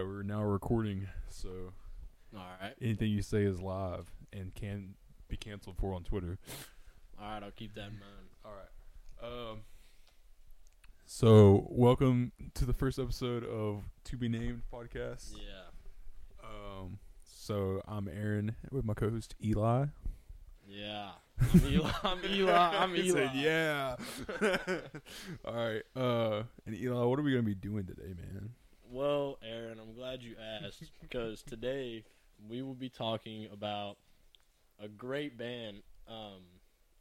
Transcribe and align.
right, 0.00 0.08
we're 0.08 0.22
now 0.22 0.42
recording, 0.42 1.06
so 1.28 1.48
All 2.34 2.42
right. 2.60 2.72
anything 2.80 3.10
you 3.10 3.20
say 3.22 3.42
is 3.42 3.60
live 3.60 4.10
and 4.32 4.54
can 4.54 4.94
be 5.28 5.36
canceled 5.36 5.76
for 5.76 5.92
on 5.94 6.04
Twitter. 6.04 6.38
All 7.20 7.26
right. 7.26 7.42
I'll 7.42 7.50
keep 7.50 7.74
that 7.74 7.88
in 7.88 7.98
mind. 7.98 8.28
All 8.44 8.52
right. 8.52 9.50
Um. 9.52 9.60
So, 11.04 11.66
welcome 11.68 12.32
to 12.54 12.64
the 12.64 12.72
first 12.72 12.98
episode 12.98 13.44
of 13.44 13.82
To 14.04 14.16
Be 14.16 14.28
Named 14.28 14.62
podcast. 14.72 15.34
Yeah. 15.34 16.42
Um. 16.42 16.98
So 17.22 17.82
I'm 17.86 18.08
Aaron 18.08 18.56
with 18.70 18.84
my 18.86 18.94
co-host 18.94 19.34
Eli. 19.44 19.86
Yeah. 20.66 21.10
I'm 21.52 21.66
Eli. 21.66 21.90
I'm 22.04 22.18
Eli. 22.30 22.52
I'm 22.52 22.96
Eli. 22.96 23.12
said, 23.12 23.30
yeah. 23.34 23.96
All 25.44 25.54
right. 25.54 25.82
Uh. 25.94 26.44
And 26.64 26.74
Eli, 26.74 27.04
what 27.04 27.18
are 27.18 27.22
we 27.22 27.32
gonna 27.32 27.42
be 27.42 27.54
doing 27.54 27.84
today, 27.84 28.14
man? 28.16 28.50
Well, 28.92 29.38
Aaron, 29.48 29.78
I'm 29.78 29.94
glad 29.94 30.20
you 30.20 30.34
asked 30.64 30.90
because 31.00 31.42
today 31.42 32.02
we 32.48 32.60
will 32.62 32.74
be 32.74 32.88
talking 32.88 33.46
about 33.52 33.98
a 34.82 34.88
great 34.88 35.38
band, 35.38 35.82
um, 36.08 36.42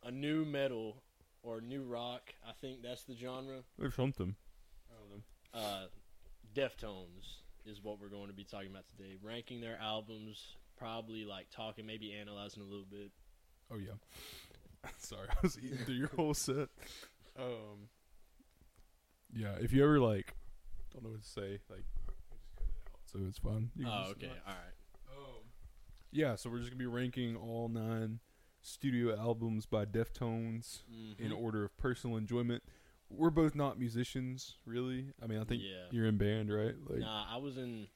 a 0.03 0.12
nu 0.12 0.45
metal 0.45 1.02
or 1.41 1.62
new 1.62 1.81
rock. 1.81 2.34
I 2.48 2.52
think 2.62 2.84
that's 2.84 3.03
the 3.05 3.15
genre. 3.15 3.63
Or 3.81 3.89
something. 3.89 4.35
I 4.91 4.95
don't. 5.09 5.63
Uh, 5.63 5.85
Deftones 6.53 7.39
is 7.65 7.84
what 7.84 7.99
we're 7.99 8.09
going 8.09 8.27
to 8.27 8.34
be 8.34 8.43
talking 8.43 8.70
about 8.70 8.85
today. 8.95 9.15
Ranking 9.23 9.59
their 9.59 9.79
albums, 9.81 10.57
probably 10.77 11.26
like 11.26 11.49
talking, 11.49 11.87
maybe 11.87 12.13
analyzing 12.13 12.62
a 12.62 12.65
little 12.65 12.85
bit. 12.90 13.12
Oh 13.71 13.77
yeah. 13.77 13.93
Sorry, 14.99 15.27
I 15.27 15.35
was 15.41 15.57
eating 15.57 15.79
through 15.79 15.95
your 15.95 16.12
whole 16.15 16.34
set. 16.34 16.70
Um. 17.37 17.87
Yeah, 19.34 19.53
if 19.62 19.71
you 19.71 19.81
ever 19.81 19.98
like 19.98 20.34
don't 20.93 21.03
know 21.03 21.09
what 21.11 21.21
to 21.21 21.27
say, 21.27 21.59
like 21.70 21.84
I 22.07 22.35
just 22.35 22.55
cut 22.55 22.66
it 22.67 22.81
out, 22.88 22.99
so 23.05 23.20
it's 23.27 23.38
fine. 23.39 23.71
You 23.75 23.85
can 23.85 23.93
Oh, 23.93 23.99
just 24.03 24.11
okay. 24.17 24.27
All 24.48 24.53
right. 24.53 25.15
Um, 25.17 25.43
yeah, 26.12 26.35
so 26.35 26.49
we're 26.49 26.59
just 26.59 26.70
gonna 26.70 26.79
be 26.79 26.85
ranking 26.85 27.35
all 27.35 27.70
nine 27.70 28.20
studio 28.62 29.17
albums 29.17 29.65
by 29.65 29.85
Deftones 29.85 30.84
in 31.17 31.32
Mhm. 31.32 31.37
order 31.41 31.63
of 31.63 31.76
personal 31.77 32.17
enjoyment. 32.17 32.63
We're 33.10 33.29
both 33.32 33.55
not 33.55 33.79
musicians, 33.79 34.57
really. 34.65 35.13
I 35.21 35.27
mean, 35.27 35.40
I 35.40 35.43
think 35.43 35.63
Yeah. 35.63 35.87
you're 35.91 36.05
in 36.05 36.17
band, 36.17 36.51
right? 36.54 36.76
Like, 36.90 36.99
Nah, 36.99 37.26
I 37.27 37.37
was 37.37 37.57
in 37.57 37.87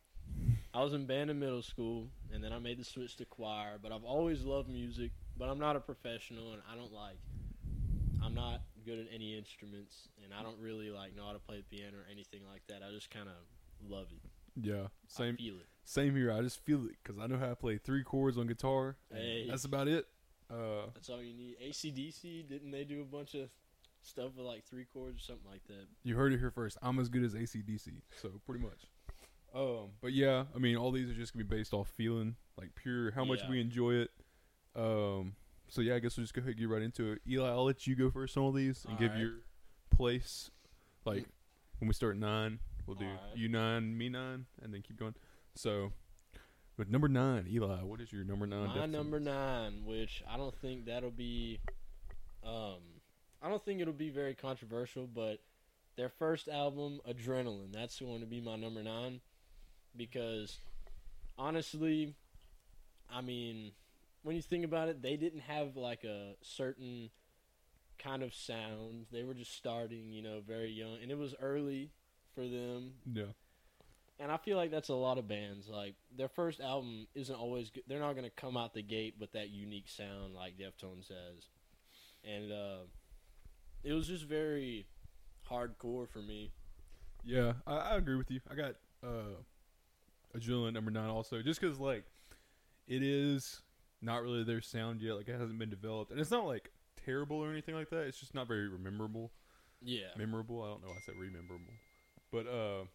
I 0.74 0.82
was 0.84 0.94
in 0.94 1.06
band 1.06 1.30
in 1.30 1.38
middle 1.38 1.62
school, 1.62 2.10
and 2.32 2.42
then 2.44 2.52
I 2.54 2.58
made 2.58 2.80
the 2.80 2.84
switch 2.86 3.18
to 3.18 3.26
choir. 3.26 3.78
But 3.78 3.92
I've 3.92 4.06
always 4.06 4.44
loved 4.44 4.70
music, 4.70 5.12
but 5.38 5.50
I'm 5.50 5.60
not 5.60 5.76
a 5.76 5.80
professional, 5.82 6.54
and 6.54 6.64
I 6.68 6.76
don't 6.76 6.94
like. 6.94 7.20
I'm 8.24 8.34
not 8.34 8.62
good 8.86 9.00
at 9.00 9.08
any 9.14 9.38
instruments, 9.38 10.08
and 10.24 10.34
I 10.34 10.44
don't 10.44 10.60
really 10.60 10.90
like 10.90 11.16
know 11.16 11.26
how 11.26 11.34
to 11.34 11.40
play 11.40 11.58
the 11.58 11.64
piano 11.78 11.98
or 11.98 12.06
anything 12.12 12.42
like 12.52 12.62
that. 12.68 12.82
I 12.88 12.92
just 12.92 13.10
kind 13.10 13.28
of 13.30 13.36
love 13.90 14.08
it. 14.12 14.30
yeah, 14.68 14.84
I 14.84 14.88
same, 15.08 15.38
feel 15.38 15.56
it. 15.56 15.66
same 15.86 16.16
here. 16.16 16.32
I 16.32 16.42
just 16.42 16.64
feel 16.66 16.86
it 16.86 16.96
because 17.04 17.20
I 17.20 17.28
know 17.28 17.38
how 17.38 17.50
to 17.50 17.56
play 17.56 17.78
three 17.78 18.04
chords 18.04 18.38
on 18.38 18.48
guitar. 18.48 18.98
Hey. 19.12 19.48
that's 19.50 19.66
about 19.66 19.88
it. 19.88 20.06
Uh, 20.52 20.88
That's 20.94 21.10
all 21.10 21.22
you 21.22 21.34
need. 21.34 21.56
ACDC 21.66 22.48
didn't 22.48 22.70
they 22.72 22.84
do 22.84 23.02
a 23.02 23.06
bunch 23.06 23.34
of 23.34 23.50
stuff 24.04 24.36
with 24.36 24.46
like 24.46 24.66
three 24.66 24.86
chords 24.94 25.18
or 25.22 25.24
something 25.24 25.50
like 25.50 25.66
that? 25.68 25.88
You 26.04 26.16
heard 26.16 26.32
it 26.34 26.40
here 26.40 26.52
first. 26.52 26.78
I'm 26.84 27.00
as 27.00 27.10
good 27.10 27.24
as 27.24 27.34
ACDC, 27.34 27.90
so 28.22 28.30
pretty 28.46 28.64
much. 28.64 28.84
Um, 29.56 29.92
but 30.02 30.14
yeah, 30.14 30.44
I 30.56 30.60
mean, 30.60 30.76
all 30.76 30.92
these 30.92 31.10
are 31.10 31.14
just 31.14 31.34
gonna 31.34 31.46
be 31.46 31.56
based 31.58 31.74
off 31.74 31.88
feeling, 31.90 32.36
like 32.58 32.76
pure 32.76 33.12
how 33.12 33.24
much 33.24 33.40
Yeah. 33.44 33.50
we 33.50 33.62
enjoy 33.62 33.94
it. 33.94 34.12
Um, 34.76 35.36
so 35.74 35.82
yeah, 35.82 35.96
I 35.96 36.00
guess 36.00 36.18
we'll 36.18 36.24
just 36.24 36.36
go 36.36 36.40
ahead 36.40 36.52
and 36.52 36.60
get 36.60 36.70
right 36.70 36.84
into 36.84 37.14
it. 37.14 37.22
Eli, 37.28 37.50
I'll 37.50 37.66
let 37.66 37.88
you 37.88 37.96
go 37.96 38.12
first 38.12 38.38
on 38.38 38.44
all 38.44 38.52
these 38.52 38.86
and 38.88 38.96
give 38.96 39.10
Alright. 39.10 39.24
your 39.24 39.34
place. 39.90 40.52
Like 41.04 41.26
when 41.80 41.88
we 41.88 41.96
start 41.96 42.16
nine, 42.16 42.60
we'll 42.86 42.96
do 42.96 43.08
you 43.34 43.50
nine, 43.50 43.98
me 43.98 44.08
nine, 44.08 44.46
and 44.62 44.72
then 44.72 44.84
keep 44.84 45.00
going. 45.00 45.16
So, 45.56 45.92
with 46.78 46.92
number 46.92 47.08
nine, 47.08 47.48
Eli, 47.50 47.78
what 47.78 48.02
is 48.02 48.14
your 48.14 48.24
number 48.24 48.46
nine? 48.46 48.68
My 48.68 48.86
number 48.86 49.20
nine, 49.20 49.84
which 49.84 50.24
I 50.32 50.38
don't 50.38 50.54
think 50.62 50.86
that'll 50.86 51.10
be, 51.10 51.60
um, 52.46 52.78
I 53.42 53.50
don't 53.50 53.66
think 53.66 53.82
it'll 53.82 53.94
be 53.94 54.12
very 54.12 54.36
controversial, 54.36 55.08
but 55.08 55.40
their 55.96 56.10
first 56.10 56.50
album, 56.50 57.02
Adrenaline, 57.10 57.74
that's 57.74 58.00
going 58.00 58.20
to 58.20 58.28
be 58.28 58.40
my 58.40 58.58
number 58.58 58.84
nine, 58.84 59.22
because 59.98 60.60
honestly, 61.36 62.14
I 63.12 63.22
mean, 63.22 63.72
when 64.24 64.36
you 64.36 64.42
think 64.42 64.66
about 64.66 64.90
it, 64.90 65.02
they 65.02 65.16
didn't 65.18 65.42
have 65.42 65.76
like 65.78 66.04
a 66.04 66.34
certain 66.42 67.10
kind 68.00 68.24
of 68.24 68.34
sound. 68.34 69.06
They 69.12 69.24
were 69.24 69.34
just 69.34 69.56
starting, 69.56 70.12
you 70.12 70.22
know, 70.24 70.42
very 70.46 70.72
young, 70.72 70.98
and 71.02 71.12
it 71.12 71.18
was 71.18 71.36
early 71.42 71.92
for 72.36 72.42
them. 72.48 72.94
Yeah, 73.14 73.34
And 74.20 74.32
I 74.32 74.38
feel 74.38 74.58
like 74.58 74.72
that's 74.72 74.90
a 74.90 74.96
lot 74.96 75.18
of 75.18 75.28
bands. 75.28 75.68
Like 75.68 75.96
their 76.16 76.30
first 76.30 76.60
album 76.60 77.08
isn't 77.16 77.36
always 77.36 77.70
good. 77.70 77.84
They're 77.88 78.00
not 78.00 78.16
gonna 78.16 78.30
come 78.30 78.58
out 78.58 78.74
the 78.74 78.82
gate 78.82 79.16
with 79.20 79.32
that 79.34 79.50
unique 79.50 79.88
sound 79.88 80.34
like 80.34 80.58
Deftones 80.58 81.10
has. 81.10 81.48
And 82.24 82.52
uh, 82.52 82.78
it 83.84 83.94
was 83.94 84.08
just 84.08 84.24
very 84.26 84.88
hardcore 85.50 86.08
for 86.10 86.20
me. 86.20 86.52
yeah, 87.26 87.54
I, 87.68 87.76
I 87.76 87.96
agree 87.98 88.16
with 88.16 88.32
you. 88.32 88.40
I 88.50 88.56
got 88.56 88.76
uh, 89.04 89.36
Adrenaline 90.38 90.74
number 90.74 90.92
nine 90.92 91.10
also, 91.10 91.42
just 91.42 91.60
because 91.60 91.80
like 91.80 92.06
it 92.88 93.04
is 93.04 93.62
not 94.04 94.22
really 94.22 94.44
their 94.44 94.62
sound 94.62 95.02
yet. 95.02 95.16
Like 95.16 95.30
it 95.30 95.40
hasn't 95.40 95.58
been 95.58 95.70
developed, 95.70 96.12
and 96.12 96.20
it's 96.20 96.32
not 96.32 96.46
like 96.46 96.72
terrible 97.06 97.38
or 97.38 97.52
anything 97.52 97.76
like 97.76 97.90
that. 97.90 98.02
It's 98.02 98.20
just 98.20 98.36
not 98.36 98.48
very 98.48 98.70
memorable. 98.70 99.32
Yeah. 99.82 100.08
Memorable. 100.18 100.62
I 100.62 100.68
don't 100.70 100.82
know. 100.82 100.90
why 100.90 100.96
I 100.96 101.02
said 101.06 101.16
rememberable, 101.16 101.74
but 102.32 102.48
uh, 102.48 102.86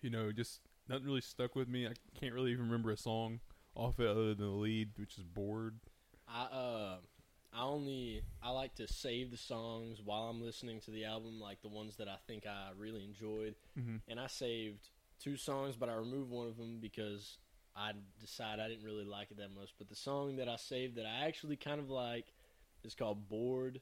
you 0.00 0.10
know, 0.10 0.32
just 0.32 0.60
nothing 0.88 1.06
really 1.06 1.20
stuck 1.20 1.56
with 1.56 1.68
me. 1.68 1.86
I 1.86 1.92
can't 2.18 2.34
really 2.34 2.52
even 2.52 2.64
remember 2.66 2.90
a 2.90 2.96
song 2.96 3.40
off 3.74 4.00
it 4.00 4.08
other 4.08 4.34
than 4.34 4.46
the 4.46 4.52
lead, 4.52 4.90
which 4.96 5.16
is 5.18 5.24
"Bored." 5.24 5.78
I 6.28 6.42
uh, 6.44 6.96
I 7.52 7.62
only 7.62 8.22
I 8.42 8.50
like 8.50 8.74
to 8.76 8.86
save 8.86 9.30
the 9.30 9.36
songs 9.36 10.00
while 10.04 10.24
I'm 10.24 10.42
listening 10.42 10.80
to 10.82 10.90
the 10.90 11.04
album, 11.04 11.40
like 11.40 11.62
the 11.62 11.68
ones 11.68 11.96
that 11.96 12.08
I 12.08 12.16
think 12.26 12.46
I 12.46 12.70
really 12.76 13.04
enjoyed. 13.04 13.54
Mm-hmm. 13.78 13.96
And 14.08 14.20
I 14.20 14.26
saved 14.28 14.88
two 15.20 15.36
songs, 15.36 15.76
but 15.76 15.88
I 15.88 15.94
removed 15.94 16.30
one 16.30 16.46
of 16.46 16.56
them 16.56 16.78
because 16.80 17.38
I 17.76 17.92
decided 18.20 18.64
I 18.64 18.68
didn't 18.68 18.84
really 18.84 19.04
like 19.04 19.30
it 19.30 19.38
that 19.38 19.54
much. 19.54 19.74
But 19.78 19.88
the 19.88 19.94
song 19.96 20.36
that 20.36 20.48
I 20.48 20.56
saved 20.56 20.96
that 20.96 21.06
I 21.06 21.26
actually 21.26 21.56
kind 21.56 21.80
of 21.80 21.90
like 21.90 22.26
is 22.84 22.94
called 22.94 23.28
"Bored." 23.28 23.80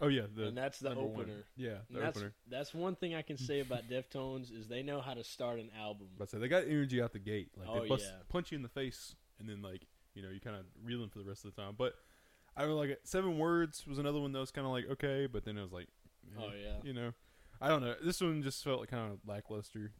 Oh 0.00 0.08
yeah, 0.08 0.22
the 0.34 0.48
and 0.48 0.56
that's 0.56 0.78
the 0.78 0.90
number 0.90 1.04
one. 1.04 1.22
opener. 1.22 1.44
Yeah, 1.56 1.78
the 1.90 2.00
that's 2.00 2.18
opener. 2.18 2.32
that's 2.50 2.74
one 2.74 2.96
thing 2.96 3.14
I 3.14 3.22
can 3.22 3.38
say 3.38 3.60
about 3.60 3.88
Deftones 3.90 4.52
is 4.54 4.68
they 4.68 4.82
know 4.82 5.00
how 5.00 5.14
to 5.14 5.24
start 5.24 5.58
an 5.58 5.70
album. 5.78 6.08
But 6.18 6.28
say 6.30 6.38
they 6.38 6.48
got 6.48 6.64
energy 6.64 7.00
out 7.00 7.12
the 7.12 7.18
gate. 7.18 7.50
Like 7.56 7.68
Oh, 7.70 7.80
they 7.82 7.88
bust, 7.88 8.04
yeah. 8.06 8.22
punch 8.28 8.52
you 8.52 8.56
in 8.56 8.62
the 8.62 8.68
face, 8.68 9.14
and 9.38 9.48
then 9.48 9.62
like 9.62 9.86
you 10.14 10.22
know 10.22 10.28
you 10.30 10.40
kind 10.40 10.56
of 10.56 10.64
reeling 10.84 11.08
for 11.08 11.18
the 11.18 11.24
rest 11.24 11.44
of 11.44 11.54
the 11.54 11.62
time. 11.62 11.74
But 11.78 11.94
I 12.56 12.62
really 12.64 12.74
like 12.74 12.90
it. 12.90 13.00
Seven 13.04 13.38
words 13.38 13.86
was 13.86 13.98
another 13.98 14.20
one 14.20 14.32
that 14.32 14.38
was 14.38 14.50
kind 14.50 14.66
of 14.66 14.72
like 14.72 14.86
okay, 14.92 15.26
but 15.26 15.44
then 15.44 15.56
it 15.56 15.62
was 15.62 15.72
like, 15.72 15.88
eh, 16.36 16.42
Oh 16.42 16.50
yeah, 16.54 16.76
you 16.82 16.92
know, 16.92 17.12
I 17.60 17.68
don't 17.68 17.82
know. 17.82 17.94
This 18.04 18.20
one 18.20 18.42
just 18.42 18.62
felt 18.64 18.80
like 18.80 18.90
kind 18.90 19.12
of 19.12 19.18
lackluster. 19.26 19.92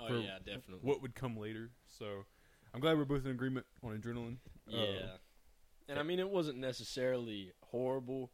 oh 0.00 0.08
yeah, 0.18 0.38
definitely. 0.44 0.80
What 0.82 1.00
would 1.02 1.14
come 1.14 1.36
later? 1.36 1.70
So 1.86 2.24
I'm 2.74 2.80
glad 2.80 2.98
we're 2.98 3.04
both 3.04 3.24
in 3.24 3.30
agreement 3.30 3.66
on 3.82 3.96
adrenaline. 3.98 4.38
yeah, 4.66 4.80
Uh, 4.82 5.16
and 5.88 5.98
I 5.98 6.02
mean 6.02 6.18
it 6.18 6.28
wasn't 6.28 6.58
necessarily 6.58 7.52
horrible, 7.62 8.32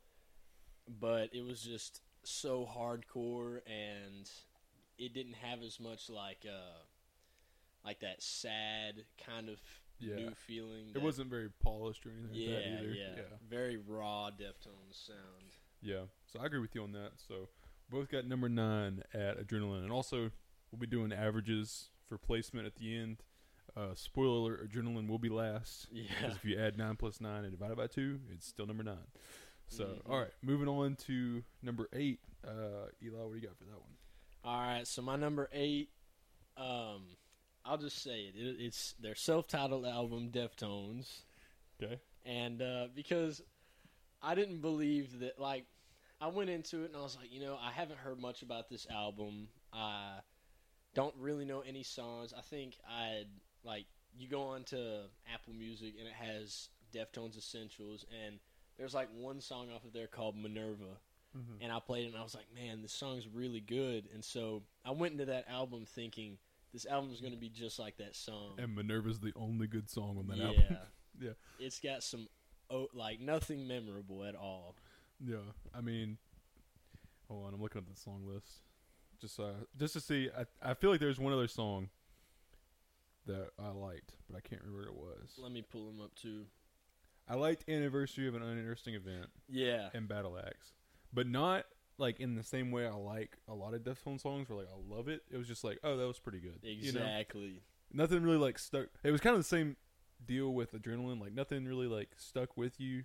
but 0.89 1.35
it 1.35 1.43
was 1.43 1.61
just 1.63 2.01
so 2.23 2.65
hardcore, 2.67 3.61
and 3.67 4.31
it 4.99 5.13
didn't 5.13 5.35
have 5.35 5.63
as 5.63 5.79
much 5.79 6.09
like 6.09 6.47
uh 6.49 6.79
like 7.85 8.01
that 8.01 8.23
sad 8.23 9.05
kind 9.25 9.49
of 9.49 9.61
Yeah. 9.99 10.15
new 10.17 10.35
feeling. 10.35 10.93
it 10.95 11.03
wasn't 11.03 11.29
very 11.31 11.51
polished 11.51 12.07
or 12.07 12.11
anything 12.13 12.31
Yeah, 12.35 12.55
like 12.55 12.65
that 12.65 12.73
either. 12.83 12.93
yeah, 12.95 13.17
yeah, 13.17 13.37
very 13.49 13.77
raw 13.77 14.31
Deftones 14.31 15.07
sound. 15.07 15.57
yeah. 15.83 16.05
So 16.27 16.41
I 16.41 16.47
agree 16.47 16.61
with 16.61 16.75
you 16.75 16.83
on 16.83 16.93
that. 16.93 17.13
So 17.21 17.49
both 17.91 18.09
got 18.09 18.25
number 18.27 18.49
nine 18.49 19.03
at 19.13 19.39
adrenaline, 19.39 19.83
and 19.83 19.93
also 19.93 20.31
we'll 20.71 20.79
be 20.79 20.87
doing 20.87 21.13
averages 21.13 21.91
for 22.07 22.17
placement 22.19 22.67
at 22.67 22.77
the 22.77 22.97
end. 22.97 23.23
Uh, 23.77 23.95
spoiler 23.95 24.37
alert: 24.55 24.71
adrenaline 24.71 25.09
will 25.09 25.19
be 25.19 25.29
last. 25.29 25.87
Yeah, 25.93 26.05
Because 26.21 26.37
if 26.37 26.45
you 26.45 26.59
add 26.59 26.77
nine 26.77 26.97
plus 26.97 27.21
nine 27.21 27.45
and 27.45 27.53
divide 27.53 27.71
it 27.71 27.77
by 27.77 27.87
two, 27.87 28.21
it's 28.33 28.47
still 28.47 28.67
number 28.67 28.83
nine. 28.83 29.07
So, 29.69 29.85
Mhm. 29.85 30.11
all 30.11 30.19
right, 30.19 30.33
moving 30.43 30.67
on 30.69 30.97
to 31.07 31.45
number 31.63 31.89
eight. 31.93 32.21
Uh, 32.45 32.87
Eli, 33.03 33.19
what 33.23 33.35
do 33.35 33.39
you 33.39 33.47
got 33.47 33.57
for 33.57 33.65
that 33.65 33.81
one? 33.81 33.97
All 34.43 34.59
right, 34.61 34.87
so 34.87 35.03
my 35.03 35.17
number 35.17 35.49
eight, 35.53 35.91
um, 36.57 37.17
I'll 37.65 37.79
just 37.79 37.99
say 37.99 38.23
it. 38.25 38.37
it 38.37 38.61
it's 38.61 38.95
their 38.95 39.15
self-titled 39.15 39.87
album, 39.87 40.31
Deftones, 40.33 41.23
Okay. 41.81 42.01
and 42.25 42.61
uh, 42.63 42.89
because 42.95 43.43
I 44.23 44.35
didn't 44.35 44.61
believe 44.61 45.21
that, 45.21 45.39
like, 45.39 45.67
I 46.21 46.27
went 46.29 46.51
into 46.51 46.83
it 46.83 46.87
and 46.87 46.97
I 46.97 47.01
was 47.03 47.17
like, 47.17 47.31
you 47.33 47.41
know, 47.41 47.57
I 47.57 47.71
haven't 47.71 47.99
heard 47.99 48.19
much 48.19 48.43
about 48.43 48.69
this 48.69 48.87
album. 48.91 49.49
I 49.73 50.21
don't 50.95 51.15
really 51.17 51.45
know 51.45 51.61
any 51.61 51.83
songs. 51.83 52.33
I 52.37 52.41
think 52.41 52.77
I 52.89 53.25
like 53.65 53.87
you 54.17 54.29
go 54.29 54.43
on 54.43 54.65
to 54.65 55.03
Apple 55.33 55.55
Music 55.55 55.95
and 55.99 56.07
it 56.07 56.15
has 56.15 56.69
Deftones 56.95 57.37
Essentials, 57.37 58.05
and 58.25 58.39
there's 58.79 58.95
like 58.95 59.09
one 59.15 59.41
song 59.41 59.69
off 59.75 59.85
of 59.85 59.93
there 59.93 60.07
called 60.07 60.37
Minerva 60.37 60.99
Mm-hmm. 61.37 61.63
and 61.63 61.73
I 61.73 61.79
played 61.79 62.07
it 62.07 62.09
and 62.09 62.17
I 62.17 62.23
was 62.25 62.35
like, 62.35 62.47
man, 62.53 62.83
this 62.83 62.93
song's 62.93 63.29
really 63.33 63.61
good. 63.61 64.09
And 64.13 64.25
so 64.25 64.65
I 64.85 64.91
went 64.91 65.13
into 65.13 65.27
that 65.27 65.49
album 65.49 65.85
thinking 65.87 66.39
this 66.73 66.87
album's 66.87 67.21
gonna 67.21 67.37
be 67.37 67.49
just 67.49 67.79
like 67.79 67.99
that 67.99 68.17
song. 68.17 68.55
And 68.59 68.75
Minerva's 68.75 69.21
the 69.21 69.33
only 69.37 69.69
good 69.69 69.89
song 69.89 70.17
on 70.19 70.27
that 70.29 70.39
yeah, 70.39 70.47
album. 70.47 70.65
Yeah. 70.71 70.77
Yeah. 71.21 71.33
It's 71.59 71.81
got 71.81 72.03
some 72.03 72.29
oh, 72.71 72.87
like 72.95 73.21
nothing 73.21 73.69
memorable 73.69 74.25
at 74.25 74.35
all. 74.35 74.75
Yeah, 75.23 75.37
I 75.77 75.83
mean, 75.83 76.17
hold 77.29 77.47
on, 77.47 77.53
I'm 77.53 77.61
looking 77.61 77.79
at 77.83 77.95
the 77.95 78.01
song 78.01 78.23
list, 78.27 78.47
just 79.21 79.39
uh, 79.39 79.53
just 79.77 79.93
to 79.95 80.01
see. 80.01 80.31
I 80.35 80.71
I 80.71 80.73
feel 80.73 80.91
like 80.91 81.01
there's 81.01 81.19
one 81.19 81.35
other 81.35 81.49
song 81.49 81.91
that 83.31 83.51
I 83.59 83.71
liked, 83.71 84.15
but 84.29 84.37
I 84.37 84.41
can't 84.41 84.63
remember 84.63 84.93
what 84.93 84.93
it 84.93 85.21
was. 85.21 85.33
Let 85.39 85.53
me 85.53 85.63
pull 85.63 85.87
them 85.87 86.01
up 86.01 86.15
too. 86.15 86.45
I 87.29 87.35
liked 87.35 87.69
"Anniversary 87.69 88.29
of 88.29 88.35
an 88.35 88.43
Uninteresting 88.43 88.95
Event" 88.95 89.31
Yeah, 89.49 89.89
and 89.95 90.09
"Battle 90.09 90.39
Axe, 90.39 90.73
but 91.13 91.27
not 91.27 91.65
like 92.01 92.19
in 92.19 92.35
the 92.35 92.43
same 92.43 92.71
way 92.71 92.87
I 92.87 92.95
like 92.95 93.37
a 93.47 93.55
lot 93.55 93.75
of 93.75 93.83
Deftones 93.83 94.23
songs, 94.23 94.49
where 94.49 94.59
like 94.59 94.69
I 94.69 94.95
love 94.95 95.09
it. 95.09 95.23
It 95.31 95.37
was 95.37 95.47
just 95.47 95.63
like, 95.63 95.79
oh, 95.85 95.97
that 95.97 96.07
was 96.07 96.19
pretty 96.19 96.41
good. 96.41 96.59
You 96.63 96.93
know? 96.93 97.01
exactly. 97.01 97.63
Nothing 97.93 98.23
really 98.23 98.39
like 98.39 98.59
stuck. 98.59 98.87
It 99.05 99.11
was 99.11 99.21
kind 99.21 99.37
of 99.37 99.41
the 99.41 99.49
same 99.49 99.77
deal 100.27 100.53
with 100.53 100.73
Adrenaline. 100.73 101.21
Like 101.21 101.35
nothing 101.35 101.67
really 101.67 101.87
like 101.87 102.11
stuck 102.17 102.57
with 102.57 102.81
you 102.81 103.05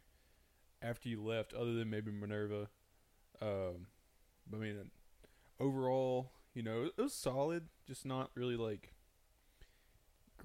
after 0.81 1.09
you 1.09 1.23
left, 1.23 1.53
other 1.53 1.73
than 1.73 1.89
maybe 1.89 2.11
Minerva. 2.11 2.69
Um, 3.41 3.87
but 4.49 4.57
I 4.57 4.59
mean, 4.61 4.77
overall, 5.59 6.31
you 6.53 6.63
know, 6.63 6.85
it 6.97 7.01
was 7.01 7.13
solid, 7.13 7.67
just 7.85 8.05
not 8.05 8.31
really 8.33 8.55
like 8.55 8.93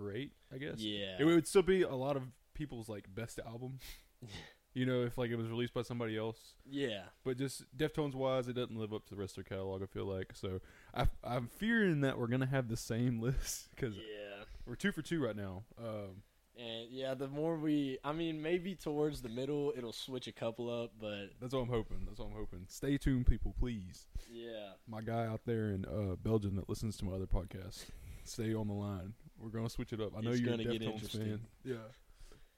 great. 0.00 0.32
I 0.52 0.58
guess. 0.58 0.78
Yeah, 0.78 1.16
It 1.18 1.24
would 1.24 1.46
still 1.46 1.62
be 1.62 1.82
a 1.82 1.94
lot 1.94 2.16
of 2.16 2.22
people's 2.54 2.88
like 2.88 3.12
best 3.14 3.38
album. 3.46 3.78
you 4.74 4.86
know, 4.86 5.02
if 5.02 5.18
like 5.18 5.30
it 5.30 5.36
was 5.36 5.48
released 5.48 5.74
by 5.74 5.82
somebody 5.82 6.16
else, 6.16 6.54
yeah. 6.68 7.02
but 7.24 7.36
just 7.38 7.64
Deftones 7.76 8.14
wise, 8.14 8.48
it 8.48 8.54
doesn't 8.54 8.76
live 8.76 8.92
up 8.92 9.04
to 9.06 9.14
the 9.14 9.20
rest 9.20 9.36
of 9.36 9.44
their 9.44 9.56
catalog. 9.56 9.82
I 9.82 9.86
feel 9.86 10.06
like 10.06 10.32
so. 10.34 10.60
I, 10.94 11.06
I'm 11.24 11.48
fearing 11.48 12.00
that 12.02 12.18
we're 12.18 12.28
gonna 12.28 12.46
have 12.46 12.68
the 12.68 12.76
same 12.76 13.20
list 13.26 13.68
because 13.74 13.96
Yeah. 13.96 14.44
we're 14.66 14.76
two 14.76 14.92
for 14.92 15.02
two 15.02 15.22
right 15.24 15.36
now. 15.36 15.64
Um, 15.78 16.22
And 16.58 16.88
yeah, 16.90 17.14
the 17.14 17.26
more 17.28 17.56
we, 17.56 17.98
I 18.04 18.12
mean, 18.12 18.42
maybe 18.42 18.74
towards 18.74 19.22
the 19.22 19.28
middle 19.30 19.72
it'll 19.76 19.92
switch 19.94 20.26
a 20.28 20.32
couple 20.32 20.68
up, 20.82 20.92
but 21.00 21.30
that's 21.40 21.54
what 21.54 21.60
I'm 21.62 21.68
hoping. 21.68 22.04
That's 22.06 22.18
what 22.20 22.26
I'm 22.26 22.34
hoping. 22.36 22.66
Stay 22.68 22.98
tuned, 22.98 23.26
people, 23.26 23.54
please. 23.58 24.06
yeah, 24.30 24.72
My 24.86 25.00
guy 25.00 25.26
out 25.26 25.40
there 25.46 25.70
in 25.70 25.84
uh, 25.86 26.16
Belgium 26.16 26.56
that 26.56 26.68
listens 26.68 26.96
to 26.98 27.04
my 27.06 27.12
other 27.12 27.26
podcast, 27.26 27.86
stay 28.24 28.52
on 28.54 28.66
the 28.68 28.74
line. 28.74 29.14
We're 29.40 29.48
gonna 29.50 29.70
switch 29.70 29.92
it 29.92 30.00
up. 30.00 30.12
I 30.16 30.20
know 30.20 30.30
It's 30.30 30.40
you're 30.40 30.52
a 30.54 30.56
gonna 30.58 30.64
get 30.78 30.82
Deftones 30.82 30.92
interesting. 30.94 31.20
fan. 31.22 31.40
Yeah. 31.64 31.74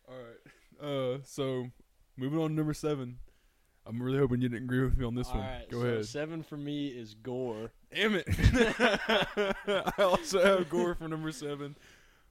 All 0.08 0.14
right. 0.16 1.14
Uh, 1.16 1.18
so 1.24 1.66
moving 2.16 2.38
on 2.40 2.50
to 2.50 2.54
number 2.56 2.74
seven. 2.74 3.18
I'm 3.84 4.00
really 4.00 4.18
hoping 4.18 4.40
you 4.40 4.48
didn't 4.48 4.64
agree 4.64 4.84
with 4.84 4.96
me 4.96 5.04
on 5.04 5.14
this 5.16 5.28
All 5.28 5.38
one. 5.38 5.44
right, 5.44 5.68
Go 5.70 5.80
so 5.80 5.86
ahead. 5.86 6.06
Seven 6.06 6.42
for 6.44 6.56
me 6.56 6.86
is 6.88 7.14
Gore. 7.14 7.72
Damn 7.92 8.14
it. 8.16 8.26
I 9.98 10.02
also 10.02 10.42
have 10.42 10.68
Gore 10.68 10.94
for 10.94 11.08
number 11.08 11.32
seven. 11.32 11.76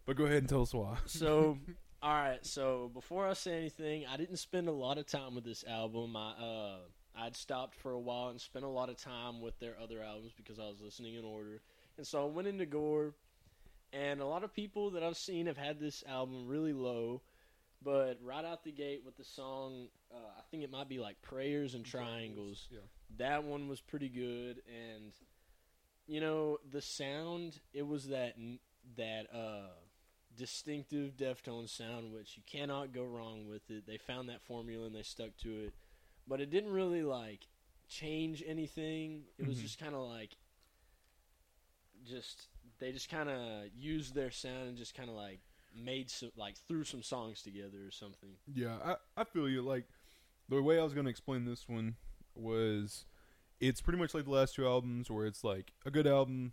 But 0.06 0.16
go 0.16 0.26
ahead 0.26 0.38
and 0.38 0.50
tell 0.50 0.62
us 0.62 0.74
why. 0.74 0.98
So, 1.06 1.58
all 2.02 2.14
right. 2.14 2.46
So 2.46 2.90
before 2.94 3.28
I 3.28 3.34
say 3.34 3.58
anything, 3.58 4.06
I 4.12 4.18
didn't 4.18 4.38
spend 4.38 4.68
a 4.70 4.72
lot 4.74 4.98
of 4.98 5.06
time 5.08 5.36
with 5.36 5.44
this 5.44 5.64
album. 5.68 6.16
I 6.16 6.32
uh, 6.42 6.78
I'd 7.18 7.36
stopped 7.36 7.76
for 7.76 7.92
a 7.92 8.00
while 8.00 8.30
and 8.30 8.40
spent 8.40 8.64
a 8.66 8.70
lot 8.70 8.90
of 8.90 8.96
time 8.98 9.42
with 9.42 9.60
their 9.60 9.76
other 9.82 10.02
albums 10.02 10.32
because 10.38 10.58
I 10.58 10.64
was 10.64 10.80
listening 10.82 11.16
in 11.16 11.26
order. 11.26 11.62
And 11.98 12.08
so 12.08 12.24
I 12.24 12.26
went 12.30 12.48
into 12.48 12.66
Gore, 12.66 13.14
and 13.94 14.22
a 14.22 14.26
lot 14.26 14.44
of 14.44 14.54
people 14.54 14.92
that 14.92 15.04
I've 15.04 15.18
seen 15.18 15.48
have 15.48 15.58
had 15.58 15.80
this 15.80 16.04
album 16.08 16.48
really 16.48 16.74
low. 16.74 17.22
But 17.84 18.20
right 18.22 18.46
out 18.46 18.64
the 18.64 18.72
gate 18.72 19.02
with 19.04 19.18
the 19.18 19.24
song, 19.24 19.88
uh, 20.14 20.18
I 20.38 20.42
think 20.52 20.64
it 20.64 20.70
might 20.70 20.88
be 20.88 21.00
like 21.00 21.20
Prayers 21.24 21.74
and 21.74 21.84
Triangles. 21.84 22.68
Yeah. 22.70 22.82
That 23.18 23.44
one 23.44 23.68
was 23.68 23.82
pretty 23.82 24.08
good, 24.08 24.62
and 24.68 25.12
you 26.06 26.22
know 26.22 26.60
the 26.70 26.82
sound. 26.82 27.60
It 27.74 27.88
was 27.88 28.10
that 28.10 28.36
that 28.98 29.34
uh, 29.34 29.72
distinctive 30.38 31.18
Deftones 31.18 31.70
sound, 31.76 32.14
which 32.14 32.38
you 32.38 32.44
cannot 32.46 32.94
go 32.94 33.04
wrong 33.04 33.48
with 33.48 33.68
it. 33.72 33.88
They 33.88 33.98
found 33.98 34.30
that 34.30 34.44
formula 34.44 34.86
and 34.86 34.96
they 34.96 35.02
stuck 35.04 35.36
to 35.38 35.50
it, 35.66 35.74
but 36.28 36.40
it 36.40 36.52
didn't 36.52 36.72
really 36.72 37.02
like 37.02 37.48
change 37.90 38.44
anything. 38.46 39.24
It 39.40 39.48
was 39.48 39.58
Mhm. 39.58 39.62
just 39.64 39.80
kind 39.80 39.96
of 39.96 40.02
like 40.08 40.38
just 42.04 42.48
they 42.82 42.92
just 42.92 43.10
kind 43.10 43.30
of 43.30 43.40
used 43.74 44.14
their 44.14 44.32
sound 44.32 44.68
and 44.68 44.78
just 44.78 44.94
kind 44.96 45.08
of 45.10 45.16
like 45.16 45.40
made 45.74 46.10
some 46.12 46.32
like 46.36 46.56
threw 46.68 46.84
some 46.84 47.02
songs 47.02 47.42
together 47.42 47.78
or 47.88 47.92
something. 47.92 48.32
Yeah, 48.54 48.76
I, 48.84 48.96
I 49.22 49.24
feel 49.24 49.48
you. 49.48 49.62
Like 49.62 49.86
the 50.50 50.62
way 50.62 50.78
I 50.78 50.84
was 50.84 50.94
going 50.94 51.06
to 51.06 51.10
explain 51.12 51.46
this 51.46 51.70
one 51.70 51.96
was, 52.36 53.06
it's 53.62 53.80
pretty 53.80 54.00
much 54.00 54.14
like 54.14 54.26
the 54.26 54.32
last 54.32 54.56
two 54.56 54.68
albums, 54.68 55.10
where 55.10 55.26
it's 55.26 55.44
like 55.46 55.72
a 55.86 55.92
good 55.92 56.08
album, 56.08 56.52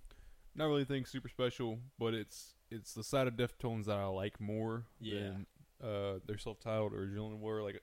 not 0.55 0.67
really 0.67 0.83
anything 0.83 1.05
super 1.07 1.29
special, 1.29 1.81
but 1.99 2.15
it's 2.15 2.55
it's 2.71 2.93
the 2.95 3.03
side 3.03 3.27
of 3.27 3.35
Deftones 3.35 3.87
that 3.87 3.97
I 3.97 4.05
like 4.05 4.39
more 4.41 4.85
Yeah. 5.01 5.21
than 5.21 5.47
uh, 5.83 6.19
their 6.27 6.37
self-titled 6.39 6.93
or 6.93 7.07
Adrenaline 7.07 7.41
were. 7.41 7.63
Like 7.63 7.81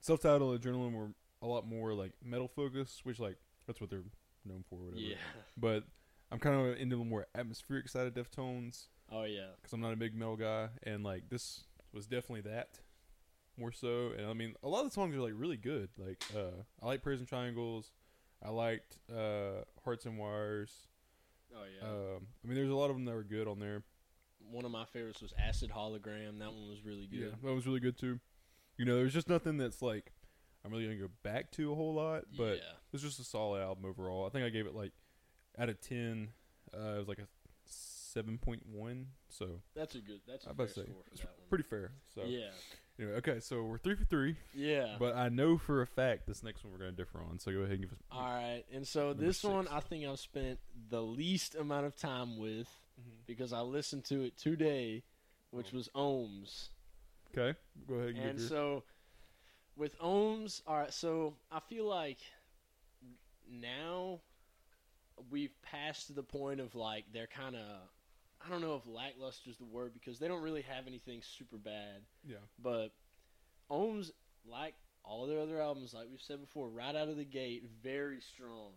self-titled 0.00 0.60
Adrenaline 0.62 0.92
were 0.92 1.10
a 1.42 1.46
lot 1.46 1.66
more 1.66 1.92
like 1.94 2.12
metal 2.24 2.48
focused, 2.48 3.04
which 3.04 3.18
like 3.18 3.36
that's 3.66 3.80
what 3.80 3.90
they're 3.90 4.04
known 4.44 4.64
for, 4.70 4.76
or 4.76 4.84
whatever. 4.86 5.00
Yeah. 5.00 5.16
But 5.56 5.84
I'm 6.30 6.38
kind 6.38 6.54
of 6.56 6.76
into 6.78 6.96
the 6.96 7.04
more 7.04 7.26
atmospheric 7.34 7.88
side 7.88 8.06
of 8.06 8.14
Deftones 8.14 8.86
Oh 9.10 9.24
yeah. 9.24 9.48
because 9.56 9.72
I'm 9.72 9.80
not 9.80 9.92
a 9.92 9.96
big 9.96 10.14
metal 10.14 10.36
guy, 10.36 10.68
and 10.82 11.02
like 11.02 11.28
this 11.30 11.64
was 11.92 12.06
definitely 12.06 12.42
that 12.50 12.80
more 13.58 13.72
so. 13.72 14.12
And 14.16 14.26
I 14.26 14.34
mean, 14.34 14.54
a 14.62 14.68
lot 14.68 14.80
of 14.84 14.90
the 14.90 14.94
songs 14.94 15.14
are 15.16 15.20
like 15.20 15.32
really 15.36 15.56
good. 15.56 15.88
Like 15.96 16.22
uh, 16.36 16.62
I 16.82 16.86
like 16.86 17.02
Prayers 17.02 17.20
and 17.20 17.28
Triangles. 17.28 17.92
I 18.44 18.50
liked 18.50 18.98
uh, 19.10 19.64
Hearts 19.84 20.06
and 20.06 20.18
Wires. 20.18 20.72
Oh 21.54 21.64
yeah. 21.80 21.88
Um, 21.88 22.26
I 22.44 22.48
mean, 22.48 22.56
there's 22.56 22.70
a 22.70 22.74
lot 22.74 22.90
of 22.90 22.96
them 22.96 23.04
that 23.06 23.14
were 23.14 23.24
good 23.24 23.48
on 23.48 23.58
there. 23.58 23.82
one 24.50 24.64
of 24.64 24.70
my 24.70 24.84
favorites 24.84 25.22
was 25.22 25.32
Acid 25.38 25.70
Hologram. 25.74 26.38
That 26.38 26.52
one 26.52 26.68
was 26.68 26.84
really 26.84 27.06
good. 27.06 27.20
Yeah, 27.20 27.26
good. 27.26 27.48
that 27.48 27.54
was 27.54 27.66
really 27.66 27.80
good 27.80 27.98
too. 27.98 28.20
You 28.76 28.84
know, 28.84 28.96
there's 28.96 29.14
just 29.14 29.28
nothing 29.28 29.56
that's 29.56 29.82
like 29.82 30.12
I'm 30.64 30.70
really 30.70 30.84
gonna 30.84 30.96
go 30.96 31.10
back 31.22 31.50
to 31.52 31.72
a 31.72 31.74
whole 31.74 31.94
lot, 31.94 32.24
but 32.36 32.56
yeah. 32.56 32.76
it's 32.92 33.02
just 33.02 33.18
a 33.18 33.24
solid 33.24 33.62
album 33.62 33.86
overall. 33.86 34.26
I 34.26 34.28
think 34.28 34.44
I 34.44 34.50
gave 34.50 34.66
it 34.66 34.74
like 34.74 34.92
out 35.58 35.68
of 35.68 35.80
ten, 35.80 36.28
uh, 36.74 36.94
it 36.94 36.98
was 36.98 37.08
like 37.08 37.18
a 37.18 37.26
seven 37.66 38.38
point 38.38 38.64
one. 38.66 39.08
So 39.28 39.60
That's 39.74 39.94
a 39.94 39.98
good. 40.00 40.20
That's 40.26 40.46
a 40.46 40.50
I 40.50 40.54
fair 40.54 40.68
say 40.68 40.82
score 40.84 41.02
for 41.10 41.16
that 41.16 41.24
one. 41.26 41.34
pretty 41.48 41.64
fair. 41.64 41.92
So 42.14 42.22
Yeah. 42.24 42.50
anyway, 42.98 43.14
okay, 43.16 43.40
so 43.40 43.62
we're 43.62 43.78
three 43.78 43.94
for 43.96 44.04
three. 44.04 44.36
Yeah. 44.54 44.96
But 44.98 45.14
I 45.16 45.28
know 45.28 45.58
for 45.58 45.82
a 45.82 45.86
fact 45.86 46.26
this 46.26 46.42
next 46.42 46.64
one 46.64 46.72
we're 46.72 46.78
going 46.78 46.90
to 46.92 46.96
differ 46.96 47.20
on. 47.20 47.38
So 47.38 47.52
go 47.52 47.58
ahead 47.60 47.72
and 47.72 47.82
give 47.82 47.92
us. 47.92 47.98
All 48.10 48.22
right. 48.22 48.64
And 48.72 48.86
so 48.86 49.12
this 49.12 49.44
one. 49.44 49.68
I 49.68 49.80
think 49.80 50.06
I've 50.06 50.18
spent 50.18 50.58
the 50.88 51.02
least 51.02 51.54
amount 51.54 51.86
of 51.86 51.96
time 51.96 52.38
with 52.38 52.68
Mhm. 53.00 53.26
because 53.26 53.52
I 53.52 53.60
listened 53.60 54.04
to 54.06 54.22
it 54.22 54.36
today, 54.38 55.02
which 55.50 55.72
Oh. 55.72 55.76
was 55.76 55.88
Ohms. 55.94 56.68
Okay, 57.36 57.58
go 57.86 57.94
ahead 57.96 58.08
and, 58.10 58.18
And 58.18 58.38
your. 58.38 58.48
so 58.48 58.84
with 59.76 59.96
Ohms, 59.98 60.62
all 60.66 60.78
right. 60.78 60.92
So 60.92 61.36
I 61.52 61.60
feel 61.60 61.84
like 61.84 62.18
now 63.50 64.20
we've 65.30 65.54
passed 65.62 66.14
the 66.14 66.22
point 66.22 66.60
of 66.60 66.74
like 66.74 67.04
they're 67.12 67.26
kind 67.26 67.56
of. 67.56 67.62
I 68.44 68.48
don't 68.50 68.60
know 68.60 68.76
if 68.76 68.86
lackluster 68.86 69.50
is 69.50 69.56
the 69.56 69.64
word 69.64 69.92
because 69.92 70.20
they 70.20 70.28
don't 70.28 70.42
really 70.42 70.62
have 70.62 70.86
anything 70.86 71.22
super 71.22 71.56
bad. 71.56 72.02
yeah, 72.24 72.36
But 72.62 72.90
Ohms, 73.68 74.10
like 74.48 74.74
all 75.02 75.26
their 75.26 75.40
other 75.40 75.60
albums, 75.60 75.92
like 75.92 76.06
we've 76.08 76.22
said 76.22 76.40
before, 76.40 76.68
right 76.68 76.94
out 76.94 77.08
of 77.08 77.16
the 77.16 77.24
gate, 77.24 77.64
very 77.82 78.20
strong. 78.20 78.72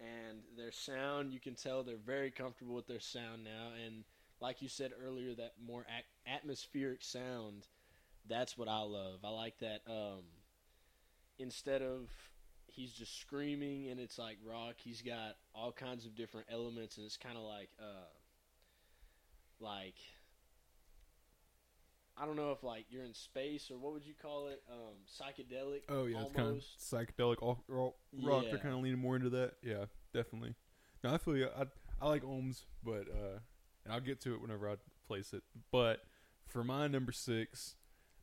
And 0.00 0.40
their 0.56 0.72
sound, 0.72 1.32
you 1.32 1.38
can 1.38 1.54
tell 1.54 1.82
they're 1.84 1.96
very 1.96 2.30
comfortable 2.32 2.74
with 2.74 2.88
their 2.88 3.00
sound 3.00 3.44
now. 3.44 3.68
And 3.86 4.02
like 4.40 4.60
you 4.60 4.68
said 4.68 4.90
earlier, 5.00 5.34
that 5.34 5.52
more 5.64 5.86
atmospheric 6.26 7.02
sound, 7.04 7.68
that's 8.28 8.58
what 8.58 8.66
I 8.66 8.80
love. 8.80 9.20
I 9.22 9.28
like 9.28 9.58
that. 9.60 9.82
Um, 9.86 10.22
instead 11.38 11.82
of 11.82 12.08
he's 12.72 12.92
just 12.92 13.20
screaming 13.20 13.88
and 13.88 14.00
it's 14.00 14.18
like 14.18 14.38
rock, 14.44 14.74
he's 14.78 15.02
got 15.02 15.36
all 15.54 15.72
kinds 15.72 16.06
of 16.06 16.14
different 16.14 16.46
elements, 16.50 16.96
and 16.96 17.06
it's 17.06 17.16
kind 17.16 17.36
of 17.36 17.42
like, 17.42 17.70
uh, 17.80 18.08
like 19.60 19.96
I 22.20 22.26
don't 22.26 22.36
know 22.36 22.52
if 22.52 22.62
like 22.62 22.84
you're 22.90 23.04
in 23.04 23.14
space 23.14 23.70
or 23.70 23.78
what 23.78 23.94
would 23.94 24.04
you 24.04 24.12
call 24.20 24.48
it? 24.48 24.62
Um, 24.70 24.96
psychedelic. 25.08 25.82
oh 25.88 26.04
yeah, 26.04 26.20
it's 26.20 26.32
kind 26.32 26.40
of 26.40 26.46
almost. 26.48 26.78
psychedelic 26.78 27.36
all, 27.40 27.64
all 27.70 27.96
rock. 28.12 28.44
Yeah. 28.44 28.50
They're 28.50 28.58
kind 28.58 28.74
of 28.74 28.80
leaning 28.80 29.00
more 29.00 29.16
into 29.16 29.30
that. 29.30 29.54
Yeah, 29.62 29.86
definitely. 30.12 30.54
No, 31.02 31.14
I 31.14 31.18
feel 31.18 31.36
you. 31.36 31.48
I 31.56 31.64
I 32.00 32.08
like 32.08 32.22
Ohms, 32.22 32.64
but 32.84 33.08
uh, 33.08 33.38
and 33.84 33.94
I'll 33.94 34.00
get 34.00 34.20
to 34.22 34.34
it 34.34 34.42
whenever 34.42 34.68
I 34.68 34.74
place 35.06 35.32
it. 35.32 35.42
But 35.72 36.00
for 36.46 36.62
my 36.62 36.88
number 36.88 37.12
six, 37.12 37.76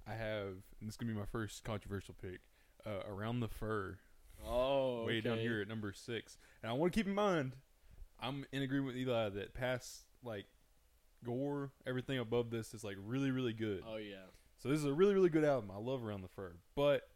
I 0.07 0.13
have 0.13 0.47
and 0.79 0.87
this 0.87 0.93
is 0.93 0.97
gonna 0.97 1.11
be 1.11 1.17
my 1.17 1.25
first 1.25 1.63
controversial 1.63 2.15
pick. 2.21 2.41
Uh, 2.85 3.01
around 3.09 3.39
the 3.39 3.49
fur, 3.49 3.97
Oh, 4.45 5.05
way 5.05 5.21
down 5.21 5.37
here 5.37 5.61
at 5.61 5.67
number 5.67 5.93
six. 5.93 6.37
And 6.61 6.69
I 6.69 6.73
want 6.73 6.93
to 6.93 6.99
keep 6.99 7.07
in 7.07 7.15
mind, 7.15 7.55
I'm 8.19 8.45
in 8.51 8.61
agreement 8.61 8.95
with 8.95 8.97
Eli 8.97 9.29
that 9.29 9.53
past 9.53 10.03
like 10.23 10.45
gore, 11.23 11.71
everything 11.85 12.19
above 12.19 12.49
this 12.49 12.73
is 12.73 12.83
like 12.83 12.97
really, 13.03 13.31
really 13.31 13.53
good. 13.53 13.83
Oh 13.87 13.97
yeah. 13.97 14.27
So 14.57 14.69
this 14.69 14.79
is 14.79 14.85
a 14.85 14.93
really, 14.93 15.13
really 15.13 15.29
good 15.29 15.43
album. 15.43 15.71
I 15.71 15.79
love 15.79 16.03
Around 16.03 16.21
the 16.21 16.29
Fur, 16.29 16.55
but 16.75 17.09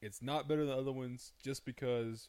it's 0.00 0.22
not 0.22 0.48
better 0.48 0.64
than 0.64 0.78
other 0.78 0.92
ones 0.92 1.32
just 1.42 1.64
because 1.64 2.28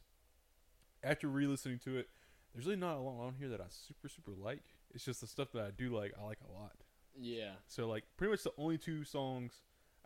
after 1.04 1.28
re-listening 1.28 1.80
to 1.86 1.98
it, 1.98 2.10
there's 2.54 2.66
really 2.66 2.80
not 2.80 2.98
a 2.98 3.00
lot 3.00 3.22
on 3.22 3.36
here 3.38 3.48
that 3.50 3.62
I 3.62 3.66
super, 3.70 4.10
super 4.10 4.32
like. 4.32 4.64
it's 4.94 5.06
just 5.06 5.22
the 5.22 5.28
stuff 5.28 5.52
that 5.54 5.64
I 5.64 5.72
do 5.72 5.96
like. 5.96 6.14
I 6.20 6.24
like 6.24 6.40
a 6.48 6.52
lot. 6.52 6.74
Yeah. 7.18 7.52
So 7.68 7.88
like 7.88 8.04
pretty 8.18 8.32
much 8.32 8.44
the 8.44 8.54
only 8.58 8.78
two 8.78 9.04
songs 9.04 9.54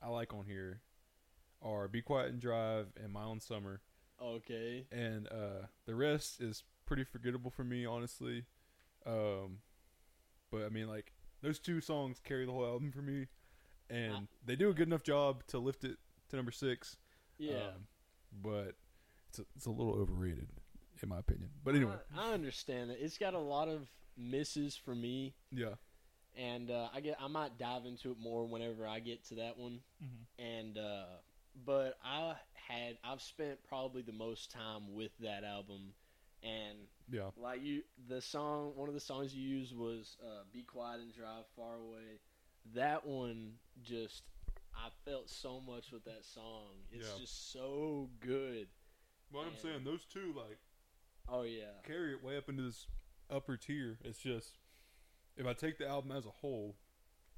I 0.01 0.10
like 0.10 0.34
on 0.34 0.46
here 0.46 0.82
are 1.62 1.88
"Be 1.88 2.01
Quiet 2.01 2.32
and 2.32 2.42
Drive" 2.42 2.88
and 3.01 3.13
"My 3.13 3.24
Own 3.24 3.39
Summer," 3.39 3.82
Okay. 4.22 4.86
and 4.91 5.27
uh, 5.27 5.67
the 5.86 5.96
rest 5.96 6.39
is 6.41 6.63
pretty 6.86 7.03
forgettable 7.03 7.51
for 7.51 7.63
me, 7.63 7.86
honestly. 7.86 8.46
Um, 9.05 9.60
but 10.51 10.63
I 10.65 10.70
mean, 10.70 10.88
like 10.88 11.13
those 11.41 11.60
two 11.60 11.82
songs 11.82 12.20
carry 12.24 12.46
the 12.46 12.51
whole 12.51 12.65
album 12.65 12.91
for 12.91 13.01
me, 13.01 13.27
and 13.89 14.13
I- 14.13 14.27
they 14.46 14.55
do 14.55 14.70
a 14.70 14.74
good 14.74 14.88
enough 14.88 15.03
job 15.03 15.46
to 15.48 15.60
lift 15.60 15.84
it 15.84 15.98
to 16.29 16.36
number 16.36 16.51
six. 16.51 16.98
Yeah. 17.38 17.55
Um, 17.75 17.88
but 18.41 18.75
it's 19.29 19.39
a, 19.39 19.46
it's 19.55 19.65
a 19.65 19.72
little 19.72 19.93
overrated, 19.96 20.48
in 21.01 21.10
my 21.10 21.20
opinion. 21.20 21.50
But 21.63 21.75
anyway, 21.75 21.96
I, 22.15 22.29
I 22.29 22.34
understand 22.34 22.91
it. 22.91 23.00
It's 23.01 23.17
got 23.17 23.34
a 23.34 23.39
lot 23.39 23.67
of 23.67 23.88
misses 24.17 24.75
for 24.75 24.93
me, 24.96 25.34
yeah, 25.51 25.74
and 26.38 26.70
uh, 26.72 26.89
I 26.93 27.01
get 27.01 27.17
I 27.20 27.27
might 27.27 27.58
dive 27.58 27.86
into 27.86 28.12
it 28.12 28.17
more 28.20 28.46
whenever 28.46 28.88
I 28.88 29.00
get 29.00 29.25
to 29.29 29.36
that 29.36 29.58
one. 29.58 29.82
Mhm. 30.03 30.25
And 30.43 30.77
uh, 30.77 31.05
but 31.65 31.98
I 32.03 32.36
had 32.53 32.98
I've 33.03 33.22
spent 33.22 33.63
probably 33.67 34.01
the 34.01 34.12
most 34.13 34.51
time 34.51 34.93
with 34.93 35.12
that 35.19 35.43
album, 35.43 35.93
and 36.41 36.77
yeah, 37.10 37.29
like 37.36 37.62
you, 37.63 37.83
the 38.07 38.22
song 38.22 38.74
one 38.75 38.88
of 38.88 38.93
the 38.95 39.00
songs 39.01 39.33
you 39.33 39.41
used 39.48 39.75
was 39.75 40.17
uh, 40.24 40.43
"Be 40.51 40.63
Quiet 40.63 41.01
and 41.01 41.13
Drive 41.13 41.45
Far 41.55 41.75
Away." 41.75 42.19
That 42.75 43.05
one 43.05 43.53
just 43.83 44.24
I 44.75 44.89
felt 45.05 45.29
so 45.29 45.60
much 45.60 45.91
with 45.91 46.05
that 46.05 46.25
song. 46.25 46.69
It's 46.91 47.07
Yeah. 47.07 47.19
just 47.22 47.51
so 47.51 48.10
good. 48.19 48.67
What 49.31 49.48
I'm 49.48 49.57
saying, 49.57 49.83
those 49.83 50.05
two 50.05 50.33
like 50.36 50.60
Oh 51.27 51.43
yeah. 51.43 51.81
carry 51.83 52.13
it 52.13 52.24
way 52.24 52.38
up 52.38 52.50
into 52.50 52.63
this 52.63 52.88
upper 53.29 53.57
tier. 53.57 53.98
It's 54.03 54.19
just 54.19 54.57
if 55.36 55.45
I 55.45 55.53
take 55.53 55.77
the 55.77 55.88
album 55.88 56.12
as 56.12 56.25
a 56.25 56.29
whole, 56.29 56.75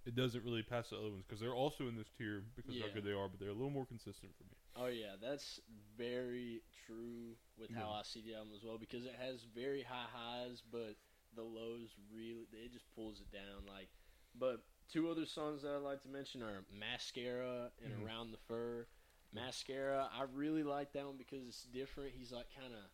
it 0.05 0.15
doesn't 0.15 0.43
really 0.43 0.63
pass 0.63 0.89
the 0.89 0.97
other 0.97 1.09
ones 1.09 1.23
because 1.27 1.39
they're 1.41 1.53
also 1.53 1.87
in 1.87 1.95
this 1.97 2.07
tier 2.17 2.43
because 2.55 2.75
Yeah. 2.75 2.85
how 2.87 2.93
good 2.93 3.03
they 3.05 3.11
are, 3.11 3.27
but 3.27 3.39
they're 3.39 3.49
a 3.49 3.53
little 3.53 3.71
more 3.71 3.85
consistent 3.85 4.31
for 4.37 4.43
me. 4.43 4.55
Oh 4.75 4.87
yeah, 4.87 5.15
that's 5.21 5.59
very 5.97 6.61
true 6.85 7.37
with 7.57 7.71
how 7.73 7.89
Yeah. 7.89 7.99
I 7.99 8.03
see 8.03 8.21
the 8.21 8.35
album 8.35 8.53
as 8.55 8.63
well 8.63 8.77
because 8.77 9.05
it 9.05 9.15
has 9.15 9.43
very 9.43 9.81
high 9.81 10.07
highs, 10.11 10.61
but 10.61 10.95
the 11.35 11.43
lows 11.43 11.89
really 12.13 12.45
it 12.53 12.71
just 12.71 12.85
pulls 12.93 13.19
it 13.21 13.31
down. 13.31 13.65
Like, 13.65 13.89
but 14.37 14.61
two 14.91 15.09
other 15.09 15.25
songs 15.25 15.63
that 15.63 15.73
I'd 15.73 15.77
like 15.81 16.01
to 16.03 16.09
mention 16.09 16.43
are 16.43 16.65
"Mascara" 16.71 17.71
and 17.83 17.93
Mhm. 17.93 18.05
"Around 18.05 18.31
the 18.31 18.37
Fur." 18.37 18.87
"Mascara," 19.33 20.09
I 20.11 20.23
really 20.23 20.63
like 20.63 20.93
that 20.93 21.05
one 21.05 21.17
because 21.17 21.47
it's 21.47 21.63
different. 21.63 22.13
He's 22.13 22.31
like 22.31 22.47
kind 22.53 22.73
of 22.73 22.91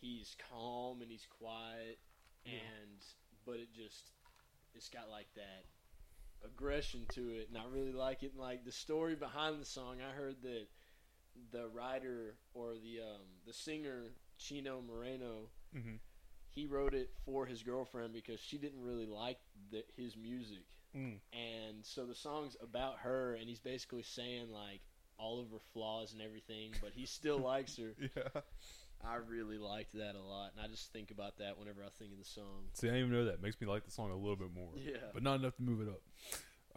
he's 0.00 0.34
calm 0.50 1.02
and 1.02 1.10
he's 1.10 1.26
quiet, 1.26 1.98
Yeah. 2.44 2.58
and 2.60 3.04
but 3.44 3.56
it 3.56 3.72
just 3.72 4.12
it's 4.74 4.88
got 4.88 5.08
like 5.08 5.32
that 5.34 5.64
aggression 6.44 7.06
to 7.14 7.30
it, 7.30 7.48
and 7.48 7.58
I 7.58 7.62
really 7.70 7.92
like 7.92 8.22
it. 8.22 8.32
And 8.32 8.40
like 8.40 8.64
the 8.64 8.72
story 8.72 9.14
behind 9.14 9.60
the 9.60 9.64
song, 9.66 9.96
I 10.00 10.14
heard 10.14 10.36
that 10.42 10.66
the 11.52 11.68
writer 11.68 12.34
or 12.54 12.74
the 12.74 13.00
um, 13.00 13.22
the 13.46 13.52
singer 13.52 14.12
Chino 14.38 14.80
Moreno, 14.86 15.48
Mm-hmm. 15.76 15.96
he 16.50 16.66
wrote 16.66 16.94
it 16.94 17.10
for 17.24 17.46
his 17.46 17.62
girlfriend 17.64 18.12
because 18.12 18.38
she 18.40 18.58
didn't 18.58 18.80
really 18.82 19.06
like 19.06 19.38
the, 19.70 19.84
his 19.96 20.16
music, 20.16 20.64
Mm. 20.96 21.18
and 21.32 21.84
so 21.84 22.06
the 22.06 22.14
song's 22.14 22.56
about 22.62 22.98
her, 23.00 23.34
and 23.34 23.48
he's 23.48 23.58
basically 23.58 24.02
saying 24.04 24.52
like 24.52 24.80
all 25.18 25.40
of 25.40 25.50
her 25.50 25.58
flaws 25.72 26.12
and 26.12 26.22
everything, 26.22 26.72
but 26.80 26.92
he 26.94 27.06
still 27.06 27.38
likes 27.52 27.76
her. 27.78 27.94
Yeah. 27.98 28.40
I 29.06 29.16
really 29.16 29.58
liked 29.58 29.92
that 29.94 30.14
a 30.14 30.22
lot, 30.22 30.52
and 30.56 30.64
I 30.64 30.68
just 30.68 30.92
think 30.92 31.10
about 31.10 31.38
that 31.38 31.58
whenever 31.58 31.82
I 31.82 31.88
think 31.98 32.12
of 32.12 32.18
the 32.18 32.24
song. 32.24 32.64
See, 32.74 32.88
I 32.88 32.92
didn't 32.92 33.06
even 33.08 33.12
know 33.18 33.24
that. 33.26 33.42
Makes 33.42 33.60
me 33.60 33.66
like 33.66 33.84
the 33.84 33.90
song 33.90 34.10
a 34.10 34.16
little 34.16 34.36
bit 34.36 34.52
more, 34.54 34.70
Yeah. 34.76 34.96
but 35.12 35.22
not 35.22 35.40
enough 35.40 35.56
to 35.56 35.62
move 35.62 35.80
it 35.80 35.88
up. 35.88 36.00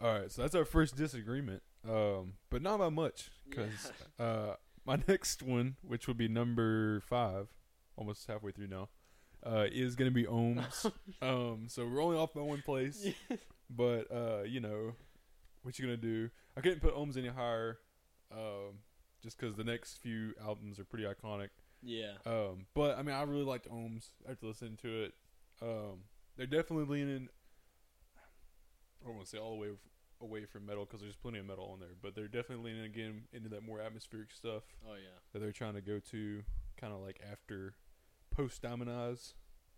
All 0.00 0.12
right, 0.20 0.30
so 0.30 0.42
that's 0.42 0.54
our 0.54 0.64
first 0.64 0.96
disagreement, 0.96 1.62
um, 1.88 2.34
but 2.50 2.62
not 2.62 2.78
by 2.78 2.88
much 2.88 3.30
because 3.48 3.90
uh, 4.18 4.54
my 4.84 4.98
next 5.08 5.42
one, 5.42 5.76
which 5.82 6.06
would 6.06 6.16
be 6.18 6.28
number 6.28 7.00
five, 7.00 7.48
almost 7.96 8.26
halfway 8.28 8.52
through 8.52 8.68
now, 8.68 8.88
uh, 9.44 9.66
is 9.72 9.96
going 9.96 10.08
to 10.10 10.14
be 10.14 10.24
Ohms. 10.24 10.90
um, 11.22 11.64
so 11.68 11.84
we're 11.86 12.02
only 12.02 12.16
off 12.16 12.32
by 12.34 12.42
one 12.42 12.62
place. 12.62 13.06
But 13.70 14.06
uh, 14.12 14.42
you 14.44 14.60
know, 14.60 14.94
what 15.62 15.78
you 15.78 15.84
gonna 15.84 15.96
do? 15.96 16.30
I 16.56 16.60
couldn't 16.60 16.80
put 16.80 16.94
Ohms 16.94 17.16
any 17.18 17.28
higher, 17.28 17.78
um, 18.32 18.78
just 19.22 19.36
because 19.38 19.56
the 19.56 19.64
next 19.64 19.98
few 19.98 20.32
albums 20.42 20.78
are 20.78 20.84
pretty 20.84 21.04
iconic. 21.04 21.48
Yeah. 21.82 22.12
Um, 22.26 22.66
but 22.74 22.98
I 22.98 23.02
mean, 23.02 23.14
I 23.14 23.22
really 23.22 23.44
liked 23.44 23.70
Ohms 23.70 24.08
after 24.28 24.46
listening 24.46 24.76
to 24.82 25.04
it. 25.04 25.14
Um, 25.62 26.00
they're 26.36 26.46
definitely 26.46 26.84
leaning. 26.86 27.28
I 29.02 29.06
don't 29.06 29.14
want 29.16 29.26
to 29.26 29.30
say 29.30 29.38
all 29.38 29.52
the 29.52 29.60
way 29.60 29.68
away 30.20 30.44
from 30.44 30.66
metal 30.66 30.84
because 30.84 31.00
there's 31.00 31.14
plenty 31.16 31.38
of 31.38 31.46
metal 31.46 31.70
on 31.72 31.78
there, 31.80 31.94
but 32.02 32.14
they're 32.14 32.26
definitely 32.26 32.72
leaning 32.72 32.84
again 32.84 33.22
into 33.32 33.48
that 33.48 33.62
more 33.62 33.80
atmospheric 33.80 34.32
stuff 34.32 34.64
Oh 34.84 34.94
yeah. 34.94 35.16
that 35.32 35.38
they're 35.38 35.52
trying 35.52 35.74
to 35.74 35.80
go 35.80 36.00
to, 36.10 36.42
kind 36.76 36.92
of 36.92 37.00
like 37.00 37.20
after 37.30 37.74
post 38.30 38.60
Diamond 38.62 38.90
Eyes. 38.90 39.34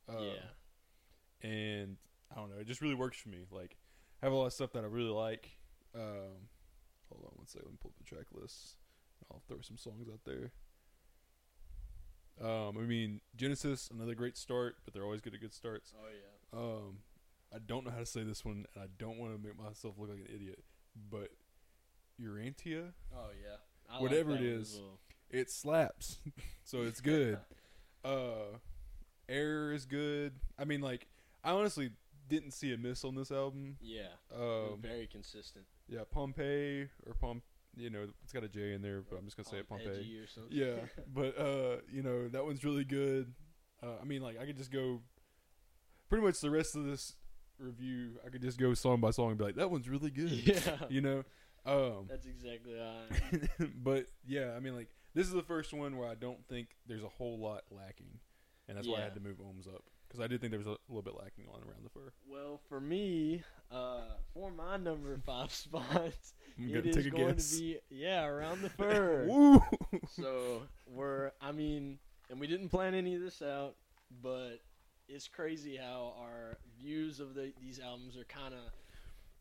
Uh, 0.09 0.23
yeah. 0.23 1.49
and 1.49 1.97
I 2.33 2.37
don't 2.40 2.50
know, 2.50 2.57
it 2.61 2.66
just 2.66 2.80
really 2.80 2.95
works 2.95 3.19
for 3.19 3.28
me. 3.28 3.45
Like, 3.50 3.76
I 4.23 4.26
have 4.26 4.33
a 4.33 4.37
lot 4.37 4.47
of 4.47 4.52
stuff 4.54 4.73
that 4.73 4.83
I 4.83 4.87
really 4.87 5.11
like. 5.11 5.50
Um, 5.95 6.49
hold 7.11 7.25
on 7.26 7.33
one 7.37 7.47
second, 7.47 7.66
let 7.66 7.73
me 7.73 7.78
pull 7.80 7.90
up 7.90 7.99
the 7.99 8.04
track 8.04 8.26
list. 8.33 8.76
I'll 9.30 9.42
throw 9.47 9.61
some 9.61 9.76
songs 9.76 10.09
out 10.11 10.21
there. 10.25 10.52
Um, 12.40 12.78
I 12.78 12.82
mean, 12.82 13.20
Genesis, 13.37 13.90
another 13.92 14.14
great 14.14 14.37
start, 14.37 14.76
but 14.85 14.94
they're 14.94 15.04
always 15.04 15.20
good 15.20 15.35
at 15.35 15.40
good 15.40 15.52
starts. 15.54 15.92
Oh 15.97 16.06
yeah. 16.09 16.59
Um, 16.59 16.99
I 17.54 17.59
don't 17.59 17.85
know 17.85 17.90
how 17.90 17.99
to 17.99 18.06
say 18.06 18.23
this 18.23 18.44
one, 18.44 18.66
and 18.75 18.85
I 18.85 18.87
don't 18.99 19.18
want 19.18 19.32
to 19.37 19.47
make 19.47 19.59
myself 19.59 19.94
look 19.99 20.09
like 20.11 20.20
an 20.20 20.35
idiot, 20.35 20.62
but 21.11 21.30
Urantia, 22.20 22.92
Oh 23.14 23.30
yeah. 23.42 23.56
I 23.92 24.00
Whatever 24.00 24.32
that 24.32 24.42
it 24.42 24.47
is. 24.47 24.78
well. 24.80 24.99
it 25.30 25.50
slaps, 25.50 26.18
so 26.64 26.82
it's 26.82 27.00
good. 27.00 27.38
uh, 28.04 28.56
Air 29.28 29.73
is 29.73 29.85
good. 29.87 30.32
I 30.59 30.64
mean, 30.64 30.80
like, 30.80 31.06
I 31.44 31.50
honestly 31.52 31.90
didn't 32.28 32.52
see 32.52 32.73
a 32.73 32.76
miss 32.78 33.04
on 33.04 33.14
this 33.16 33.30
album. 33.32 33.76
Yeah. 33.80 34.09
Um, 34.35 34.78
very 34.80 35.06
consistent. 35.06 35.64
yeah, 35.88 36.00
Pompeii 36.11 36.88
or 37.06 37.14
Pom, 37.20 37.42
you 37.77 37.91
know, 37.91 38.07
it's 38.23 38.33
got 38.33 38.45
a 38.45 38.49
J 38.49 38.73
in 38.73 38.83
there, 38.83 39.03
but 39.09 39.19
I'm 39.19 39.25
just 39.25 39.37
gonna 39.37 39.49
say 39.49 39.59
it 39.59 39.69
Pompeii. 39.69 40.19
Or 40.19 40.27
something. 40.27 40.53
Yeah, 40.57 40.77
but 41.15 41.39
uh, 41.39 41.77
you 41.91 42.03
know, 42.03 42.29
that 42.29 42.45
one's 42.45 42.65
really 42.65 42.85
good. 42.85 43.33
Uh, 43.83 43.97
I 44.00 44.05
mean, 44.05 44.23
like, 44.23 44.39
I 44.39 44.47
could 44.47 44.57
just 44.57 44.71
go 44.71 45.00
pretty 46.09 46.25
much 46.25 46.41
the 46.41 46.50
rest 46.50 46.77
of 46.77 46.85
this 46.85 47.15
review. 47.59 48.19
I 48.27 48.31
could 48.31 48.43
just 48.43 48.59
go 48.59 48.75
song 48.75 49.00
by 49.00 49.11
song 49.11 49.31
and 49.31 49.39
be 49.39 49.45
like, 49.45 49.57
that 49.57 49.71
one's 49.71 49.89
really 49.89 50.11
good. 50.11 50.31
yeah. 50.47 50.77
You 50.91 51.00
know, 51.00 51.25
um, 51.65 52.07
That's 52.09 52.27
exactly 52.27 52.75
right. 52.75 53.71
but 53.83 54.07
yeah, 54.27 54.53
I 54.57 54.61
mean, 54.61 54.75
like, 54.75 54.89
this 55.15 55.27
is 55.27 55.33
the 55.33 55.43
first 55.43 55.73
one 55.73 55.97
where 55.97 56.09
I 56.09 56.15
don't 56.15 56.47
think 56.49 56.69
there's 56.87 57.05
a 57.05 57.09
whole 57.09 57.39
lot 57.39 57.62
lacking, 57.71 58.19
and 58.69 58.77
that's 58.77 58.89
why 58.89 58.99
I 58.99 59.03
had 59.03 59.15
to 59.15 59.21
move 59.21 59.39
Ohms 59.39 59.69
up 59.69 59.85
because 60.11 60.25
I 60.25 60.26
did 60.26 60.40
think 60.40 60.50
there 60.50 60.59
was 60.59 60.67
a 60.67 60.76
little 60.88 61.02
bit 61.02 61.14
lacking 61.14 61.45
on 61.55 61.61
around 61.62 61.85
the 61.85 61.90
fur. 61.90 62.12
well, 62.29 62.61
for 62.69 62.81
me, 62.81 63.43
uh, 63.71 64.00
for 64.35 64.50
my 64.50 64.76
number 64.76 65.17
five 65.26 65.52
spot, 65.52 65.85
gonna 66.59 66.81
is 66.81 67.07
going 67.09 67.35
guess. 67.35 67.50
to 67.52 67.59
be 67.59 67.79
yeah 67.90 68.25
around 68.26 68.62
the 68.62 68.69
fur. 68.79 69.26
Woo! 69.29 69.62
so 70.09 70.62
we're 70.87 71.31
I 71.40 71.52
mean, 71.52 71.99
and 72.29 72.40
we 72.40 72.47
didn't 72.47 72.69
plan 72.71 72.95
any 72.95 73.14
of 73.14 73.21
this 73.23 73.40
out, 73.40 73.76
but 74.23 74.61
it's 75.09 75.29
crazy 75.29 75.76
how 75.76 76.14
our 76.21 76.59
views 76.81 77.21
of 77.21 77.35
the, 77.35 77.52
these 77.61 77.81
albums 77.81 78.17
are 78.17 78.25
kind 78.25 78.55
of, 78.55 78.61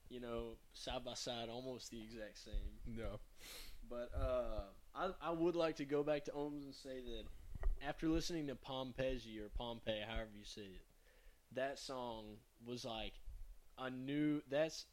you 0.10 0.20
know, 0.20 0.56
side 0.74 1.04
by 1.06 1.14
side, 1.14 1.48
almost 1.50 1.92
the 1.92 2.02
exact 2.02 2.38
same. 2.40 2.96
yeah. 2.98 3.18
But 3.90 4.10
uh, 4.20 4.62
I 4.96 5.10
I 5.22 5.32
would 5.32 5.56
like 5.56 5.78
to 5.78 5.86
go 5.86 6.04
back 6.04 6.26
to 6.26 6.32
Ohms 6.32 6.64
and 6.64 6.76
say 6.76 7.02
that 7.02 7.24
after 7.86 8.08
listening 8.08 8.48
to 8.48 8.56
Pompeii 8.56 9.40
or 9.42 9.50
Pompeii, 9.50 10.02
however 10.08 10.30
you 10.38 10.44
say 10.46 10.62
it, 10.62 10.86
that 11.54 11.80
song 11.80 12.38
was 12.66 12.86
like 12.86 13.14
a 13.78 13.90
new. 13.90 14.42
That's 14.50 14.86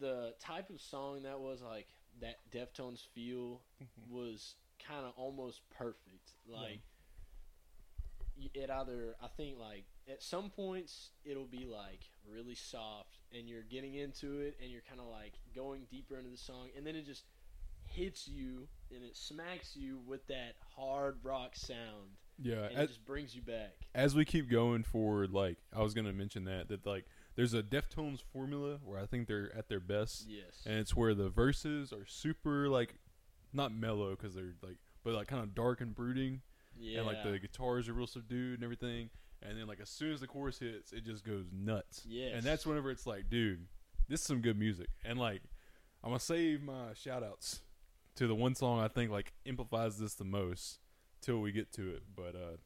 the 0.00 0.34
type 0.40 0.68
of 0.70 0.80
song 0.80 1.22
that 1.22 1.40
was 1.40 1.62
like 1.62 1.86
that 2.20 2.36
Deftones 2.50 3.06
feel 3.14 3.62
Mhm. 3.80 4.08
was 4.10 4.56
kind 4.78 5.06
of 5.06 5.14
almost 5.16 5.68
perfect. 5.70 6.34
Like 6.46 6.80
y 8.36 8.50
it 8.54 8.70
either 8.70 9.16
I 9.20 9.28
think 9.28 9.58
like 9.58 9.84
at 10.06 10.22
some 10.22 10.50
points 10.50 11.10
it'll 11.24 11.46
be 11.46 11.66
like 11.66 12.10
really 12.24 12.54
soft 12.54 13.18
and 13.32 13.48
you're 13.48 13.62
getting 13.64 13.94
into 13.94 14.40
it 14.40 14.56
and 14.62 14.70
you're 14.70 14.82
kind 14.82 15.00
of 15.00 15.06
like 15.08 15.40
going 15.54 15.86
deeper 15.90 16.16
into 16.18 16.30
the 16.30 16.36
song 16.36 16.68
and 16.76 16.86
then 16.86 16.94
it 16.94 17.04
just 17.04 17.24
hits 17.88 18.28
you 18.28 18.68
and 18.94 19.04
it 19.04 19.16
smacks 19.16 19.76
you 19.76 19.98
with 20.06 20.26
that 20.28 20.54
hard 20.76 21.18
rock 21.22 21.54
sound 21.56 22.16
Yeah. 22.38 22.64
and 22.64 22.76
As, 22.76 22.84
it 22.84 22.88
just 22.88 23.04
brings 23.04 23.34
you 23.34 23.42
back. 23.42 23.74
as 23.94 24.14
we 24.14 24.24
keep 24.24 24.48
going 24.48 24.82
forward, 24.82 25.30
like 25.32 25.58
I 25.72 25.82
was 25.82 25.94
gonna 25.94 26.12
mention 26.12 26.44
that 26.44 26.68
that 26.68 26.86
like 26.86 27.04
there's 27.36 27.54
a 27.54 27.62
Deftones 27.62 28.20
formula 28.32 28.78
where 28.84 28.98
I 28.98 29.06
think 29.06 29.28
they're 29.28 29.54
at 29.56 29.68
their 29.68 29.80
best, 29.80 30.26
Yes. 30.28 30.62
and 30.66 30.76
it's 30.78 30.96
where 30.96 31.14
the 31.14 31.28
verses 31.28 31.92
are 31.92 32.06
super 32.06 32.68
like 32.68 32.94
not 33.52 33.72
mellow 33.72 34.10
because 34.10 34.34
they're 34.34 34.54
like 34.62 34.78
but 35.04 35.14
like 35.14 35.28
kind 35.28 35.42
of 35.42 35.54
dark 35.54 35.80
and 35.80 35.94
brooding, 35.94 36.42
yeah. 36.78 36.98
and 36.98 37.06
like 37.06 37.22
the 37.22 37.38
guitars 37.38 37.88
are 37.88 37.92
real 37.94 38.06
subdued 38.06 38.54
and 38.54 38.64
everything, 38.64 39.10
and 39.42 39.58
then 39.58 39.66
like 39.66 39.80
as 39.80 39.88
soon 39.88 40.12
as 40.12 40.20
the 40.20 40.26
chorus 40.26 40.58
hits, 40.58 40.92
it 40.92 41.04
just 41.04 41.24
goes 41.24 41.46
nuts. 41.52 42.02
Yeah, 42.06 42.28
and 42.28 42.42
that's 42.42 42.66
whenever 42.66 42.90
it's 42.90 43.06
like, 43.06 43.30
dude, 43.30 43.66
this 44.08 44.20
is 44.20 44.26
some 44.26 44.40
good 44.40 44.58
music. 44.58 44.88
And 45.04 45.18
like, 45.18 45.42
I'm 46.02 46.10
gonna 46.10 46.20
save 46.20 46.62
my 46.62 46.92
shout 46.94 47.22
outs 47.22 47.60
to 48.18 48.26
the 48.26 48.34
one 48.34 48.54
song 48.54 48.80
I 48.80 48.88
think 48.88 49.10
like 49.10 49.32
amplifies 49.46 49.98
this 49.98 50.14
the 50.14 50.24
most 50.24 50.78
till 51.20 51.40
we 51.40 51.50
get 51.52 51.72
to 51.72 51.90
it. 51.90 52.02
But 52.14 52.34
uh 52.34 52.56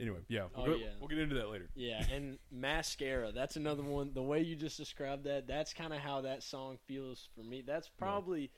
anyway, 0.00 0.18
yeah, 0.28 0.44
we'll, 0.56 0.64
Oh, 0.64 0.68
go- 0.70 0.76
yeah. 0.76 0.90
we'll 1.00 1.08
get 1.08 1.18
into 1.18 1.34
that 1.36 1.48
later. 1.50 1.68
Yeah, 1.74 2.04
and 2.12 2.38
mascara. 2.50 3.32
That's 3.32 3.56
another 3.56 3.82
one. 3.82 4.12
The 4.14 4.22
way 4.22 4.40
you 4.42 4.56
just 4.56 4.76
described 4.76 5.24
that, 5.24 5.46
that's 5.46 5.72
kind 5.74 5.92
of 5.92 5.98
how 6.00 6.20
that 6.22 6.42
song 6.42 6.78
feels 6.86 7.28
for 7.34 7.42
me. 7.42 7.62
That's 7.66 7.88
probably, 7.88 8.50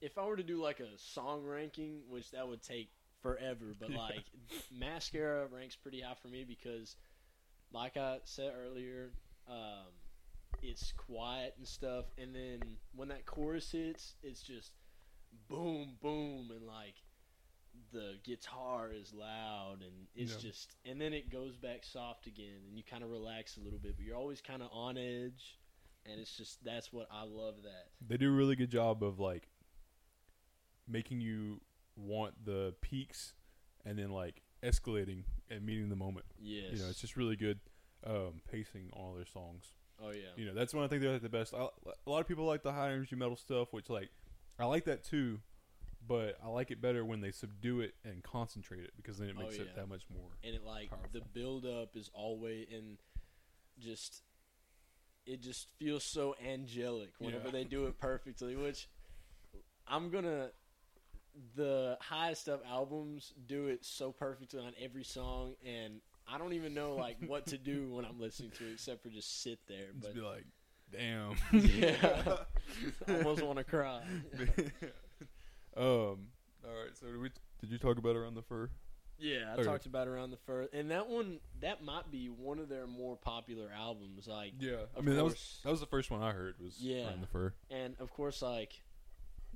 if 0.00 0.18
I 0.18 0.24
were 0.26 0.36
to 0.36 0.42
do 0.42 0.60
like 0.60 0.80
a 0.80 0.88
song 0.96 1.44
ranking, 1.44 2.00
which 2.08 2.30
that 2.32 2.46
would 2.48 2.62
take 2.62 2.90
forever, 3.22 3.74
but 3.78 3.90
Yeah. 3.90 3.98
like 3.98 4.24
mascara 4.72 5.46
ranks 5.46 5.76
pretty 5.76 6.00
high 6.00 6.14
for 6.20 6.28
me 6.28 6.44
because, 6.44 6.96
like 7.72 7.96
I 7.96 8.18
said 8.24 8.52
earlier, 8.58 9.12
um, 9.48 9.86
it's 10.62 10.92
quiet 10.96 11.54
and 11.58 11.66
stuff, 11.68 12.06
and 12.16 12.34
then 12.34 12.60
when 12.94 13.08
that 13.08 13.24
chorus 13.26 13.70
hits, 13.70 14.14
it's 14.22 14.42
just 14.42 14.72
boom, 15.48 15.96
boom, 16.02 16.50
and 16.50 16.66
like 16.66 16.94
the 17.92 18.14
guitar 18.24 18.90
is 18.92 19.12
loud 19.14 19.78
and 19.82 20.08
it's 20.14 20.32
Yeah. 20.34 20.50
just 20.50 20.76
and 20.84 21.00
then 21.00 21.12
it 21.12 21.30
goes 21.30 21.56
back 21.56 21.84
soft 21.84 22.26
again 22.26 22.60
and 22.66 22.76
you 22.76 22.82
kind 22.82 23.04
of 23.04 23.10
relax 23.10 23.56
a 23.56 23.60
little 23.60 23.78
bit 23.78 23.94
but 23.96 24.04
you're 24.04 24.16
always 24.16 24.40
kind 24.40 24.62
of 24.62 24.68
on 24.72 24.98
edge 24.98 25.58
and 26.04 26.20
it's 26.20 26.36
just 26.36 26.62
that's 26.64 26.92
what 26.92 27.06
I 27.10 27.22
love 27.22 27.62
that 27.62 27.86
They 28.06 28.16
do 28.16 28.28
a 28.32 28.36
really 28.36 28.56
good 28.56 28.70
job 28.70 29.02
of 29.04 29.20
like 29.20 29.48
making 30.86 31.20
you 31.20 31.60
want 31.96 32.44
the 32.44 32.74
peaks 32.80 33.34
and 33.84 33.98
then 33.98 34.10
like 34.10 34.42
escalating 34.62 35.24
and 35.50 35.64
meeting 35.64 35.88
the 35.88 35.96
moment. 35.96 36.26
yes 36.38 36.72
You 36.72 36.78
know, 36.78 36.88
it's 36.88 37.00
just 37.00 37.16
really 37.16 37.36
good 37.36 37.60
um, 38.06 38.40
pacing 38.50 38.90
on 38.94 39.00
all 39.02 39.14
their 39.14 39.26
songs. 39.26 39.72
oh 40.02 40.10
yeah 40.10 40.30
You 40.36 40.46
know, 40.46 40.54
that's 40.54 40.74
when 40.74 40.84
I 40.84 40.88
think 40.88 41.02
they're 41.02 41.12
like 41.12 41.22
the 41.22 41.28
best. 41.28 41.54
I, 41.54 41.68
a 42.06 42.10
lot 42.10 42.20
of 42.20 42.28
people 42.28 42.44
like 42.44 42.62
the 42.62 42.72
high 42.72 42.90
energy 42.92 43.16
metal 43.16 43.36
stuff, 43.36 43.72
which 43.72 43.88
like 43.90 44.08
I 44.58 44.64
like 44.66 44.84
that 44.84 45.04
too, 45.04 45.40
but 46.06 46.38
I 46.42 46.48
like 46.48 46.70
it 46.70 46.80
better 46.80 47.04
when 47.04 47.20
they 47.20 47.30
subdue 47.30 47.80
it 47.80 47.94
and 48.04 48.22
concentrate 48.22 48.82
it 48.84 48.92
because 48.96 49.18
then 49.18 49.28
it 49.28 49.36
Oh, 49.38 49.42
makes 49.42 49.56
it 49.56 49.74
that 49.76 49.88
much 49.88 50.02
more. 50.12 50.30
and 50.42 50.54
it 50.54 50.64
like 50.64 50.90
the 51.12 51.20
Powerful. 51.20 51.30
build 51.32 51.66
up 51.66 51.96
is 51.96 52.10
always 52.14 52.66
and 52.72 52.98
just 53.78 54.22
it 55.26 55.40
just 55.42 55.68
feels 55.78 56.02
so 56.04 56.34
angelic 56.44 57.12
whenever 57.18 57.46
Yeah. 57.46 57.52
they 57.52 57.64
do 57.64 57.86
it 57.86 57.98
perfectly 57.98 58.56
which 58.56 58.88
i'm 59.86 60.10
gonna 60.10 60.50
the 61.54 61.96
highest 62.00 62.48
of 62.48 62.60
albums 62.66 63.32
do 63.46 63.66
it 63.68 63.84
so 63.84 64.10
perfectly 64.10 64.58
on 64.60 64.72
every 64.80 65.04
song 65.04 65.54
and 65.64 66.00
i 66.26 66.38
don't 66.38 66.54
even 66.54 66.74
know 66.74 66.94
like 66.96 67.18
what 67.26 67.46
to 67.46 67.58
do 67.58 67.88
when 67.92 68.04
i'm 68.04 68.18
listening 68.18 68.50
to 68.52 68.66
it 68.66 68.72
except 68.72 69.02
for 69.02 69.10
just 69.10 69.42
sit 69.42 69.58
there 69.68 69.88
Just 69.92 70.06
but 70.06 70.14
be 70.14 70.20
like, 70.22 70.44
damn. 70.92 71.34
yeah 71.52 71.96
I 73.08 73.14
almost 73.16 73.42
want 73.42 73.58
to 73.58 73.64
cry 73.64 74.00
um. 75.76 76.28
All 76.64 76.74
right. 76.74 76.94
So 76.94 77.06
did 77.06 77.20
we? 77.20 77.30
Did 77.60 77.70
you 77.70 77.78
talk 77.78 77.98
about 77.98 78.16
around 78.16 78.34
the 78.34 78.42
fur? 78.42 78.70
Yeah, 79.20 79.46
I 79.50 79.54
Okay. 79.54 79.64
talked 79.64 79.86
about 79.86 80.06
around 80.06 80.30
the 80.30 80.36
fur, 80.36 80.68
and 80.72 80.90
that 80.92 81.08
one 81.08 81.40
that 81.60 81.82
might 81.82 82.10
be 82.10 82.28
one 82.28 82.58
of 82.58 82.68
their 82.68 82.86
more 82.86 83.16
popular 83.16 83.70
albums. 83.76 84.28
Like, 84.28 84.52
Yeah. 84.60 84.76
I 84.94 84.98
Of 85.00 85.04
mean, 85.04 85.16
that 85.16 85.24
was 85.24 85.60
that 85.64 85.70
was 85.70 85.80
the 85.80 85.86
first 85.86 86.10
one 86.10 86.22
I 86.22 86.32
heard 86.32 86.54
was 86.60 86.76
Yeah. 86.80 87.08
around 87.08 87.22
the 87.22 87.26
fur. 87.26 87.52
and 87.70 87.96
of 88.00 88.12
course, 88.12 88.42
like 88.42 88.80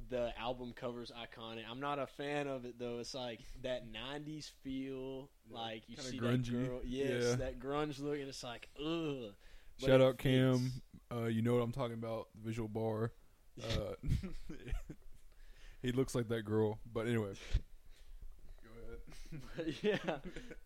the 0.09 0.33
album 0.39 0.73
cover's 0.75 1.13
iconic. 1.13 1.63
I'm 1.71 1.79
not 1.81 1.99
a 2.01 2.07
fan 2.09 2.49
of 2.49 2.65
it 2.65 2.79
though. 2.79 2.99
It's 2.99 3.15
like 3.15 3.41
that 3.63 3.85
'90s 3.93 4.51
feel, 4.63 5.29
Yeah, 5.49 5.57
like 5.59 5.89
you 5.89 5.97
see 5.97 6.19
grungy. 6.19 6.47
that 6.51 6.67
girl, 6.69 6.81
yes, 6.85 7.23
Yeah. 7.23 7.35
that 7.37 7.59
grunge 7.61 8.01
look, 8.01 8.19
and 8.19 8.29
it's 8.29 8.43
like, 8.43 8.69
ugh. 8.85 9.33
But 9.81 9.87
Shout 9.87 10.01
out 10.01 10.19
Cam. 10.19 10.73
Uh, 11.13 11.27
you 11.27 11.43
know 11.43 11.55
what 11.55 11.63
I'm 11.63 11.73
talking 11.73 11.95
about? 11.95 12.29
The 12.35 12.49
visual 12.49 12.69
bar. 12.69 13.13
Uh, 13.63 13.95
he 15.83 15.93
looks 15.93 16.15
like 16.15 16.27
that 16.29 16.43
girl. 16.43 16.79
But 16.91 17.07
anyway, 17.07 17.35
go 18.65 18.71
ahead. 18.89 19.43
But 19.57 19.75
yeah, 19.85 20.17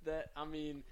that 0.04 0.30
I 0.37 0.44
mean, 0.44 0.85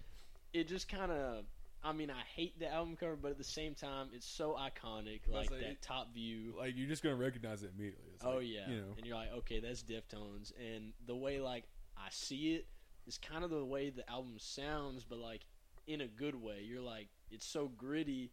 it 0.52 0.66
just 0.66 0.88
kind 0.88 1.12
of. 1.12 1.44
I 1.84 1.92
mean, 1.92 2.10
I 2.10 2.22
hate 2.34 2.58
the 2.58 2.66
album 2.72 2.96
cover, 2.96 3.14
but 3.14 3.30
at 3.30 3.38
the 3.38 3.44
same 3.44 3.74
time, 3.76 4.08
it's 4.12 4.26
so 4.26 4.58
iconic. 4.58 5.20
I 5.30 5.36
Like 5.36 5.50
that 5.50 5.60
it- 5.60 5.82
top 5.82 6.12
view. 6.14 6.54
like 6.58 6.72
you're 6.76 6.88
just 6.88 7.02
gonna 7.04 7.14
recognize 7.14 7.62
it 7.62 7.70
immediately. 7.76 8.10
It's 8.14 8.24
oh 8.24 8.38
like, 8.38 8.46
yeah, 8.48 8.68
you 8.68 8.76
know. 8.80 8.94
and 8.96 9.06
you're 9.06 9.16
like, 9.16 9.32
okay, 9.38 9.60
that's 9.60 9.84
Deftones, 9.84 10.52
and 10.58 10.94
the 11.06 11.14
way 11.14 11.40
like 11.40 11.62
I 11.96 12.08
see 12.10 12.54
it 12.54 12.66
is 13.06 13.18
kind 13.18 13.44
of 13.44 13.50
the 13.50 13.64
way 13.64 13.90
the 13.90 14.08
album 14.10 14.34
sounds, 14.38 15.04
but 15.04 15.18
like 15.18 15.42
in 15.86 16.00
a 16.00 16.08
good 16.08 16.34
way. 16.34 16.62
You're 16.66 16.80
like, 16.82 17.08
it's 17.34 17.46
so 17.46 17.70
gritty, 17.76 18.32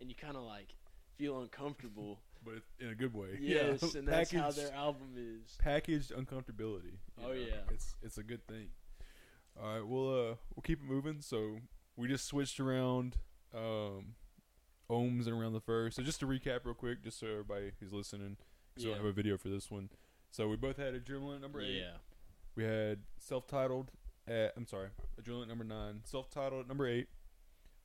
and 0.00 0.08
you 0.08 0.16
kind 0.16 0.36
of 0.36 0.42
like 0.42 0.74
feel 1.16 1.40
uncomfortable. 1.40 2.20
but 2.44 2.62
in 2.80 2.88
a 2.88 2.94
good 2.94 3.14
way. 3.14 3.38
yes, 3.40 3.82
yeah. 3.82 3.98
and 3.98 4.08
that's 4.08 4.30
how 4.32 4.50
their 4.50 4.72
album 4.72 5.14
is. 5.16 5.56
packaged 5.58 6.12
uncomfortability. 6.12 6.98
Oh, 7.22 7.28
know? 7.28 7.32
yeah. 7.32 7.54
it's 7.70 7.94
it's 8.02 8.18
a 8.18 8.22
good 8.22 8.46
thing. 8.46 8.68
All 9.60 9.74
right, 9.74 9.86
we'll 9.86 10.08
uh 10.10 10.34
we'll 10.54 10.62
keep 10.64 10.80
it 10.80 10.86
moving. 10.88 11.20
So 11.20 11.56
we 11.96 12.08
just 12.08 12.26
switched 12.26 12.60
around 12.60 13.16
um 13.54 14.14
ohms 14.90 15.26
and 15.26 15.34
around 15.40 15.52
the 15.52 15.60
first. 15.60 15.96
So 15.96 16.02
just 16.02 16.20
to 16.20 16.26
recap 16.26 16.60
real 16.64 16.74
quick, 16.74 17.02
just 17.02 17.18
so 17.20 17.26
everybody 17.26 17.72
who's 17.80 17.92
listening, 17.92 18.36
because 18.74 18.84
we 18.84 18.90
Yeah. 18.90 18.96
don't 18.96 19.04
have 19.04 19.12
a 19.12 19.14
video 19.14 19.36
for 19.36 19.48
this 19.48 19.70
one. 19.70 19.90
So 20.30 20.48
we 20.48 20.56
both 20.56 20.76
had 20.76 20.94
a 20.94 21.00
adrenaline 21.00 21.40
number 21.40 21.60
eight. 21.60 21.80
Yeah, 21.80 21.96
We 22.54 22.64
had 22.64 23.00
self-titled 23.18 23.90
at 24.26 24.52
I'm 24.56 24.66
sorry, 24.66 24.88
adrenaline 25.20 25.48
number 25.48 25.64
nine. 25.64 26.02
Self-titled 26.04 26.62
at 26.62 26.68
number 26.68 26.86
eight. 26.86 27.08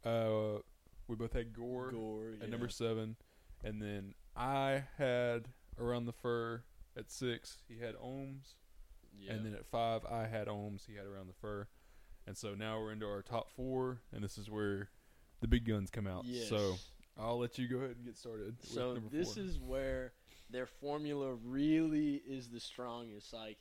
Uh, 0.05 0.59
we 1.07 1.15
both 1.15 1.33
had 1.33 1.53
gore, 1.53 1.91
gore. 1.91 2.31
at 2.41 2.43
yeah. 2.47 2.51
number 2.51 2.69
seven, 2.69 3.15
and 3.63 3.81
then 3.81 4.13
I 4.35 4.83
had 4.97 5.47
around 5.79 6.05
the 6.05 6.13
fur 6.13 6.63
at 6.97 7.11
six. 7.11 7.57
He 7.67 7.79
had 7.79 7.95
ohms. 7.95 8.55
yeah. 9.19 9.33
And 9.33 9.45
then 9.45 9.53
at 9.53 9.65
five, 9.65 10.05
I 10.05 10.25
had 10.27 10.47
Ohms. 10.47 10.85
He 10.87 10.95
had 10.95 11.05
around 11.05 11.27
the 11.27 11.33
fur. 11.41 11.67
And 12.25 12.37
so 12.37 12.53
now 12.55 12.79
we're 12.79 12.91
into 12.93 13.05
our 13.05 13.21
top 13.21 13.49
four, 13.55 13.99
and 14.13 14.23
this 14.23 14.37
is 14.37 14.49
where 14.49 14.89
the 15.41 15.47
big 15.47 15.65
guns 15.65 15.89
come 15.89 16.07
out. 16.07 16.23
yes. 16.25 16.47
So 16.49 16.75
I'll 17.19 17.37
let 17.39 17.57
you 17.57 17.67
go 17.67 17.77
ahead 17.77 17.95
and 17.97 18.05
get 18.05 18.17
started. 18.17 18.55
with 18.61 18.69
So 18.69 18.97
this 19.11 19.35
four. 19.35 19.43
is 19.43 19.59
where 19.59 20.13
their 20.49 20.65
formula 20.65 21.35
really 21.45 22.21
is 22.27 22.47
the 22.47 22.59
strongest. 22.61 23.33
Like 23.33 23.57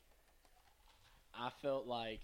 I 1.35 1.51
felt 1.61 1.87
like 1.87 2.21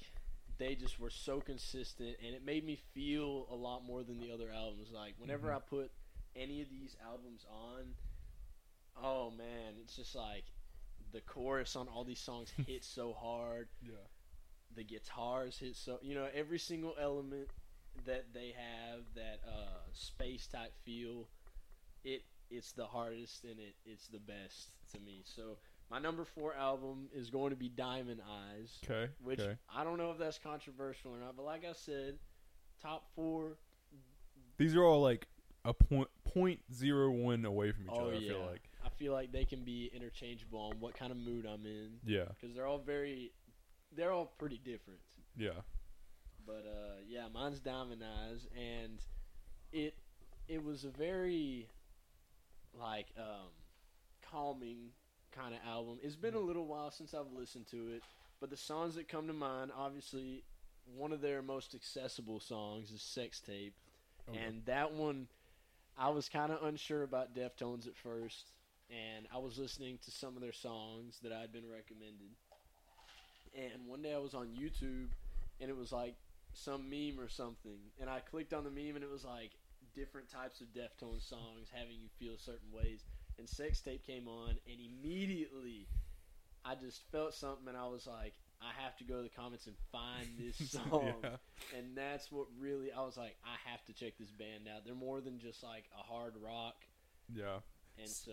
they 0.58 0.74
just 0.74 0.98
were 0.98 1.10
so 1.10 1.40
consistent, 1.40 2.16
and 2.24 2.34
it 2.34 2.44
made 2.44 2.64
me 2.64 2.76
feel 2.94 3.46
a 3.50 3.54
lot 3.54 3.84
more 3.84 4.02
than 4.02 4.18
the 4.18 4.30
other 4.32 4.50
albums. 4.50 4.90
Like 4.92 5.14
whenever 5.18 5.48
Mhm. 5.48 5.56
I 5.56 5.60
put 5.60 5.92
any 6.34 6.60
of 6.62 6.68
these 6.70 6.96
albums 7.02 7.44
on, 7.50 7.94
oh 8.96 9.30
man, 9.30 9.74
it's 9.80 9.96
just 9.96 10.14
like 10.14 10.44
the 11.12 11.20
chorus 11.20 11.76
on 11.76 11.88
all 11.88 12.04
these 12.04 12.20
songs 12.20 12.50
hit 12.66 12.84
so 12.84 13.12
hard. 13.12 13.68
yeah, 13.80 14.06
The 14.74 14.84
guitars 14.84 15.58
hit 15.58 15.76
so 15.76 15.98
you 16.02 16.14
know 16.14 16.28
every 16.34 16.58
single 16.58 16.94
element 17.00 17.48
that 18.04 18.32
they 18.32 18.52
have 18.56 19.00
that 19.14 19.40
uh, 19.46 19.80
space 19.92 20.46
type 20.46 20.74
feel. 20.84 21.28
It 22.04 22.22
it's 22.50 22.72
the 22.72 22.86
hardest 22.86 23.44
and 23.44 23.58
it 23.60 23.76
it's 23.84 24.08
the 24.08 24.20
best 24.20 24.70
to 24.92 25.00
me. 25.00 25.22
So 25.24 25.58
my 25.90 25.98
number 25.98 26.24
four 26.24 26.54
album 26.54 27.08
is 27.14 27.30
going 27.30 27.50
to 27.50 27.56
be 27.56 27.68
Diamond 27.68 28.20
Eyes, 28.28 28.78
okay, 28.84 29.10
which 29.22 29.40
okay. 29.40 29.56
I 29.74 29.84
don't 29.84 29.98
know 29.98 30.10
if 30.10 30.18
that's 30.18 30.38
controversial 30.38 31.12
or 31.12 31.18
not, 31.18 31.36
but 31.36 31.44
like 31.44 31.64
I 31.64 31.72
said, 31.72 32.18
top 32.82 33.04
four. 33.14 33.58
These 34.58 34.74
are 34.74 34.84
all 34.84 35.00
like 35.00 35.26
a 35.64 35.72
point 35.72 36.08
point 36.24 36.60
zero 36.72 37.10
one 37.10 37.44
away 37.44 37.72
from 37.72 37.84
each 37.84 37.90
Oh 37.92 38.08
other. 38.08 38.16
I 38.16 38.18
feel 38.20 38.40
like 38.40 38.62
I 38.84 38.88
feel 38.90 39.12
like 39.12 39.32
they 39.32 39.44
can 39.44 39.64
be 39.64 39.90
interchangeable 39.94 40.58
on 40.72 40.80
what 40.80 40.94
kind 40.94 41.10
of 41.10 41.18
mood 41.18 41.46
I'm 41.46 41.64
in 41.66 41.98
yeah, 42.04 42.24
because 42.28 42.54
they're 42.54 42.66
all 42.66 42.78
very, 42.78 43.32
they're 43.96 44.12
all 44.12 44.32
pretty 44.38 44.58
different. 44.58 45.00
yeah, 45.36 45.50
But 46.46 46.64
uh, 46.66 46.96
yeah, 47.06 47.26
mine's 47.32 47.60
Diamond 47.60 48.02
Eyes, 48.02 48.46
and 48.56 49.00
it 49.72 49.94
it 50.48 50.62
was 50.62 50.84
a 50.84 50.90
very 50.90 51.68
like 52.78 53.06
um, 53.18 53.50
calming 54.30 54.90
kind 55.32 55.54
of 55.54 55.60
album. 55.66 55.98
It's 56.02 56.16
been 56.16 56.34
a 56.34 56.38
little 56.40 56.66
while 56.66 56.90
since 56.90 57.14
I've 57.14 57.32
listened 57.32 57.66
to 57.68 57.88
it, 57.90 58.02
but 58.40 58.50
the 58.50 58.56
songs 58.56 58.94
that 58.96 59.08
come 59.08 59.26
to 59.26 59.32
mind, 59.32 59.70
obviously, 59.76 60.44
one 60.96 61.12
of 61.12 61.20
their 61.20 61.42
most 61.42 61.74
accessible 61.74 62.40
songs 62.40 62.90
is 62.90 63.02
"Sex 63.02 63.40
Tape," 63.40 63.74
oh, 64.28 64.32
Okay. 64.32 64.42
and 64.42 64.64
that 64.66 64.92
one, 64.92 65.28
I 65.96 66.10
was 66.10 66.28
kind 66.28 66.52
of 66.52 66.62
unsure 66.62 67.02
about 67.02 67.34
Deftones 67.34 67.86
at 67.86 67.96
first, 67.96 68.52
and 68.90 69.26
I 69.32 69.38
was 69.38 69.58
listening 69.58 69.98
to 70.04 70.10
some 70.10 70.34
of 70.36 70.42
their 70.42 70.52
songs 70.52 71.18
that 71.22 71.32
I'd 71.32 71.52
been 71.52 71.68
recommended, 71.68 72.30
and 73.54 73.86
one 73.86 74.02
day 74.02 74.14
I 74.14 74.18
was 74.18 74.34
on 74.34 74.48
YouTube, 74.48 75.08
and 75.60 75.70
it 75.70 75.76
was 75.76 75.92
like 75.92 76.14
some 76.52 76.88
meme 76.88 77.20
or 77.20 77.28
something, 77.28 77.78
and 78.00 78.08
I 78.08 78.20
clicked 78.20 78.52
on 78.52 78.64
the 78.64 78.70
meme, 78.70 78.96
and 78.96 79.04
it 79.04 79.10
was 79.10 79.24
like 79.24 79.52
different 79.94 80.28
types 80.30 80.60
of 80.60 80.68
Deftones 80.68 81.28
songs 81.28 81.68
having 81.72 81.96
you 82.00 82.08
feel 82.18 82.36
certain 82.38 82.70
ways, 82.72 83.04
and 83.38 83.48
Sex 83.48 83.80
Tape 83.80 84.04
came 84.06 84.28
on, 84.28 84.50
and 84.50 84.78
immediately 84.80 85.86
I 86.64 86.74
just 86.74 87.02
felt 87.10 87.34
something, 87.34 87.68
and 87.68 87.76
I 87.76 87.86
was 87.86 88.06
like, 88.06 88.34
I 88.60 88.72
have 88.82 88.96
to 88.98 89.04
go 89.04 89.18
to 89.18 89.22
the 89.22 89.28
comments 89.28 89.66
and 89.66 89.76
find 89.92 90.26
this 90.38 90.70
song. 90.90 91.14
yeah. 91.22 91.36
And 91.76 91.96
that's 91.96 92.32
what 92.32 92.46
really 92.58 92.90
I 92.90 93.02
was 93.02 93.16
like, 93.16 93.36
I 93.44 93.70
have 93.70 93.84
to 93.86 93.92
check 93.92 94.14
this 94.18 94.30
band 94.32 94.68
out. 94.74 94.84
They're 94.84 94.94
more 94.94 95.20
than 95.20 95.38
just 95.38 95.62
like 95.62 95.84
a 95.96 96.02
hard 96.02 96.34
rock. 96.42 96.74
Yeah. 97.32 97.58
And 97.98 98.08
so 98.08 98.32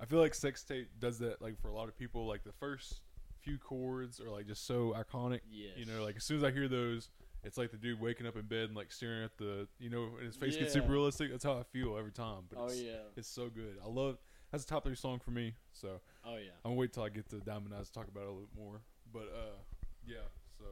I 0.00 0.04
feel 0.06 0.18
like 0.18 0.34
Sex 0.34 0.62
Tape 0.62 0.88
does 0.98 1.18
that 1.18 1.42
like 1.42 1.60
for 1.60 1.68
a 1.68 1.74
lot 1.74 1.88
of 1.88 1.98
people. 1.98 2.26
Like 2.26 2.42
the 2.44 2.52
first 2.52 3.00
few 3.42 3.58
chords 3.58 4.18
are 4.20 4.30
like 4.30 4.46
just 4.46 4.66
so 4.66 4.94
iconic. 4.96 5.40
yes. 5.50 5.72
You 5.76 5.84
know, 5.84 6.02
like 6.02 6.16
as 6.16 6.24
soon 6.24 6.38
as 6.38 6.44
I 6.44 6.50
hear 6.52 6.68
those, 6.68 7.10
it's 7.44 7.58
like 7.58 7.70
the 7.70 7.76
dude 7.76 8.00
waking 8.00 8.26
up 8.26 8.36
in 8.36 8.42
bed 8.46 8.68
and 8.68 8.76
like 8.76 8.90
staring 8.90 9.24
at 9.24 9.36
the, 9.36 9.68
you 9.78 9.90
know, 9.90 10.08
and 10.16 10.26
his 10.26 10.36
face 10.36 10.56
gets 10.56 10.72
super 10.72 10.90
realistic. 10.92 11.30
That's 11.30 11.44
how 11.44 11.58
I 11.58 11.62
feel 11.64 11.96
every 11.98 12.12
time. 12.12 12.44
But 12.50 12.58
Oh 12.60 12.66
it's, 12.66 12.80
yeah. 12.80 12.92
it's 13.16 13.28
so 13.28 13.48
good. 13.50 13.76
I 13.84 13.88
love. 13.88 14.16
That's 14.52 14.64
a 14.64 14.66
top 14.66 14.84
three 14.84 14.94
song 14.94 15.18
for 15.18 15.30
me. 15.30 15.54
So 15.72 16.00
Oh 16.24 16.36
yeah. 16.36 16.50
I'm 16.64 16.70
gonna 16.72 16.76
wait 16.76 16.92
till 16.92 17.02
I 17.02 17.08
get 17.08 17.28
to 17.30 17.36
Diamond 17.40 17.74
Eyes 17.74 17.88
to 17.88 17.92
talk 17.92 18.08
about 18.08 18.22
it 18.22 18.28
a 18.28 18.30
little 18.30 18.46
bit 18.52 18.62
more. 18.62 18.80
But 19.12 19.32
uh, 19.34 19.58
yeah. 20.06 20.26
So 20.58 20.64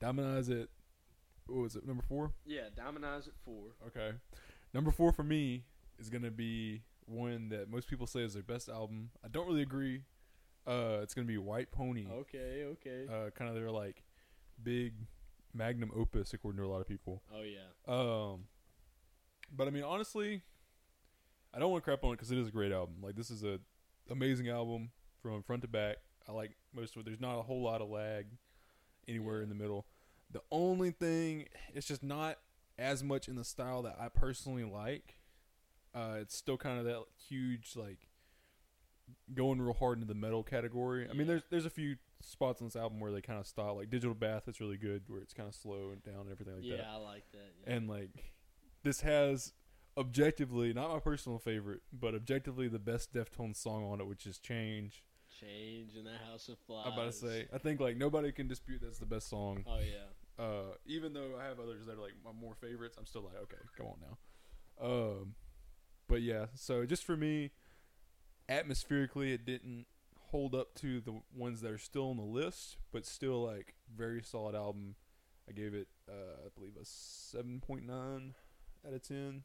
Diamond 0.00 0.36
Eyes 0.36 0.48
at 0.50 0.68
what 1.46 1.62
was 1.62 1.76
it 1.76 1.86
number 1.86 2.02
four? 2.02 2.32
Yeah, 2.46 2.68
Diamond 2.74 3.06
Eyes 3.06 3.26
at 3.26 3.34
four. 3.44 3.74
Okay. 3.86 4.12
Number 4.74 4.90
four 4.90 5.12
for 5.12 5.22
me 5.22 5.64
is 5.98 6.10
gonna 6.10 6.30
be 6.30 6.82
one 7.06 7.48
that 7.48 7.70
most 7.70 7.88
people 7.88 8.06
say 8.06 8.20
is 8.20 8.34
their 8.34 8.42
best 8.42 8.68
album. 8.68 9.10
I 9.24 9.28
don't 9.28 9.46
really 9.46 9.62
agree. 9.62 10.02
Uh, 10.66 10.98
it's 11.02 11.14
gonna 11.14 11.26
be 11.26 11.38
White 11.38 11.72
Pony. 11.72 12.06
Okay, 12.10 12.64
okay. 12.72 13.06
Uh, 13.10 13.30
kind 13.30 13.48
of 13.48 13.54
their 13.56 13.70
like 13.70 14.02
big 14.62 14.92
magnum 15.54 15.90
opus 15.96 16.34
according 16.34 16.58
to 16.60 16.66
a 16.66 16.68
lot 16.68 16.80
of 16.82 16.86
people. 16.86 17.22
oh 17.34 17.42
yeah. 17.42 17.68
Um, 17.86 18.44
but 19.56 19.66
I 19.66 19.70
mean, 19.70 19.84
honestly, 19.84 20.42
I 21.54 21.58
don't 21.58 21.70
want 21.70 21.82
to 21.82 21.84
crap 21.84 22.04
on 22.04 22.10
it 22.10 22.16
because 22.16 22.30
it 22.30 22.38
is 22.38 22.48
a 22.48 22.52
great 22.52 22.72
album. 22.72 22.96
Like 23.02 23.16
this 23.16 23.30
is 23.30 23.42
a 23.44 23.58
amazing 24.10 24.48
album 24.48 24.90
from 25.22 25.42
front 25.42 25.62
to 25.62 25.68
back. 25.68 25.96
I 26.28 26.32
like 26.32 26.52
most 26.74 26.94
of 26.94 27.00
it. 27.00 27.04
There's 27.06 27.20
not 27.20 27.38
a 27.38 27.42
whole 27.42 27.62
lot 27.62 27.80
of 27.80 27.88
lag 27.88 28.26
anywhere 29.06 29.38
Yeah. 29.38 29.44
in 29.44 29.48
the 29.48 29.54
middle. 29.54 29.86
The 30.30 30.42
only 30.50 30.90
thing, 30.90 31.46
it's 31.74 31.86
just 31.86 32.02
not 32.02 32.38
as 32.78 33.02
much 33.02 33.28
in 33.28 33.36
the 33.36 33.44
style 33.44 33.82
that 33.82 33.96
I 33.98 34.08
personally 34.08 34.64
like. 34.64 35.16
Uh, 35.94 36.18
it's 36.20 36.36
still 36.36 36.58
kind 36.58 36.78
of 36.78 36.84
that 36.84 37.02
huge 37.28 37.72
like 37.74 38.08
going 39.34 39.60
real 39.60 39.72
hard 39.72 39.98
into 39.98 40.06
the 40.06 40.18
metal 40.18 40.42
category. 40.42 41.08
I 41.10 41.14
mean, 41.14 41.26
there's 41.26 41.42
there's 41.50 41.64
a 41.66 41.70
few 41.70 41.96
spots 42.20 42.60
on 42.60 42.66
this 42.68 42.76
album 42.76 43.00
where 43.00 43.10
they 43.10 43.22
kind 43.22 43.40
of 43.40 43.46
stop. 43.46 43.76
like 43.76 43.88
Digital 43.90 44.14
Bath. 44.14 44.42
That's 44.44 44.60
really 44.60 44.76
good, 44.76 45.04
where 45.08 45.20
it's 45.20 45.32
kind 45.32 45.48
of 45.48 45.54
slow 45.54 45.90
and 45.92 46.02
down 46.02 46.22
and 46.22 46.30
everything 46.30 46.54
like 46.56 46.64
yeah, 46.64 46.76
that. 46.76 46.82
Yeah, 46.82 46.94
I 46.94 46.96
like 46.96 47.24
that. 47.32 47.52
Yeah. 47.66 47.74
And 47.74 47.88
like, 47.88 48.10
this 48.82 49.00
has 49.00 49.54
objectively 49.98 50.72
not 50.72 50.90
my 50.90 51.00
personal 51.00 51.38
favorite, 51.38 51.80
but 51.92 52.14
objectively 52.14 52.68
the 52.68 52.78
best 52.78 53.12
Deftones 53.12 53.56
song 53.56 53.84
on 53.84 54.00
it, 54.00 54.06
which 54.06 54.26
is 54.26 54.38
"Change." 54.38 55.04
Change 55.40 55.94
in 55.96 56.04
the 56.04 56.16
House 56.30 56.48
of 56.48 56.58
Flies. 56.66 56.86
I'm 56.86 56.92
about 56.94 57.06
to 57.06 57.12
say, 57.12 57.46
I 57.52 57.58
think 57.58 57.80
like 57.80 57.96
nobody 57.96 58.32
can 58.32 58.48
dispute 58.48 58.80
that's 58.82 58.98
the 58.98 59.06
best 59.06 59.28
song. 59.28 59.64
Oh 59.68 59.78
yeah. 59.78 60.42
Uh, 60.42 60.74
even 60.86 61.12
though 61.12 61.32
I 61.40 61.44
have 61.44 61.60
others 61.60 61.86
that 61.86 61.98
are 61.98 62.02
like 62.02 62.14
my 62.24 62.32
more 62.32 62.54
favorites, 62.54 62.96
I'm 62.98 63.06
still 63.06 63.22
like, 63.22 63.36
okay, 63.42 63.56
come 63.76 63.86
on 63.86 63.98
now. 64.00 64.84
Um, 64.84 65.34
but 66.08 66.22
yeah, 66.22 66.46
so 66.54 66.86
just 66.86 67.04
for 67.04 67.16
me, 67.16 67.50
atmospherically, 68.48 69.32
it 69.32 69.44
didn't 69.44 69.86
hold 70.30 70.54
up 70.54 70.74
to 70.76 71.00
the 71.00 71.20
ones 71.36 71.60
that 71.60 71.70
are 71.70 71.78
still 71.78 72.10
on 72.10 72.16
the 72.16 72.22
list, 72.22 72.76
but 72.92 73.06
still 73.06 73.44
like 73.44 73.74
very 73.94 74.22
solid 74.22 74.54
album. 74.54 74.94
I 75.48 75.52
gave 75.52 75.74
it, 75.74 75.88
uh, 76.08 76.46
I 76.46 76.48
believe, 76.56 76.76
a 76.80 76.84
seven 76.84 77.60
point 77.60 77.86
nine 77.86 78.34
out 78.86 78.92
of 78.92 79.02
ten. 79.02 79.44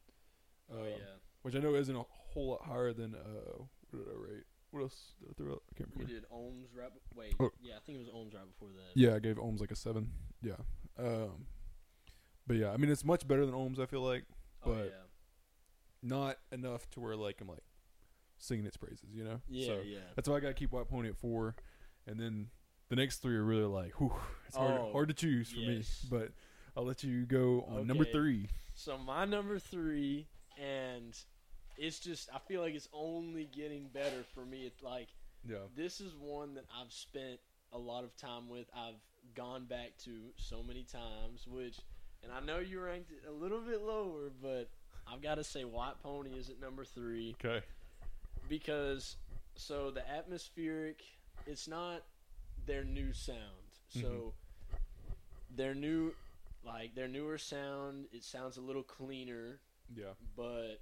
Oh 0.73 0.79
Um, 0.81 0.85
yeah. 0.87 0.95
which 1.43 1.55
I 1.55 1.59
know 1.59 1.75
isn't 1.75 1.95
a 1.95 2.03
whole 2.33 2.47
lot 2.51 2.63
higher 2.63 2.93
than 2.93 3.15
uh, 3.15 3.63
what 3.91 4.05
did 4.05 4.07
I 4.13 4.17
rate? 4.33 4.43
What 4.71 4.81
else 4.81 5.13
did 5.19 5.29
I 5.29 5.33
throw 5.33 5.51
out? 5.53 5.63
I 5.71 5.75
can't 5.77 5.89
remember. 5.93 6.11
We 6.13 6.19
did 6.19 6.29
Ohms 6.31 6.75
right. 6.75 6.89
Wait. 7.15 7.35
Oh. 7.39 7.51
Yeah, 7.61 7.75
I 7.75 7.79
think 7.85 7.97
it 7.99 8.01
was 8.01 8.09
Ohms 8.09 8.33
right 8.33 8.47
before 8.47 8.69
that. 8.69 8.99
Yeah, 8.99 9.13
I 9.15 9.19
gave 9.19 9.35
Ohms 9.35 9.59
like 9.59 9.69
a 9.71 9.75
seven. 9.75 10.09
Yeah. 10.41 10.53
Um, 10.97 11.45
but 12.47 12.57
yeah, 12.57 12.71
I 12.71 12.77
mean 12.77 12.89
it's 12.89 13.05
much 13.05 13.27
better 13.27 13.45
than 13.45 13.53
Ohms. 13.55 13.79
I 13.79 13.85
feel 13.85 14.01
like 14.01 14.25
Oh 14.65 14.73
but- 14.73 14.85
yeah. 14.85 15.05
not 16.01 16.37
enough 16.51 16.89
to 16.91 16.99
where 16.99 17.15
like 17.15 17.39
I'm 17.41 17.47
like 17.47 17.63
singing 18.37 18.65
its 18.65 18.77
praises. 18.77 19.09
You 19.13 19.23
know. 19.23 19.41
Yeah, 19.47 19.67
So 19.67 19.81
yeah. 19.85 19.99
that's 20.15 20.27
why 20.27 20.37
I 20.37 20.39
gotta 20.39 20.53
keep 20.53 20.71
White 20.71 20.87
Pony 20.87 21.09
at 21.09 21.17
four, 21.17 21.55
and 22.07 22.19
then 22.19 22.47
the 22.89 22.95
next 22.95 23.17
three 23.21 23.35
are 23.35 23.43
really 23.43 23.63
like, 23.65 23.99
whew, 23.99 24.13
it's 24.47 24.55
hard 24.57 24.79
Oh, 24.81 24.91
hard 24.91 25.07
to 25.09 25.13
choose 25.13 25.51
for 25.51 25.59
yes. 25.59 26.07
me. 26.11 26.17
But 26.17 26.31
I'll 26.75 26.85
let 26.85 27.03
you 27.03 27.25
go 27.25 27.61
on 27.69 27.85
number 27.87 28.05
three. 28.05 28.49
So 28.75 28.97
my 28.97 29.25
number 29.25 29.59
three, 29.59 30.27
and 30.57 31.17
it's 31.77 31.99
just 31.99 32.29
I 32.33 32.39
feel 32.39 32.61
like 32.61 32.73
it's 32.75 32.89
only 32.93 33.45
getting 33.45 33.87
better 33.93 34.23
for 34.33 34.45
me. 34.45 34.65
It's 34.65 34.81
like 34.83 35.07
Yeah. 35.47 35.57
this 35.75 35.99
is 36.01 36.13
one 36.15 36.53
that 36.55 36.65
I've 36.79 36.91
spent 36.91 37.39
a 37.71 37.77
lot 37.77 38.03
of 38.03 38.15
time 38.15 38.49
with. 38.49 38.67
I've 38.75 38.99
gone 39.35 39.65
back 39.65 39.97
to 40.03 40.11
so 40.37 40.61
many 40.61 40.83
times, 40.83 41.47
which, 41.47 41.79
and 42.21 42.31
I 42.31 42.39
know 42.39 42.59
you 42.59 42.79
ranked 42.79 43.11
it 43.11 43.27
a 43.27 43.31
little 43.31 43.61
bit 43.61 43.81
lower, 43.81 44.29
but 44.41 44.69
I've 45.07 45.21
got 45.21 45.35
to 45.35 45.43
say 45.43 45.63
White 45.63 46.01
Pony 46.01 46.31
is 46.31 46.49
at 46.49 46.59
number 46.61 46.85
three 46.85 47.35
Okay. 47.43 47.65
because 48.47 49.17
so 49.55 49.91
the 49.91 50.07
atmospheric, 50.09 51.01
it's 51.45 51.67
not 51.67 52.03
their 52.65 52.83
new 52.83 53.13
sound. 53.13 53.37
So 53.89 53.99
mm-hmm. 53.99 54.75
their 55.55 55.75
new, 55.75 56.13
like 56.65 56.95
their 56.95 57.07
newer 57.07 57.37
sound, 57.37 58.05
it 58.11 58.23
sounds 58.23 58.57
a 58.57 58.61
little 58.61 58.83
cleaner 58.83 59.59
Yeah. 59.95 60.13
but 60.35 60.81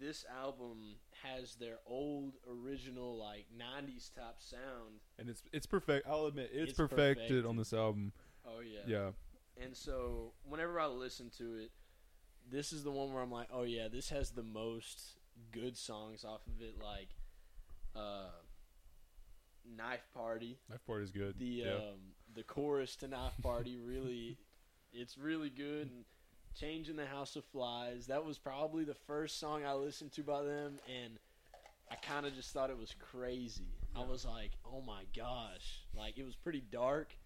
this 0.00 0.24
album 0.42 0.96
has 1.22 1.54
their 1.54 1.76
old 1.86 2.34
original 2.50 3.16
like 3.16 3.46
90s 3.56 4.12
top 4.14 4.36
sound 4.40 5.00
And 5.18 5.28
it's 5.28 5.42
it's 5.52 5.66
perfect. 5.66 6.06
I'll 6.08 6.26
admit 6.26 6.50
it's, 6.52 6.70
It's 6.70 6.76
perfected, 6.76 7.16
perfected. 7.16 7.46
on 7.46 7.56
this 7.56 7.72
album. 7.72 8.12
oh 8.46 8.60
yeah 8.60 8.80
Yeah. 8.86 9.10
and 9.64 9.76
so 9.76 10.32
whenever 10.44 10.80
i 10.80 10.86
listen 10.86 11.30
to 11.38 11.56
it 11.56 11.70
this 12.50 12.72
is 12.72 12.82
the 12.84 12.90
one 12.90 13.12
where 13.12 13.22
i'm 13.22 13.30
like 13.30 13.48
oh 13.52 13.62
yeah 13.62 13.88
this 13.88 14.08
has 14.10 14.30
the 14.30 14.42
most 14.42 15.00
good 15.52 15.76
songs 15.76 16.24
off 16.24 16.46
of 16.46 16.60
it 16.60 16.74
like 16.82 17.08
uh 17.96 18.30
knife 19.76 20.06
party 20.12 20.58
Knife 20.68 20.84
party 20.86 21.04
is 21.04 21.10
good. 21.10 21.38
the 21.38 21.44
yeah. 21.46 21.72
um 21.74 22.12
the 22.34 22.42
chorus 22.42 22.96
to 22.96 23.08
knife 23.08 23.32
party 23.42 23.78
really 23.78 24.36
it's 24.92 25.16
really 25.16 25.50
good 25.50 25.90
and 25.90 26.04
change 26.58 26.88
in 26.88 26.96
the 26.96 27.06
house 27.06 27.36
of 27.36 27.44
flies 27.46 28.06
that 28.06 28.24
was 28.24 28.38
probably 28.38 28.84
the 28.84 28.94
first 28.94 29.38
song 29.38 29.64
i 29.64 29.72
listened 29.72 30.12
to 30.12 30.22
by 30.22 30.42
them 30.42 30.78
and 31.02 31.18
i 31.90 31.94
kind 31.96 32.26
of 32.26 32.34
just 32.34 32.52
thought 32.52 32.70
it 32.70 32.78
was 32.78 32.94
crazy 33.12 33.74
i 33.96 34.00
was 34.02 34.24
like 34.24 34.52
oh 34.64 34.80
my 34.80 35.02
gosh 35.16 35.82
like 35.96 36.18
it 36.18 36.24
was 36.24 36.36
pretty 36.36 36.62
dark 36.70 37.16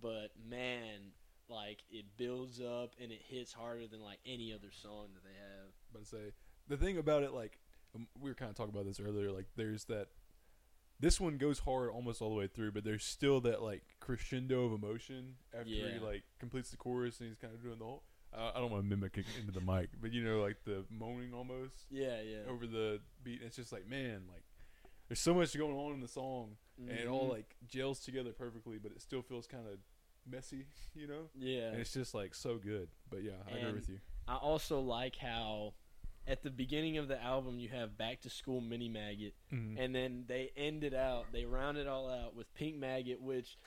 but 0.00 0.30
man 0.48 1.12
like 1.48 1.78
it 1.90 2.04
builds 2.16 2.60
up 2.60 2.92
and 3.00 3.12
it 3.12 3.20
hits 3.28 3.52
harder 3.52 3.86
than 3.86 4.00
like 4.00 4.18
any 4.26 4.52
other 4.52 4.70
song 4.82 5.08
that 5.14 5.22
they 5.22 5.36
have 5.36 5.70
but 5.92 6.06
say 6.06 6.32
the 6.68 6.76
thing 6.76 6.98
about 6.98 7.22
it, 7.22 7.32
like 7.32 7.58
um, 7.94 8.06
we 8.20 8.30
were 8.30 8.34
kind 8.34 8.50
of 8.50 8.56
talking 8.56 8.72
about 8.72 8.86
this 8.86 9.00
earlier. 9.00 9.30
Like 9.30 9.46
there's 9.56 9.84
that. 9.84 10.08
This 11.00 11.20
one 11.20 11.38
goes 11.38 11.60
hard 11.60 11.90
almost 11.90 12.22
all 12.22 12.30
the 12.30 12.36
way 12.36 12.46
through, 12.46 12.72
but 12.72 12.84
there's 12.84 13.04
still 13.04 13.40
that 13.42 13.62
like 13.62 13.82
crescendo 14.00 14.64
of 14.64 14.72
emotion 14.72 15.34
after 15.52 15.68
he 15.68 15.98
like 15.98 16.22
completes 16.38 16.70
the 16.70 16.76
chorus 16.76 17.18
and 17.20 17.28
he's 17.28 17.38
kind 17.38 17.52
of 17.52 17.62
doing 17.62 17.78
the 17.78 17.84
whole. 17.84 18.04
I 18.36 18.52
I 18.56 18.60
don't 18.60 18.70
want 18.70 18.82
to 18.84 18.88
mimic 18.88 19.16
it 19.18 19.26
into 19.38 19.52
the 19.52 19.60
mic, 19.60 19.90
but 20.00 20.12
you 20.12 20.22
know, 20.24 20.40
like 20.40 20.56
the 20.64 20.84
moaning 20.90 21.32
almost 21.34 21.86
yeah 21.90 22.20
yeah 22.22 22.50
over 22.50 22.66
the 22.66 23.00
beat. 23.22 23.40
And 23.40 23.46
it's 23.48 23.56
just 23.56 23.72
like, 23.72 23.86
man, 23.88 24.22
like 24.32 24.42
there's 25.08 25.20
so 25.20 25.34
much 25.34 25.56
going 25.56 25.76
on 25.76 25.92
in 25.94 26.00
the 26.00 26.08
song, 26.08 26.56
and 26.78 26.90
it 26.90 27.06
all 27.06 27.26
Mhm. 27.28 27.32
like 27.32 27.56
gels 27.66 28.00
together 28.00 28.32
perfectly, 28.32 28.78
but 28.78 28.92
it 28.92 29.00
still 29.02 29.22
feels 29.22 29.46
kind 29.46 29.66
of 29.66 29.78
messy, 30.26 30.66
you 30.94 31.06
know. 31.06 31.28
yeah 31.34 31.68
And 31.70 31.80
it's 31.80 31.92
just 31.92 32.14
like 32.14 32.34
so 32.34 32.56
good. 32.58 32.88
But 33.10 33.22
yeah, 33.22 33.32
I 33.46 33.58
agree 33.58 33.72
with 33.72 33.88
you. 33.88 34.00
I 34.26 34.36
also 34.36 34.80
like 34.80 35.16
how 35.16 35.74
at 36.26 36.42
the 36.42 36.50
beginning 36.50 36.96
of 36.96 37.06
the 37.06 37.22
album 37.22 37.58
you 37.58 37.68
have 37.68 37.98
Back 37.98 38.22
to 38.22 38.30
School 38.30 38.62
Mini 38.62 38.88
Maggot, 38.88 39.34
Mhm. 39.52 39.78
and 39.78 39.94
then 39.94 40.24
they 40.26 40.52
end 40.56 40.82
it 40.82 40.94
out, 40.94 41.30
they 41.32 41.44
round 41.44 41.76
it 41.76 41.86
all 41.86 42.08
out 42.10 42.34
with 42.34 42.52
Pink 42.54 42.76
Maggot, 42.76 43.20
which 43.20 43.58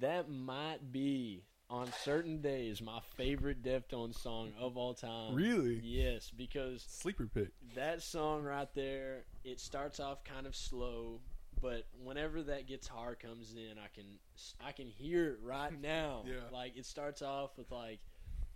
that 0.00 0.30
might 0.30 0.90
be 0.92 1.44
on 1.70 1.90
certain 2.02 2.40
days 2.40 2.80
my 2.80 3.00
favorite 3.16 3.62
Deftones 3.62 4.18
song 4.18 4.52
of 4.58 4.76
all 4.76 4.94
time. 4.94 5.34
really, 5.34 5.80
Yes, 5.84 6.30
because 6.34 6.82
sleeper 6.88 7.26
pick. 7.26 7.48
that 7.74 8.02
song 8.02 8.42
right 8.42 8.68
there, 8.74 9.24
it 9.44 9.60
starts 9.60 10.00
off 10.00 10.24
kind 10.24 10.46
of 10.46 10.56
slow, 10.56 11.20
but 11.60 11.86
whenever 12.02 12.42
that 12.44 12.66
guitar 12.66 13.14
comes 13.14 13.54
in, 13.54 13.78
I 13.78 13.88
can 13.94 14.04
I 14.64 14.72
can 14.72 14.86
hear 14.86 15.32
it 15.32 15.38
right 15.42 15.72
now. 15.82 16.24
Yeah. 16.26 16.36
Like 16.52 16.76
it 16.76 16.86
starts 16.86 17.20
off 17.22 17.58
with 17.58 17.70
like 17.70 18.00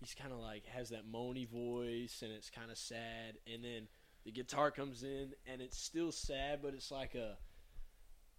he's 0.01 0.15
kind 0.15 0.33
of 0.33 0.39
like 0.39 0.65
has 0.67 0.89
that 0.91 1.03
moany 1.11 1.47
voice 1.49 2.21
and 2.23 2.33
it's 2.33 2.49
kind 2.51 2.71
of 2.71 2.79
sad, 2.79 3.37
and 3.53 3.63
then 3.63 3.89
the 4.25 4.31
guitar 4.31 4.71
comes 4.71 5.03
in 5.03 5.33
and 5.47 5.61
it's 5.61 5.77
still 5.79 6.13
sad, 6.13 6.61
but 6.63 6.73
it's 6.75 6.91
like 6.91 7.15
a 7.15 7.37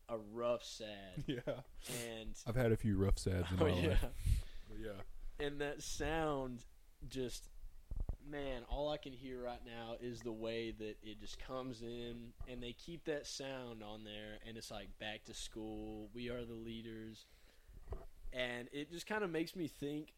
a 0.09 0.17
rough 0.33 0.63
sad, 0.63 0.87
Yeah, 1.27 1.39
and 2.09 2.29
I've 2.47 2.55
had 2.55 2.71
a 2.71 2.77
few 2.77 2.97
rough 2.97 3.17
sads 3.17 3.47
in 3.51 3.57
oh 3.61 3.65
my 3.65 3.69
yeah, 3.69 3.87
life, 3.89 4.05
yeah, 4.83 5.45
and 5.45 5.61
that 5.61 5.81
sound 5.81 6.63
just 7.09 7.49
man 8.29 8.61
all 8.69 8.89
i 8.89 8.95
can 8.95 9.11
hear 9.11 9.43
right 9.43 9.59
now 9.65 9.95
is 10.01 10.21
the 10.21 10.31
way 10.31 10.71
that 10.71 10.95
it 11.03 11.19
just 11.19 11.37
comes 11.45 11.81
in 11.81 12.31
and 12.49 12.63
they 12.63 12.71
keep 12.71 13.03
that 13.03 13.27
sound 13.27 13.83
on 13.83 14.05
there 14.05 14.39
and 14.47 14.55
it's 14.55 14.71
like 14.71 14.87
back 14.97 15.23
to 15.25 15.33
school 15.33 16.09
we 16.13 16.29
are 16.29 16.45
the 16.45 16.53
leaders 16.53 17.25
and 18.31 18.67
it 18.71 18.91
just 18.91 19.05
kind 19.05 19.23
of 19.23 19.29
makes 19.29 19.55
me 19.55 19.67
think 19.67 20.13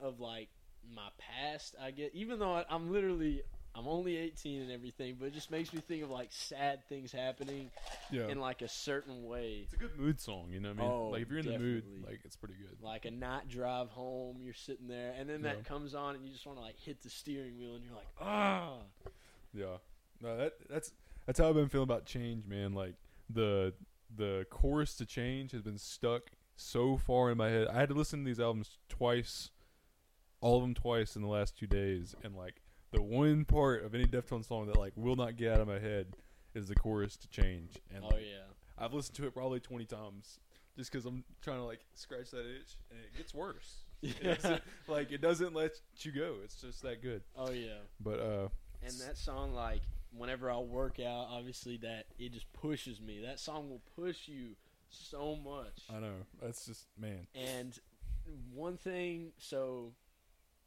of 0.00 0.20
like 0.20 0.48
my 0.94 1.08
past. 1.18 1.74
I 1.80 1.90
get 1.90 2.14
even 2.14 2.38
though 2.38 2.54
I, 2.54 2.64
I'm 2.68 2.92
literally 2.92 3.42
I'm 3.78 3.86
only 3.86 4.16
18 4.16 4.62
and 4.62 4.72
everything, 4.72 5.16
but 5.18 5.26
it 5.26 5.34
just 5.34 5.50
makes 5.50 5.72
me 5.72 5.80
think 5.80 6.02
of 6.02 6.10
like 6.10 6.28
sad 6.32 6.84
things 6.88 7.12
happening 7.12 7.70
Yeah. 8.10 8.26
in 8.28 8.40
like 8.40 8.62
a 8.62 8.68
certain 8.68 9.24
way. 9.24 9.60
it's 9.62 9.72
a 9.74 9.76
good 9.76 9.96
mood 9.96 10.20
song, 10.20 10.48
you 10.50 10.58
know 10.60 10.70
what 10.70 10.78
I 10.78 10.82
mean? 10.82 10.90
Oh, 10.90 11.08
like 11.10 11.22
if 11.22 11.30
you're 11.30 11.38
in 11.38 11.46
the 11.46 11.58
mood, 11.58 11.84
like 12.06 12.20
it's 12.24 12.36
pretty 12.36 12.54
good. 12.54 12.76
Like 12.82 13.04
a 13.04 13.10
night 13.10 13.48
drive 13.48 13.90
home, 13.90 14.38
you're 14.42 14.54
sitting 14.54 14.88
there, 14.88 15.14
and 15.16 15.28
then 15.30 15.42
Yeah. 15.44 15.54
that 15.54 15.64
comes 15.64 15.94
on, 15.94 16.16
and 16.16 16.24
you 16.26 16.32
just 16.32 16.44
want 16.46 16.58
to 16.58 16.62
like 16.62 16.76
hit 16.78 17.02
the 17.02 17.10
steering 17.10 17.56
wheel, 17.58 17.74
and 17.76 17.84
you're 17.84 17.94
like, 17.94 18.08
ah, 18.20 18.78
Yeah. 19.54 19.76
No, 20.20 20.36
that 20.36 20.54
that's 20.68 20.92
that's 21.26 21.38
how 21.38 21.48
I've 21.48 21.54
been 21.54 21.68
feeling 21.68 21.84
about 21.84 22.04
change, 22.04 22.46
man. 22.46 22.72
Like 22.74 22.94
the 23.30 23.74
the 24.14 24.46
chorus 24.50 24.94
to 24.96 25.06
change 25.06 25.52
has 25.52 25.62
been 25.62 25.78
stuck 25.78 26.30
so 26.56 26.96
far 26.96 27.30
in 27.30 27.38
my 27.38 27.48
head. 27.50 27.68
I 27.68 27.74
had 27.78 27.88
to 27.90 27.94
listen 27.94 28.20
to 28.20 28.24
these 28.26 28.40
albums 28.40 28.78
twice, 28.88 29.50
all 30.40 30.56
of 30.56 30.62
them 30.62 30.74
twice 30.74 31.14
in 31.14 31.22
the 31.22 31.28
last 31.28 31.56
two 31.56 31.66
days, 31.68 32.16
and 32.24 32.34
like 32.34 32.60
the 32.90 33.02
one 33.02 33.44
part 33.44 33.84
of 33.84 33.94
any 33.94 34.04
Deftones 34.06 34.46
song 34.48 34.66
that 34.66 34.76
like 34.76 34.92
will 34.96 35.16
not 35.16 35.36
get 35.36 35.52
out 35.54 35.60
of 35.60 35.68
my 35.68 35.78
head 35.78 36.08
is 36.54 36.68
the 36.68 36.74
chorus 36.74 37.16
to 37.16 37.28
change. 37.28 37.72
And 37.94 38.04
oh 38.04 38.08
like, 38.08 38.22
yeah, 38.22 38.44
I've 38.78 38.94
listened 38.94 39.16
to 39.16 39.26
it 39.26 39.34
probably 39.34 39.60
twenty 39.60 39.84
times 39.84 40.38
just 40.76 40.92
because 40.92 41.04
I'm 41.04 41.24
trying 41.42 41.58
to 41.58 41.64
like 41.64 41.80
scratch 41.94 42.30
that 42.30 42.46
itch, 42.46 42.76
and 42.90 43.00
it 43.00 43.16
gets 43.16 43.34
worse. 43.34 43.78
Yeah, 44.00 44.58
like 44.86 45.10
it 45.10 45.20
doesn't 45.20 45.52
let 45.52 45.72
you 46.02 46.12
go. 46.12 46.36
It's 46.44 46.54
just 46.60 46.82
that 46.82 47.02
good. 47.02 47.22
oh 47.36 47.50
yeah. 47.50 47.78
But 47.98 48.20
uh, 48.20 48.48
And 48.80 48.92
that 49.00 49.18
song, 49.18 49.54
like, 49.54 49.82
whenever 50.16 50.48
I 50.48 50.58
work 50.58 51.00
out, 51.00 51.26
obviously 51.32 51.78
that 51.78 52.04
it 52.16 52.32
just 52.32 52.52
pushes 52.52 53.00
me. 53.00 53.20
That 53.26 53.40
song 53.40 53.68
will 53.68 53.82
push 53.96 54.28
you 54.28 54.50
so 54.88 55.34
much. 55.34 55.82
I 55.92 55.98
know 55.98 56.14
that's 56.40 56.64
just 56.64 56.86
man. 56.96 57.26
And 57.34 57.76
one 58.54 58.76
thing, 58.76 59.32
so 59.36 59.94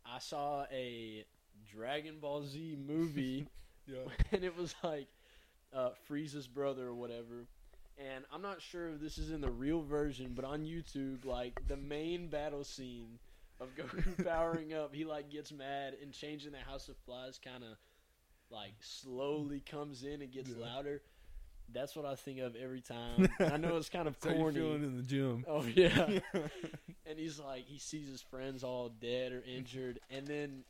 I 0.06 0.20
saw 0.20 0.66
a 0.70 1.24
Dragon 1.66 2.20
Ball 2.20 2.44
Z 2.44 2.78
movie, 2.88 3.48
Yeah. 3.88 4.06
and 4.32 4.44
it 4.44 4.56
was 4.56 4.74
like 4.84 5.08
uh, 5.74 5.90
Frieza's 6.10 6.48
brother 6.48 6.88
or 6.88 6.94
whatever. 6.94 7.48
And 7.98 8.24
I'm 8.34 8.42
not 8.42 8.62
sure 8.62 8.90
if 8.90 9.00
this 9.02 9.18
is 9.18 9.32
in 9.32 9.42
the 9.42 9.52
real 9.52 9.82
version, 9.82 10.32
but 10.36 10.46
on 10.46 10.64
YouTube, 10.66 11.26
like 11.26 11.60
the 11.68 11.78
main 11.78 12.28
battle 12.28 12.64
scene 12.64 13.20
of 13.60 13.70
Goku 13.76 14.26
powering 14.26 14.74
up, 14.74 14.96
he 14.96 15.06
like 15.06 15.30
gets 15.30 15.52
mad 15.52 15.96
and 16.02 16.12
change 16.14 16.46
in 16.46 16.52
the 16.52 16.58
House 16.60 16.88
of 16.90 16.96
Flies 17.06 17.40
kind 17.44 17.64
of 17.64 17.78
like 18.50 18.74
slowly 18.82 19.60
comes 19.60 20.04
in 20.04 20.22
and 20.22 20.32
gets 20.32 20.50
Yeah. 20.50 20.66
louder. 20.66 21.02
That's 21.74 21.96
what 21.96 22.06
I 22.06 22.16
think 22.16 22.40
of 22.40 22.56
every 22.56 22.82
time. 22.82 23.30
I 23.40 23.58
know 23.58 23.78
it's 23.78 23.90
kind 23.90 24.08
of 24.08 24.20
corny. 24.20 24.56
feeling 24.56 24.84
in 24.84 24.98
the 24.98 25.04
gym. 25.04 25.46
Oh 25.48 25.64
yeah. 25.64 26.20
and 27.06 27.18
he's 27.20 27.40
like 27.40 27.66
he 27.66 27.78
sees 27.78 28.08
his 28.10 28.22
friends 28.22 28.64
all 28.64 28.90
dead 28.90 29.32
or 29.32 29.44
injured 29.48 30.00
and 30.10 30.26
then 30.28 30.64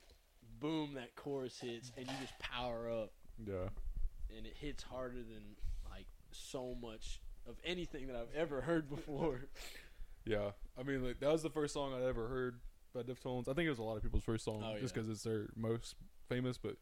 boom 0.61 0.93
that 0.93 1.15
chorus 1.15 1.59
hits 1.59 1.91
and 1.97 2.07
you 2.07 2.13
just 2.21 2.37
power 2.39 2.89
up 2.89 3.11
yeah. 3.45 3.67
and 4.35 4.45
it 4.45 4.55
hits 4.55 4.83
harder 4.83 5.17
than 5.17 5.43
like 5.89 6.05
so 6.31 6.75
much 6.81 7.19
of 7.47 7.55
anything 7.65 8.07
that 8.07 8.15
I've 8.15 8.33
ever 8.35 8.61
heard 8.61 8.89
before. 8.89 9.41
Yeah. 10.25 10.51
I 10.79 10.83
mean, 10.83 11.03
like 11.03 11.19
that 11.19 11.31
was 11.31 11.41
the 11.41 11.49
first 11.49 11.73
song 11.73 11.93
I'd 11.93 12.07
ever 12.07 12.27
heard 12.27 12.59
by 12.93 13.01
Deftones. 13.01 13.47
I 13.47 13.53
think 13.53 13.65
it 13.65 13.71
was 13.71 13.79
a 13.79 13.83
lot 13.83 13.97
of 13.97 14.03
people's 14.03 14.23
first 14.23 14.45
song 14.45 14.63
Oh, 14.63 14.79
just 14.79 14.95
yeah. 14.95 15.01
because 15.01 15.09
it's 15.09 15.23
their 15.23 15.49
most 15.55 15.95
famous. 16.29 16.57
But 16.57 16.77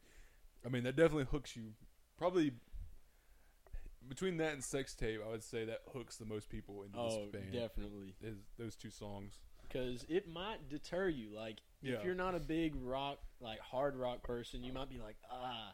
I 0.66 0.70
mean, 0.70 0.84
that 0.84 0.96
definitely 0.96 1.28
hooks 1.32 1.56
you. 1.56 1.74
Probably 2.18 2.52
between 4.08 4.38
that 4.38 4.54
and 4.54 4.64
Sex 4.64 4.94
Tape, 4.96 5.22
I 5.26 5.30
would 5.30 5.44
say 5.44 5.66
that 5.66 5.82
hooks 5.94 6.18
the 6.18 6.26
most 6.26 6.50
people 6.50 6.84
into 6.84 7.00
oh, 7.00 7.10
this 7.10 7.32
band. 7.32 7.54
definitely. 7.54 8.16
Is 8.22 8.38
those 8.58 8.76
two 8.76 8.90
songs? 8.90 9.40
Cuz 9.70 10.06
it 10.10 10.28
might 10.28 10.68
deter 10.68 11.08
you 11.08 11.34
like 11.34 11.62
Yeah. 11.82 11.94
if 11.96 12.04
you're 12.04 12.16
not 12.16 12.36
a 12.36 12.40
big 12.40 12.74
rock 12.76 13.20
like 13.42 13.60
hard 13.60 13.96
rock 13.96 14.22
person, 14.24 14.64
you 14.64 14.74
might 14.74 14.90
be 14.90 14.98
like, 14.98 15.16
"Ah." 15.32 15.74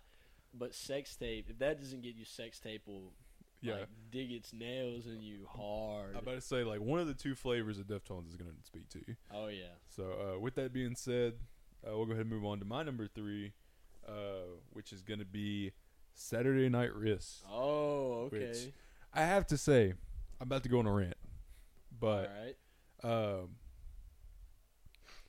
But 0.53 0.73
sex 0.73 1.15
tape, 1.15 1.49
if 1.49 1.57
that 1.59 1.79
doesn't 1.81 2.01
get 2.01 2.15
you 2.15 2.23
sex 2.25 2.59
tape 2.59 2.83
will 2.87 3.11
Yeah. 3.61 3.73
like 3.79 3.89
dig 4.11 4.31
its 4.31 4.53
nails 4.53 5.05
in 5.07 5.21
you 5.21 5.47
hard. 5.49 6.11
I'm 6.11 6.21
about 6.23 6.35
to 6.35 6.41
say 6.41 6.63
like 6.63 6.79
one 6.81 6.99
of 6.99 7.07
the 7.07 7.13
two 7.13 7.35
flavors 7.35 7.77
of 7.79 7.87
Deftones 7.87 8.29
is 8.29 8.37
going 8.37 8.51
to 8.51 8.63
speak 8.65 8.87
to 8.89 8.99
you. 9.07 9.15
oh 9.31 9.47
yeah. 9.47 9.73
So 9.89 10.35
uh, 10.35 10.39
with 10.39 10.55
that 10.55 10.71
being 10.71 10.95
said, 10.95 11.33
uh, 11.85 11.95
we'll 11.97 12.05
go 12.05 12.11
ahead 12.13 12.21
and 12.25 12.29
move 12.29 12.45
on 12.45 12.59
to 12.59 12.65
my 12.65 12.83
number 12.83 13.07
three, 13.07 13.53
uh, 14.07 14.43
which 14.71 14.93
is 14.93 15.01
going 15.01 15.19
to 15.19 15.25
be 15.25 15.71
Saturday 16.13 16.69
Night 16.69 16.93
Wrist. 16.95 17.43
Oh, 17.51 18.29
okay. 18.31 18.71
I 19.13 19.21
have 19.21 19.47
to 19.47 19.57
say, 19.57 19.93
I'm 20.39 20.47
about 20.47 20.63
to 20.63 20.69
go 20.69 20.79
on 20.79 20.85
a 20.87 20.91
rant, 20.93 21.17
but 21.99 22.29
All 23.03 23.09
right. 23.09 23.39
um, 23.41 23.49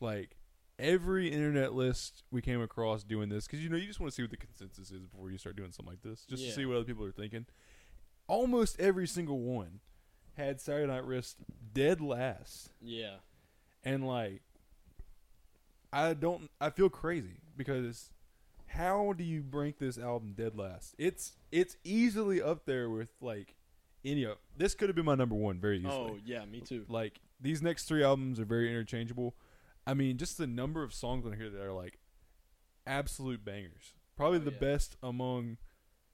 like 0.00 0.36
every 0.78 1.28
internet 1.32 1.72
list 1.74 2.22
we 2.30 2.42
came 2.42 2.60
across 2.60 3.02
doing 3.02 3.28
this, 3.28 3.46
because 3.46 3.62
you 3.62 3.68
know 3.70 3.76
you 3.76 3.86
just 3.86 4.00
want 4.00 4.10
to 4.12 4.14
see 4.16 4.22
what 4.22 4.30
the 4.30 4.36
consensus 4.36 4.90
is 4.90 5.00
before 5.00 5.30
you 5.30 5.38
start 5.38 5.56
doing 5.56 5.72
something 5.72 5.92
like 5.92 6.02
this, 6.02 6.24
just 6.26 6.42
Yeah. 6.42 6.48
to 6.50 6.54
see 6.54 6.66
what 6.66 6.76
other 6.76 6.84
people 6.84 7.04
are 7.04 7.12
thinking. 7.12 7.46
Almost 8.28 8.78
every 8.80 9.06
single 9.06 9.40
one 9.40 9.80
had 10.36 10.60
Saturday 10.60 10.86
Night 10.86 11.04
Wrist 11.04 11.36
dead 11.72 12.00
last. 12.00 12.70
Yeah. 12.82 13.16
and 13.84 14.06
like 14.06 14.42
I 15.92 16.12
don't 16.14 16.50
I 16.60 16.70
feel 16.70 16.88
crazy 16.90 17.40
because 17.56 18.10
how 18.66 19.12
do 19.16 19.22
you 19.24 19.44
rank 19.50 19.78
this 19.78 19.96
album 19.96 20.34
dead 20.36 20.56
last? 20.56 20.94
It's 20.98 21.36
it's 21.52 21.76
easily 21.84 22.42
up 22.42 22.66
there 22.66 22.90
with 22.90 23.10
like 23.20 23.54
any 24.04 24.24
of 24.24 24.38
this 24.56 24.74
could 24.74 24.88
have 24.88 24.96
been 24.96 25.04
my 25.04 25.14
number 25.14 25.34
one 25.36 25.58
very 25.60 25.78
easily. 25.78 25.94
Oh 25.94 26.18
yeah, 26.24 26.44
me 26.44 26.60
too. 26.60 26.84
Like 26.88 27.20
these 27.40 27.62
next 27.62 27.84
three 27.84 28.02
albums 28.02 28.40
are 28.40 28.44
very 28.44 28.68
interchangeable. 28.68 29.34
I 29.86 29.94
mean, 29.94 30.16
just 30.18 30.36
the 30.38 30.46
number 30.46 30.82
of 30.82 30.92
songs 30.92 31.24
on 31.26 31.32
here 31.34 31.48
that 31.50 31.60
are 31.62 31.72
like 31.72 31.98
absolute 32.86 33.44
bangers. 33.44 33.92
Probably 34.16 34.38
Oh, 34.38 34.42
the 34.42 34.52
yeah. 34.52 34.58
best 34.58 34.96
among 35.02 35.58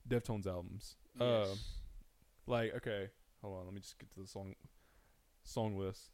Deftones 0.08 0.46
albums. 0.46 0.96
Uh, 1.20 1.46
like 2.46 2.74
okay, 2.76 3.08
hold 3.42 3.58
on, 3.58 3.64
let 3.66 3.74
me 3.74 3.80
just 3.80 3.98
get 3.98 4.11
to 4.12 4.20
the 4.20 4.26
song 4.26 4.54
song 5.44 5.76
list. 5.78 6.11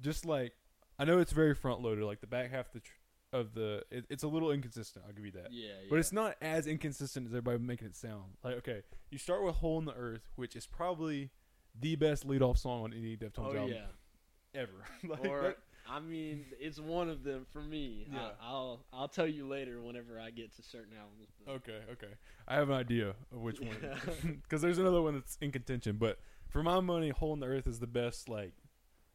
Just 0.00 0.26
like 0.26 0.52
I 0.98 1.04
know 1.04 1.18
it's 1.18 1.32
very 1.32 1.54
front 1.54 1.80
loaded, 1.80 2.04
like 2.04 2.20
the 2.20 2.26
back 2.26 2.50
half 2.50 2.66
of 2.66 2.72
the 2.74 2.80
tr- 2.80 2.92
of 3.32 3.54
the 3.54 3.82
it, 3.90 4.04
it's 4.10 4.22
a 4.22 4.28
little 4.28 4.50
inconsistent. 4.50 5.04
I'll 5.06 5.12
give 5.14 5.24
you 5.24 5.32
that, 5.32 5.48
yeah, 5.52 5.68
yeah. 5.68 5.86
but 5.90 5.98
it's 5.98 6.12
not 6.12 6.36
as 6.42 6.66
inconsistent 6.66 7.26
as 7.26 7.32
everybody 7.32 7.58
making 7.58 7.86
it 7.88 7.96
sound. 7.96 8.34
Like 8.44 8.56
okay, 8.58 8.82
you 9.10 9.18
start 9.18 9.42
with 9.44 9.56
"Hole 9.56 9.78
in 9.78 9.84
the 9.86 9.94
Earth," 9.94 10.28
which 10.36 10.54
is 10.56 10.66
probably 10.66 11.30
the 11.78 11.96
best 11.96 12.24
lead 12.24 12.42
off 12.42 12.58
song 12.58 12.82
on 12.84 12.92
any 12.92 13.16
Deftones 13.16 13.54
oh 13.54 13.56
album 13.56 13.68
yeah. 13.74 14.60
ever. 14.60 14.72
like 15.08 15.24
Or 15.24 15.42
that- 15.42 15.58
I 15.88 16.00
mean, 16.00 16.44
it's 16.58 16.78
one 16.80 17.08
of 17.08 17.22
them 17.22 17.46
for 17.52 17.60
me. 17.60 18.08
Yeah. 18.12 18.18
I, 18.40 18.46
I'll 18.46 18.84
I'll 18.92 19.08
tell 19.08 19.26
you 19.26 19.46
later 19.46 19.80
whenever 19.82 20.20
I 20.20 20.30
get 20.30 20.54
to 20.56 20.62
certain 20.62 20.92
albums. 20.98 21.28
Okay, 21.48 21.80
okay, 21.92 22.14
I 22.48 22.54
have 22.56 22.70
an 22.70 22.76
idea 22.76 23.10
of 23.32 23.40
which 23.40 23.60
one 23.60 23.76
because 24.42 24.62
there's 24.62 24.78
another 24.78 25.02
one 25.02 25.14
that's 25.14 25.38
in 25.40 25.52
contention. 25.52 25.96
But 25.98 26.18
for 26.48 26.62
my 26.62 26.80
money, 26.80 27.10
"Hole 27.10 27.32
in 27.34 27.40
the 27.40 27.46
Earth" 27.46 27.66
is 27.66 27.78
the 27.80 27.86
best. 27.86 28.28
Like 28.28 28.52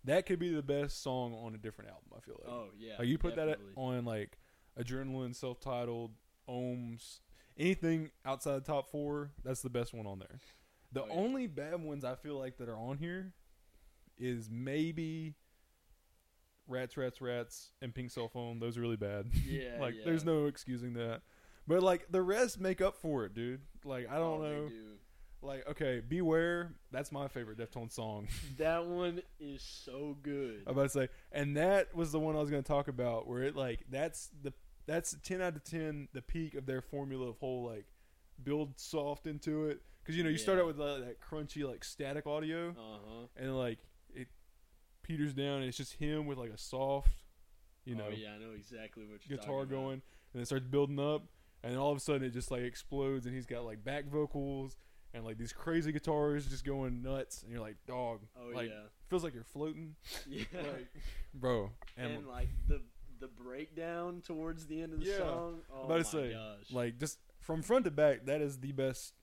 that 0.05 0.25
could 0.25 0.39
be 0.39 0.53
the 0.53 0.63
best 0.63 1.03
song 1.03 1.33
on 1.33 1.53
a 1.55 1.57
different 1.57 1.91
album. 1.91 2.09
I 2.15 2.19
feel 2.21 2.35
like. 2.43 2.51
Oh 2.51 2.67
yeah. 2.77 2.93
Like 2.99 3.07
you 3.07 3.17
put 3.17 3.35
definitely. 3.35 3.65
that 3.75 3.81
on 3.81 4.05
like 4.05 4.37
Adrenaline, 4.79 5.35
self-titled, 5.35 6.11
Ohms, 6.49 7.19
anything 7.57 8.09
outside 8.25 8.55
the 8.55 8.61
top 8.61 8.89
four, 8.89 9.31
that's 9.43 9.61
the 9.61 9.69
best 9.69 9.93
one 9.93 10.07
on 10.07 10.19
there. 10.19 10.39
The 10.93 11.03
Oh, 11.03 11.07
yeah. 11.07 11.13
only 11.13 11.47
bad 11.47 11.81
ones 11.81 12.03
I 12.03 12.15
feel 12.15 12.37
like 12.39 12.57
that 12.57 12.67
are 12.69 12.77
on 12.77 12.97
here 12.97 13.33
is 14.17 14.49
maybe 14.49 15.35
Rats, 16.67 16.95
Rats, 16.97 17.21
Rats, 17.21 17.71
and 17.81 17.93
Pink 17.93 18.11
Cell 18.11 18.27
Phone. 18.29 18.59
Those 18.59 18.77
are 18.77 18.81
really 18.81 18.95
bad. 18.97 19.27
Yeah, 19.45 19.77
like 19.79 19.95
yeah. 19.95 20.01
there's 20.05 20.23
no 20.25 20.45
excusing 20.45 20.93
that. 20.93 21.21
But 21.67 21.83
like 21.83 22.07
the 22.11 22.21
rest 22.21 22.59
make 22.59 22.81
up 22.81 22.95
for 22.97 23.25
it, 23.25 23.33
dude. 23.33 23.61
Like 23.83 24.09
I 24.09 24.15
don't 24.15 24.41
Oh, 24.41 24.43
know. 24.43 24.69
do. 24.69 24.75
Like 25.43 25.67
okay, 25.69 26.01
Beware. 26.07 26.73
That's 26.91 27.11
my 27.11 27.27
favorite 27.27 27.57
Deftones 27.57 27.93
song. 27.93 28.27
That 28.57 28.85
one 28.85 29.21
is 29.39 29.61
so 29.63 30.15
good. 30.21 30.63
I'm 30.67 30.73
about 30.73 30.83
to 30.83 30.89
say, 30.89 31.09
and 31.31 31.57
that 31.57 31.95
was 31.95 32.11
the 32.11 32.19
one 32.19 32.35
I 32.35 32.39
was 32.39 32.49
going 32.51 32.61
to 32.63 32.67
talk 32.67 32.87
about, 32.87 33.27
where 33.27 33.41
it 33.43 33.55
like 33.55 33.85
that's 33.89 34.29
the 34.43 34.53
that's 34.85 35.15
ten 35.23 35.41
out 35.41 35.55
of 35.55 35.63
ten, 35.63 36.07
the 36.13 36.21
peak 36.21 36.53
of 36.55 36.65
their 36.67 36.81
formula 36.81 37.27
of 37.29 37.37
whole 37.39 37.65
like 37.65 37.85
build 38.43 38.79
soft 38.79 39.25
into 39.27 39.65
it, 39.67 39.81
because 40.03 40.15
you 40.15 40.23
know 40.23 40.29
you 40.29 40.37
start 40.37 40.59
out 40.59 40.67
with 40.67 40.79
uh, 40.79 40.97
that 40.99 41.17
crunchy 41.21 41.67
like 41.67 41.83
static 41.83 42.27
audio, 42.27 42.69
Uh 42.69 42.73
huh. 43.07 43.25
and 43.35 43.57
like 43.57 43.79
peters 45.11 45.33
down, 45.33 45.57
and 45.59 45.65
it's 45.65 45.77
just 45.77 45.93
him 45.93 46.25
with 46.27 46.37
like 46.37 46.51
a 46.51 46.57
soft, 46.57 47.09
you 47.85 47.95
oh, 47.95 47.99
know, 47.99 48.05
oh 48.09 48.15
yeah, 48.15 48.29
I 48.35 48.39
know 48.39 48.51
exactly 48.55 49.03
what 49.05 49.19
you're 49.27 49.37
guitar 49.37 49.61
talking 49.61 49.73
about. 49.73 49.81
going, 49.83 50.01
and 50.33 50.41
it 50.41 50.45
starts 50.45 50.65
building 50.65 50.99
up, 50.99 51.23
and 51.63 51.73
then 51.73 51.79
all 51.79 51.91
of 51.91 51.97
a 51.97 52.01
sudden 52.01 52.23
it 52.23 52.31
just 52.31 52.51
like 52.51 52.61
explodes, 52.61 53.25
and 53.25 53.35
he's 53.35 53.45
got 53.45 53.65
like 53.65 53.83
back 53.83 54.05
vocals. 54.07 54.75
And 55.13 55.25
like 55.25 55.37
these 55.37 55.51
crazy 55.51 55.91
guitars 55.91 56.47
just 56.47 56.63
going 56.63 57.01
nuts, 57.01 57.43
and 57.43 57.51
you're 57.51 57.59
like, 57.59 57.75
dog, 57.85 58.21
Oh 58.39 58.47
like 58.55 58.69
yeah. 58.69 58.83
feels 59.09 59.25
like 59.25 59.33
you're 59.33 59.43
floating, 59.43 59.95
Yeah. 60.25 60.45
like, 60.53 60.87
bro. 61.33 61.69
And, 61.97 62.13
and, 62.13 62.27
like 62.27 62.47
the 62.69 62.81
the 63.19 63.27
breakdown 63.27 64.21
towards 64.25 64.67
the 64.67 64.81
end 64.81 64.93
of 64.93 65.01
the 65.01 65.05
Yeah. 65.07 65.17
song. 65.17 65.59
Oh 65.69 65.81
about 65.83 65.89
my 65.89 65.97
to 65.97 66.03
say, 66.05 66.31
gosh. 66.31 66.71
like 66.71 66.97
just 66.97 67.19
from 67.41 67.61
front 67.61 67.83
to 67.83 67.91
back, 67.91 68.25
that 68.27 68.39
is 68.39 68.59
the 68.59 68.71
best 68.71 69.13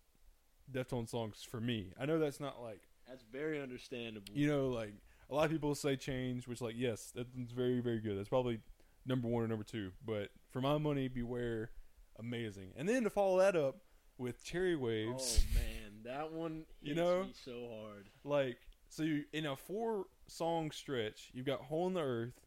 Deftones 0.71 1.09
songs 1.09 1.43
for 1.51 1.59
me. 1.59 1.95
I 1.99 2.05
know 2.05 2.19
that's 2.19 2.39
not 2.39 2.61
like 2.63 2.83
That's 3.09 3.25
very 3.33 3.59
understandable. 3.59 4.35
you 4.35 4.47
know 4.47 4.69
like 4.69 4.93
a 5.31 5.35
lot 5.35 5.45
of 5.47 5.51
people 5.51 5.75
say 5.75 5.97
change, 5.97 6.47
which 6.49 6.61
like 6.61 6.75
yes, 6.77 7.13
that's 7.15 7.29
very 7.53 7.81
very 7.81 8.01
good. 8.01 8.17
That's 8.19 8.29
probably 8.29 8.61
number 9.07 9.29
one 9.29 9.45
or 9.45 9.49
number 9.49 9.65
two. 9.65 9.93
But 10.05 10.31
for 10.51 10.61
my 10.61 10.79
money, 10.79 11.09
beware, 11.09 11.71
amazing. 12.19 12.73
And 12.77 12.89
then 12.89 13.05
to 13.05 13.11
follow 13.11 13.39
that 13.39 13.57
up 13.57 13.77
with 14.17 14.43
cherry 14.45 14.77
waves. 14.77 15.41
Oh 15.41 15.55
man, 15.55 15.93
that 16.05 16.33
one 16.33 16.65
hits 16.83 16.89
You 16.89 16.95
know? 16.95 17.23
me 17.25 17.33
so 17.45 17.69
hard. 17.83 18.09
like 18.25 18.59
so 18.89 19.03
you 19.03 19.25
in 19.33 19.47
a 19.47 19.55
four 19.57 20.07
song 20.27 20.71
stretch, 20.71 21.31
you've 21.33 21.47
got 21.47 21.61
Hole 21.63 21.87
in 21.89 21.95
the 21.95 22.01
Earth, 22.01 22.41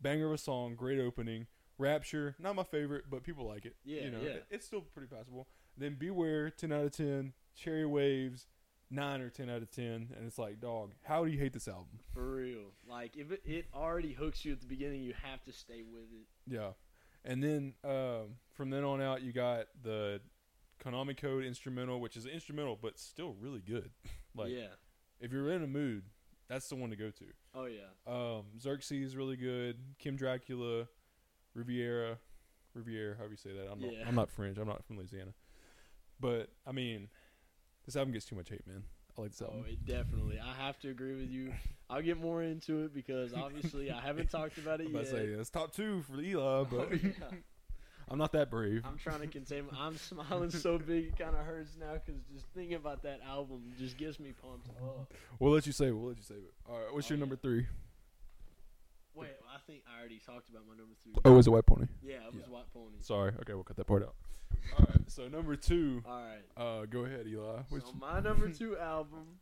banger 0.00 0.26
of 0.28 0.32
a 0.32 0.38
song, 0.38 0.74
great 0.76 0.98
opening. 1.00 1.46
Rapture, 1.78 2.36
not 2.38 2.54
my 2.54 2.62
favorite, 2.62 3.04
but 3.10 3.24
people 3.24 3.46
like 3.48 3.64
it. 3.64 3.74
Yeah, 3.84 4.02
you 4.02 4.10
know, 4.10 4.20
yeah. 4.22 4.28
it- 4.30 4.46
it's 4.50 4.66
still 4.66 4.82
pretty 4.82 5.08
passable. 5.12 5.48
Then 5.76 5.96
Beware, 5.98 6.50
ten 6.50 6.70
out 6.70 6.84
of 6.84 6.92
ten. 6.92 7.32
Cherry 7.56 7.86
Waves, 7.86 8.46
nine 8.92 9.20
or 9.20 9.30
ten 9.30 9.50
out 9.50 9.62
of 9.62 9.70
ten. 9.70 10.08
And 10.16 10.26
it's 10.26 10.38
like, 10.38 10.60
dog, 10.60 10.92
how 11.02 11.24
do 11.24 11.30
you 11.30 11.38
hate 11.38 11.52
this 11.52 11.66
album? 11.66 12.00
For 12.14 12.22
real. 12.22 12.72
Like 12.88 13.16
if 13.16 13.32
it, 13.32 13.42
it 13.44 13.66
already 13.74 14.12
hooks 14.12 14.44
you 14.44 14.52
at 14.52 14.60
the 14.60 14.66
beginning, 14.66 15.02
you 15.02 15.14
have 15.22 15.42
to 15.44 15.52
stay 15.52 15.82
with 15.82 16.04
it. 16.12 16.26
Yeah, 16.46 16.70
and 17.24 17.42
then 17.42 17.74
um, 17.84 18.36
from 18.52 18.70
then 18.70 18.84
on 18.84 19.00
out, 19.00 19.22
you 19.22 19.32
got 19.32 19.66
the 19.82 20.20
Konami 20.84 21.16
Code 21.16 21.44
instrumental, 21.44 22.00
which 22.00 22.16
is 22.16 22.26
instrumental 22.26 22.78
but 22.80 22.98
still 22.98 23.34
really 23.40 23.60
good. 23.60 23.90
like, 24.36 24.50
yeah. 24.50 24.74
if 25.20 25.32
you're 25.32 25.50
in 25.52 25.62
a 25.62 25.66
mood, 25.66 26.04
that's 26.48 26.68
the 26.68 26.76
one 26.76 26.90
to 26.90 26.96
go 26.96 27.10
to. 27.10 27.24
Oh 27.54 27.66
yeah. 27.66 27.88
Um, 28.06 28.44
Xerces 28.58 29.04
is 29.04 29.16
really 29.16 29.36
good. 29.36 29.76
Kim 29.98 30.16
Dracula, 30.16 30.86
Riviera, 31.54 32.18
Riviera, 32.74 33.16
however 33.16 33.32
you 33.32 33.36
say 33.36 33.52
that. 33.52 33.70
I'm 33.70 33.80
not. 33.80 33.92
Yeah. 33.92 34.04
I'm 34.06 34.14
not 34.14 34.30
French. 34.30 34.58
I'm 34.58 34.68
not 34.68 34.84
from 34.84 34.98
Louisiana. 34.98 35.32
But 36.20 36.50
I 36.66 36.72
mean, 36.72 37.08
this 37.86 37.96
album 37.96 38.12
gets 38.12 38.24
too 38.26 38.36
much 38.36 38.48
hate, 38.48 38.66
man. 38.66 38.82
I 39.16 39.20
like 39.20 39.30
this 39.32 39.42
oh, 39.42 39.46
album. 39.46 39.64
Oh, 39.66 39.70
it 39.72 39.84
definitely. 39.84 40.38
I 40.40 40.54
have 40.64 40.78
to 40.80 40.88
agree 40.90 41.14
with 41.14 41.30
you. 41.30 41.52
I'll 41.90 42.02
get 42.02 42.18
more 42.18 42.42
into 42.42 42.84
it 42.84 42.94
because 42.94 43.34
obviously 43.34 43.90
I 43.90 44.00
haven't 44.00 44.30
talked 44.30 44.56
about 44.58 44.80
it 44.80 44.86
I'm 44.88 44.94
yet. 44.94 45.02
about 45.02 45.10
to 45.10 45.16
say 45.16 45.24
it's 45.32 45.50
top 45.50 45.72
two 45.74 46.02
for 46.02 46.20
Eli, 46.20 46.40
oh, 46.42 46.66
but 46.70 46.88
Oh, 46.92 46.98
yeah. 47.02 47.10
I'm 48.08 48.18
not 48.18 48.32
that 48.32 48.50
brave. 48.50 48.82
I'm 48.84 48.98
trying 48.98 49.20
to 49.20 49.26
contain. 49.26 49.64
My, 49.70 49.78
I'm 49.86 49.96
smiling 49.96 50.50
so 50.50 50.76
big 50.76 51.04
it 51.06 51.18
kind 51.18 51.34
of 51.36 51.46
hurts 51.46 51.76
now 51.78 51.94
because 51.94 52.20
just 52.32 52.46
thinking 52.54 52.74
about 52.74 53.02
that 53.04 53.20
album 53.26 53.62
just 53.78 53.96
gets 53.96 54.18
me 54.18 54.32
pumped 54.42 54.68
up. 54.82 55.12
We'll 55.38 55.52
let 55.52 55.66
you 55.66 55.72
save 55.72 55.88
it. 55.88 55.96
We'll 55.96 56.08
let 56.08 56.16
you 56.18 56.22
save 56.24 56.38
it. 56.38 56.52
All 56.68 56.78
right, 56.78 56.92
what's 56.92 57.06
Oh, 57.06 57.10
your 57.10 57.18
yeah. 57.18 57.20
number 57.20 57.36
three? 57.36 57.66
Wait, 59.14 59.28
I 59.54 59.58
think 59.66 59.82
I 59.86 60.00
already 60.00 60.18
talked 60.18 60.48
about 60.48 60.62
my 60.66 60.74
number 60.74 60.94
three. 61.02 61.12
Oh, 61.24 61.38
it 61.38 61.46
White 61.46 61.66
Pony? 61.66 61.86
yeah, 62.02 62.14
it 62.26 62.34
was 62.34 62.42
yeah. 62.46 62.52
White 62.52 62.72
Pony. 62.72 62.96
Sorry. 63.00 63.32
Okay, 63.40 63.54
we'll 63.54 63.64
cut 63.64 63.76
that 63.76 63.86
part 63.86 64.02
out. 64.02 64.14
All 64.78 64.86
right. 64.88 65.10
So 65.10 65.28
number 65.28 65.56
two. 65.56 66.02
All 66.06 66.22
right. 66.22 66.42
Uh, 66.56 66.86
go 66.86 67.04
ahead, 67.04 67.26
Eli. 67.26 67.60
Which, 67.70 67.82
So 67.84 67.92
my 68.00 68.20
number 68.20 68.48
two 68.60 68.76
album, 68.78 69.38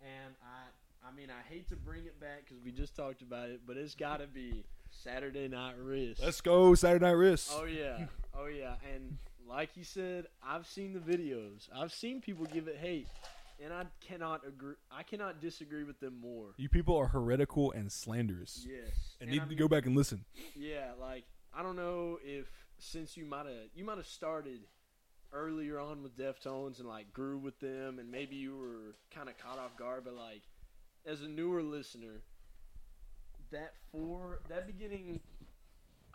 and 0.00 0.34
I, 0.42 1.08
I 1.08 1.14
mean, 1.14 1.28
I 1.30 1.46
hate 1.52 1.68
to 1.68 1.76
bring 1.76 2.06
it 2.06 2.18
back 2.20 2.44
because 2.46 2.62
we 2.64 2.72
just 2.72 2.96
talked 2.96 3.22
about 3.22 3.50
it, 3.50 3.60
but 3.66 3.76
it's 3.76 3.94
got 3.94 4.20
to 4.20 4.26
be 4.26 4.64
Saturday 4.90 5.48
Night 5.48 5.74
Wrist. 5.78 6.22
let's 6.22 6.40
go 6.40 6.74
Saturday 6.74 7.04
Night 7.04 7.12
Wrist. 7.12 7.50
Oh 7.54 7.64
yeah, 7.64 8.06
oh 8.38 8.46
yeah, 8.46 8.74
and 8.94 9.18
like 9.48 9.76
you 9.76 9.84
said, 9.84 10.26
I've 10.46 10.66
seen 10.66 10.92
the 10.92 11.00
videos. 11.00 11.68
I've 11.74 11.92
seen 11.92 12.20
people 12.20 12.46
give 12.46 12.68
it 12.68 12.76
hate, 12.76 13.08
and 13.62 13.72
I 13.72 13.84
cannot 14.00 14.46
agree. 14.46 14.74
I 14.90 15.02
cannot 15.02 15.40
disagree 15.40 15.84
with 15.84 15.98
them 16.00 16.18
more. 16.20 16.54
You 16.56 16.68
people 16.68 16.96
are 16.96 17.08
heretical 17.08 17.72
and 17.72 17.90
slanderous, 17.90 18.66
Yes, 18.68 19.16
and, 19.20 19.28
And 19.28 19.30
need 19.30 19.42
I 19.42 19.48
to 19.48 19.54
go 19.54 19.68
back 19.68 19.86
and 19.86 19.96
listen. 19.96 20.24
Yeah, 20.54 20.92
like 21.00 21.24
I 21.54 21.62
don't 21.62 21.76
know 21.76 22.18
if 22.24 22.46
since 22.82 23.16
you 23.16 23.24
might 23.24 23.46
have 23.46 23.70
you 23.74 23.84
might 23.84 23.96
have 23.96 24.06
started 24.06 24.60
earlier 25.32 25.78
on 25.78 26.02
with 26.02 26.18
Deftones 26.18 26.78
and 26.80 26.88
like 26.88 27.12
grew 27.12 27.38
with 27.38 27.58
them, 27.60 27.98
and 27.98 28.10
maybe 28.10 28.36
you 28.36 28.56
were 28.56 28.96
kind 29.14 29.28
of 29.28 29.38
caught 29.38 29.58
off 29.58 29.76
guard, 29.76 30.02
but 30.04 30.14
like 30.14 30.42
as 31.06 31.22
a 31.22 31.28
newer 31.28 31.62
listener, 31.62 32.22
that 33.50 33.74
four 33.92 34.40
that 34.48 34.66
beginning, 34.66 35.20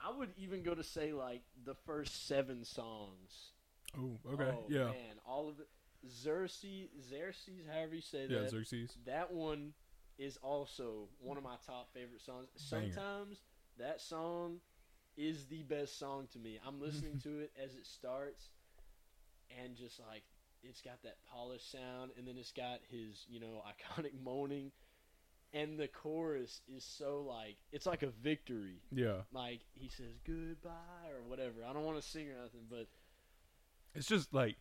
I 0.03 0.15
would 0.15 0.29
even 0.37 0.61
go 0.61 0.75
to 0.75 0.83
say 0.83 1.13
like 1.13 1.41
the 1.65 1.75
first 1.85 2.27
seven 2.27 2.65
songs. 2.65 3.51
Oh, 3.97 4.19
okay, 4.33 4.51
Oh, 4.53 4.65
yeah, 4.67 4.85
man, 4.85 5.15
all 5.25 5.47
of 5.47 5.59
it. 5.59 5.67
Xerces, 6.07 6.89
Xerces, 7.11 7.67
however 7.73 7.95
you 7.95 8.01
say 8.01 8.27
yeah, 8.29 8.41
that. 8.41 8.53
Xerces. 8.53 8.91
That 9.05 9.33
one 9.33 9.73
is 10.19 10.37
also 10.43 11.07
one 11.19 11.37
of 11.37 11.43
my 11.43 11.55
top 11.65 11.89
favorite 11.93 12.21
songs. 12.21 12.47
Banger. 12.69 12.93
Sometimes 12.93 13.37
that 13.79 13.99
song 14.01 14.57
is 15.17 15.45
the 15.45 15.63
best 15.63 15.97
song 15.99 16.27
to 16.33 16.39
me. 16.39 16.59
I'm 16.65 16.79
listening 16.79 17.19
to 17.23 17.39
it 17.39 17.51
as 17.61 17.73
it 17.75 17.85
starts 17.85 18.49
and 19.63 19.75
just 19.75 19.99
like 20.09 20.23
it's 20.63 20.81
got 20.81 21.01
that 21.03 21.17
polished 21.31 21.71
sound 21.71 22.11
and 22.17 22.27
then 22.27 22.35
it's 22.37 22.51
got 22.51 22.79
his, 22.89 23.25
you 23.27 23.39
know, 23.39 23.63
iconic 23.97 24.11
moaning 24.23 24.71
and 25.53 25.79
the 25.79 25.87
chorus 25.87 26.61
is 26.67 26.83
so 26.83 27.25
like 27.27 27.57
it's 27.71 27.85
like 27.85 28.03
a 28.03 28.09
victory. 28.21 28.81
Yeah, 28.91 29.21
Like 29.31 29.61
he 29.73 29.89
says 29.89 30.17
goodbye 30.25 31.09
or 31.09 31.23
whatever. 31.27 31.63
I 31.67 31.73
don't 31.73 31.83
want 31.85 32.01
to 32.01 32.07
sing 32.07 32.27
or 32.29 32.41
nothing, 32.41 32.65
but 32.69 32.87
it's 33.95 34.07
just 34.07 34.33
like 34.33 34.57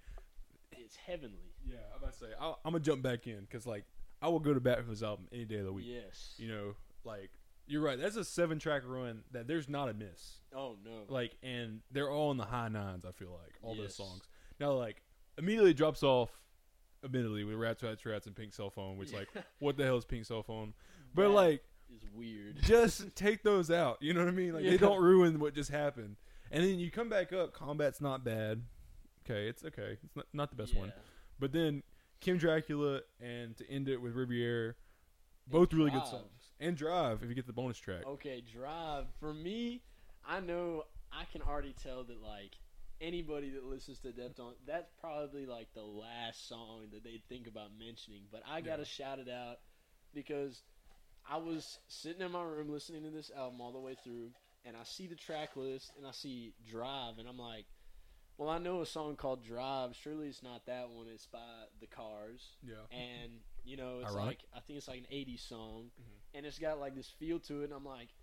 it's 0.72 0.96
heavenly. 0.96 1.54
yeah. 1.64 1.76
I'm 1.94 2.02
about 2.02 2.12
to 2.14 2.18
say 2.18 2.26
I'll, 2.40 2.58
I'm 2.64 2.72
gonna 2.72 2.84
jump 2.84 3.02
back 3.02 3.26
in 3.26 3.40
because 3.40 3.66
like 3.66 3.84
I 4.22 4.28
will 4.28 4.38
go 4.40 4.54
to 4.54 4.60
bat 4.60 4.82
for 4.84 4.90
this 4.90 5.02
album 5.02 5.26
any 5.32 5.44
day 5.44 5.56
of 5.56 5.64
the 5.66 5.72
week. 5.72 5.86
Yes. 5.88 6.34
You 6.38 6.48
know, 6.48 6.74
like 7.04 7.30
you're 7.66 7.82
right. 7.82 7.98
That's 7.98 8.16
a 8.16 8.24
seven 8.24 8.58
track 8.58 8.82
run 8.86 9.22
that 9.32 9.46
there's 9.48 9.68
not 9.68 9.88
a 9.88 9.94
miss. 9.94 10.38
Oh 10.54 10.76
no. 10.84 11.02
Like, 11.08 11.36
and 11.42 11.80
they're 11.90 12.10
all 12.10 12.30
in 12.30 12.36
the 12.36 12.44
high 12.44 12.68
nines. 12.68 13.04
I 13.04 13.12
feel 13.12 13.30
like 13.30 13.54
all 13.62 13.74
those 13.74 13.84
Yes. 13.86 13.94
songs. 13.96 14.22
Now, 14.60 14.72
like 14.72 15.02
immediately 15.38 15.74
drops 15.74 16.02
off. 16.02 16.30
Admittedly, 17.04 17.44
with 17.44 17.56
Rats, 17.56 17.82
Rats, 17.84 18.04
Rats, 18.04 18.26
and 18.26 18.34
Pink 18.34 18.52
Cell 18.54 18.70
Phone, 18.70 18.96
which 18.96 19.12
like 19.12 19.28
what 19.60 19.76
the 19.76 19.84
hell 19.84 19.96
is 19.98 20.04
Pink 20.04 20.24
Cell 20.24 20.42
Phone? 20.42 20.72
But 21.14 21.24
That 21.24 21.28
like 21.28 21.62
is 21.94 22.02
weird. 22.14 22.56
just 22.62 23.14
take 23.14 23.42
those 23.44 23.70
out. 23.70 23.98
You 24.00 24.12
know 24.14 24.20
what 24.20 24.28
I 24.28 24.32
mean? 24.32 24.54
Like 24.54 24.64
Yeah. 24.64 24.70
they 24.72 24.76
don't 24.78 25.00
ruin 25.00 25.38
what 25.38 25.54
just 25.54 25.70
happened. 25.70 26.16
And 26.50 26.64
then 26.64 26.78
you 26.80 26.90
come 26.90 27.08
back 27.08 27.32
up. 27.32 27.52
Combat's 27.52 28.00
not 28.00 28.24
bad. 28.24 28.62
Okay, 29.24 29.46
it's 29.48 29.62
okay. 29.64 29.98
It's 30.02 30.16
not, 30.16 30.26
not 30.32 30.50
the 30.50 30.56
best 30.56 30.74
one. 30.74 30.88
Yeah. 30.88 31.02
But 31.38 31.52
then 31.52 31.82
Kim 32.20 32.38
Dracula 32.38 33.02
and 33.20 33.56
to 33.58 33.70
end 33.70 33.88
it 33.88 33.98
with 34.00 34.14
Riviere, 34.14 34.76
both 35.46 35.72
really 35.74 35.90
good 35.90 35.98
Drive. 35.98 36.08
songs. 36.08 36.45
And 36.58 36.76
Drive 36.76 37.22
if 37.22 37.28
you 37.28 37.34
get 37.34 37.46
the 37.46 37.52
bonus 37.52 37.78
track. 37.78 38.04
Okay, 38.06 38.40
Drive. 38.40 39.06
For 39.20 39.32
me, 39.34 39.82
I 40.26 40.40
know 40.40 40.84
I 41.12 41.24
can 41.30 41.42
already 41.42 41.74
tell 41.82 42.04
that 42.04 42.22
like 42.22 42.52
anybody 43.00 43.50
that 43.50 43.64
listens 43.64 43.98
to 44.00 44.08
Deftones, 44.08 44.54
that's 44.66 44.90
probably 45.00 45.44
like 45.46 45.68
the 45.74 45.82
last 45.82 46.48
song 46.48 46.86
that 46.92 47.04
they 47.04 47.20
think 47.28 47.46
about 47.46 47.70
mentioning. 47.78 48.22
But 48.30 48.42
I 48.46 48.60
gotta 48.62 48.82
Yeah. 48.82 48.86
shout 48.86 49.18
it 49.18 49.28
out 49.28 49.58
because 50.14 50.62
I 51.28 51.36
was 51.36 51.78
sitting 51.88 52.22
in 52.22 52.32
my 52.32 52.42
room 52.42 52.70
listening 52.70 53.02
to 53.02 53.10
this 53.10 53.30
album 53.30 53.60
all 53.60 53.72
the 53.72 53.80
way 53.80 53.96
through, 54.02 54.32
and 54.64 54.76
I 54.76 54.84
see 54.84 55.06
the 55.06 55.16
track 55.16 55.56
list 55.56 55.92
and 55.96 56.06
I 56.06 56.12
see 56.12 56.54
Drive, 56.64 57.18
and 57.18 57.28
I'm 57.28 57.38
like. 57.38 57.66
Well, 58.38 58.50
I 58.50 58.58
know 58.58 58.82
a 58.82 58.86
song 58.86 59.16
called 59.16 59.42
Drive. 59.42 59.96
Surely 59.96 60.28
it's 60.28 60.42
not 60.42 60.66
that 60.66 60.90
one. 60.90 61.06
It's 61.08 61.24
by 61.26 61.68
The 61.80 61.86
Cars 61.86 62.58
Yeah. 62.62 62.84
and 62.90 63.40
you 63.66 63.76
know 63.76 64.00
it's 64.00 64.12
Ironic. 64.12 64.26
like 64.26 64.44
I 64.54 64.60
think 64.60 64.78
it's 64.78 64.88
like 64.88 65.00
an 65.00 65.06
'80s 65.10 65.42
song, 65.42 65.90
Mhm. 66.00 66.20
and 66.34 66.46
it's 66.46 66.58
got 66.58 66.78
like 66.78 66.94
this 66.94 67.10
feel 67.10 67.40
to 67.40 67.60
it. 67.62 67.64
And 67.64 67.72
I'm 67.74 67.84
like, 67.84 68.14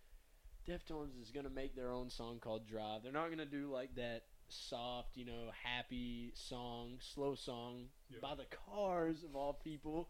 Deftones 0.65 1.19
is 1.21 1.31
gonna 1.31 1.49
make 1.49 1.75
their 1.75 1.91
own 1.91 2.09
song 2.09 2.39
called 2.39 2.65
Drive. 2.65 3.03
They're 3.03 3.11
not 3.11 3.29
gonna 3.29 3.45
do 3.45 3.69
like 3.69 3.93
that 3.95 4.23
soft, 4.47 5.17
you 5.17 5.25
know, 5.25 5.51
happy 5.51 6.31
song, 6.35 6.99
slow 7.01 7.35
song 7.35 7.89
Yeah. 8.09 8.19
by 8.21 8.35
the 8.35 8.45
Cars 8.45 9.23
of 9.23 9.35
all 9.35 9.53
people. 9.53 10.09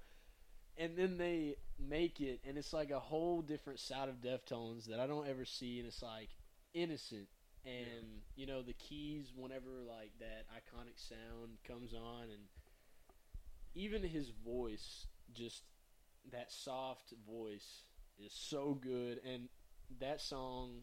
And 0.76 0.98
then 0.98 1.17
they 1.17 1.58
make 1.78 2.19
it, 2.19 2.41
and 2.43 2.58
it's 2.58 2.74
like 2.74 2.89
a 2.89 3.00
whole 3.00 3.41
different 3.43 3.80
side 3.80 4.10
of 4.10 4.22
Deftones 4.22 4.86
that 4.86 5.00
I 5.00 5.06
don't 5.08 5.28
ever 5.28 5.46
see, 5.46 5.80
and 5.80 5.88
it's 5.88 6.02
like 6.02 6.30
innocent. 6.74 7.30
And 7.65 8.24
you 8.36 8.46
know 8.46 8.62
the 8.62 8.74
keys, 8.74 9.32
whenever 9.34 9.82
like 9.84 10.12
that 10.19 10.46
iconic 10.50 11.00
sound 11.00 11.63
comes 11.63 11.93
on, 11.93 12.30
and 12.30 12.50
even 13.76 14.04
his 14.04 14.30
voice, 14.30 15.08
just 15.34 15.63
that 16.32 16.52
soft 16.52 17.13
voice 17.28 17.84
is 18.17 18.32
so 18.34 18.78
good 18.82 19.19
and 19.26 19.50
that 19.99 20.22
song 20.22 20.82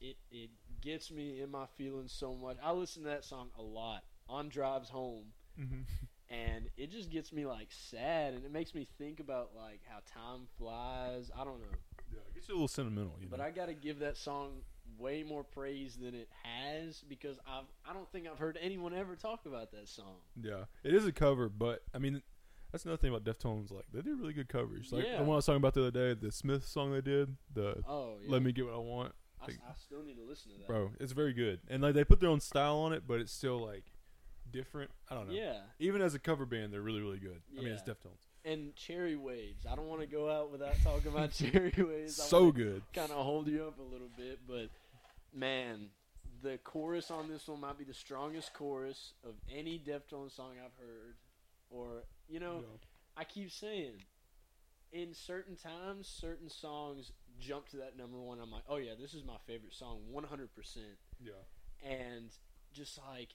it 0.00 0.16
it 0.30 0.50
gets 0.80 1.10
me 1.10 1.40
in 1.40 1.50
my 1.50 1.66
feelings 1.78 2.12
so 2.12 2.34
much. 2.34 2.56
I 2.62 2.72
listen 2.72 3.04
to 3.04 3.08
that 3.10 3.24
song 3.24 3.50
a 3.58 3.62
lot 3.62 4.04
on 4.28 4.48
drives 4.48 4.88
home 4.88 5.32
Mm-hmm. 5.60 5.82
and 6.34 6.68
it 6.76 6.90
just 6.90 7.10
gets 7.10 7.32
me 7.32 7.46
like 7.46 7.68
sad 7.70 8.34
and 8.34 8.44
it 8.44 8.52
makes 8.52 8.74
me 8.74 8.86
think 8.98 9.20
about 9.20 9.50
like 9.56 9.80
how 9.88 9.98
time 10.20 10.46
flies. 10.58 11.30
I 11.38 11.44
don't 11.44 11.60
know. 11.60 11.78
Yeah, 12.12 12.18
it 12.28 12.34
gets 12.34 12.48
you 12.48 12.54
a 12.54 12.56
little 12.56 12.68
sentimental, 12.68 13.16
you 13.20 13.26
know. 13.26 13.30
But 13.30 13.40
I 13.40 13.50
got 13.50 13.66
to 13.66 13.74
give 13.74 14.00
that 14.00 14.16
song 14.16 14.62
way 14.98 15.22
more 15.22 15.42
praise 15.44 15.96
than 15.96 16.14
it 16.14 16.28
has 16.42 17.02
because 17.08 17.38
I've 17.46 17.64
I 17.88 17.92
don't 17.92 18.10
think 18.10 18.26
I've 18.26 18.38
heard 18.38 18.58
anyone 18.60 18.94
ever 18.94 19.16
talk 19.16 19.46
about 19.46 19.70
that 19.72 19.88
song. 19.88 20.16
yeah, 20.40 20.64
it 20.82 20.94
is 20.94 21.06
a 21.06 21.12
cover, 21.12 21.48
but 21.48 21.82
I 21.94 21.98
mean, 21.98 22.22
that's 22.74 22.84
another 22.84 22.96
thing 22.96 23.14
about 23.14 23.22
Deftones. 23.24 23.70
Like 23.70 23.84
they 23.92 24.00
do 24.00 24.16
really 24.16 24.32
good 24.32 24.48
covers. 24.48 24.90
Like 24.92 25.04
Yeah. 25.04 25.18
the 25.18 25.22
one 25.22 25.34
I 25.34 25.36
was 25.36 25.46
talking 25.46 25.58
about 25.58 25.74
the 25.74 25.86
other 25.86 25.90
day, 26.14 26.20
the 26.20 26.32
Smith 26.32 26.66
song 26.66 26.92
they 26.92 27.00
did, 27.00 27.36
the 27.54 27.82
Oh, 27.86 28.16
yeah. 28.20 28.30
"Let 28.32 28.42
Me 28.42 28.50
Get 28.50 28.64
What 28.66 28.74
I 28.74 28.78
Want." 28.78 29.14
I, 29.40 29.46
think- 29.46 29.60
I 29.68 29.74
still 29.74 30.02
need 30.02 30.16
to 30.16 30.24
listen 30.24 30.50
to 30.52 30.58
that. 30.58 30.66
Bro, 30.66 30.90
it's 30.98 31.12
very 31.12 31.32
good, 31.32 31.60
and 31.68 31.82
like 31.84 31.94
they 31.94 32.02
put 32.02 32.18
their 32.18 32.30
own 32.30 32.40
style 32.40 32.78
on 32.78 32.92
it, 32.92 33.04
but 33.06 33.20
it's 33.20 33.30
still 33.32 33.58
like 33.64 33.84
different. 34.50 34.90
I 35.08 35.14
don't 35.14 35.28
know. 35.28 35.34
Yeah. 35.34 35.60
Even 35.78 36.02
as 36.02 36.14
a 36.14 36.18
cover 36.18 36.46
band, 36.46 36.72
they're 36.72 36.80
really 36.82 37.00
really 37.00 37.18
good. 37.20 37.42
I 37.56 37.60
mean, 37.62 37.72
it's 37.72 37.82
Deftones. 37.82 38.26
and 38.44 38.74
Cherry 38.74 39.14
Waves. 39.16 39.66
I 39.70 39.76
don't 39.76 39.86
want 39.88 40.00
to 40.00 40.06
go 40.08 40.28
out 40.30 40.50
without 40.50 40.74
talking 40.82 41.12
about 41.12 41.30
Cherry 41.34 41.72
Waves. 41.78 42.18
I 42.18 42.24
so 42.24 42.50
good. 42.50 42.82
kind 42.92 43.10
of 43.12 43.18
hold 43.24 43.46
you 43.48 43.64
up 43.64 43.78
a 43.78 43.82
little 43.82 44.10
bit, 44.16 44.40
but 44.48 44.68
man, 45.32 45.90
the 46.42 46.58
chorus 46.58 47.10
on 47.10 47.28
this 47.28 47.46
one 47.48 47.60
might 47.60 47.78
be 47.78 47.84
the 47.84 47.94
strongest 47.94 48.52
chorus 48.52 49.12
of 49.24 49.34
any 49.50 49.78
Deftones 49.78 50.32
song 50.34 50.52
I've 50.64 50.76
heard. 50.78 51.14
Or 51.70 52.04
you 52.28 52.40
know, 52.40 52.64
I 53.16 53.24
keep 53.24 53.50
saying, 53.50 54.02
in 54.92 55.14
certain 55.14 55.56
times, 55.56 56.06
certain 56.08 56.48
songs 56.48 57.12
jump 57.40 57.68
to 57.70 57.78
that 57.78 57.96
number 57.96 58.18
one. 58.18 58.38
I'm 58.40 58.50
like, 58.50 58.62
oh 58.68 58.76
yeah, 58.76 58.92
this 59.00 59.14
is 59.14 59.24
my 59.24 59.36
favorite 59.46 59.74
song, 59.74 60.00
100. 60.10 60.54
percent 60.54 60.98
Yeah. 61.20 61.32
And 61.82 62.30
just 62.72 62.98
like, 63.10 63.30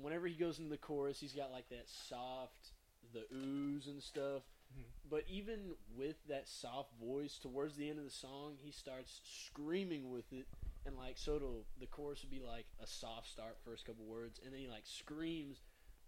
whenever 0.00 0.26
he 0.26 0.34
goes 0.34 0.58
into 0.58 0.70
the 0.70 0.78
chorus, 0.78 1.20
he's 1.20 1.32
got 1.32 1.50
like 1.52 1.68
that 1.70 1.88
soft, 1.88 2.72
the 3.12 3.24
ooze 3.34 3.86
and 3.86 4.02
stuff. 4.02 4.42
Mhm. 4.76 4.84
But 5.10 5.24
even 5.28 5.74
with 5.96 6.16
that 6.28 6.46
soft 6.48 6.92
voice, 7.00 7.38
towards 7.38 7.76
the 7.76 7.88
end 7.88 7.98
of 7.98 8.04
the 8.04 8.10
song, 8.10 8.56
he 8.60 8.70
starts 8.70 9.20
screaming 9.24 10.10
with 10.10 10.30
it, 10.32 10.46
and 10.84 10.96
like 10.96 11.16
so, 11.16 11.36
it'll, 11.36 11.64
the 11.80 11.86
chorus 11.86 12.22
would 12.22 12.30
be 12.30 12.40
like 12.40 12.66
a 12.82 12.86
soft 12.86 13.28
start, 13.28 13.56
first 13.64 13.86
couple 13.86 14.04
words, 14.04 14.40
and 14.44 14.52
then 14.52 14.60
he 14.60 14.68
like 14.68 14.84
screams, 14.84 15.60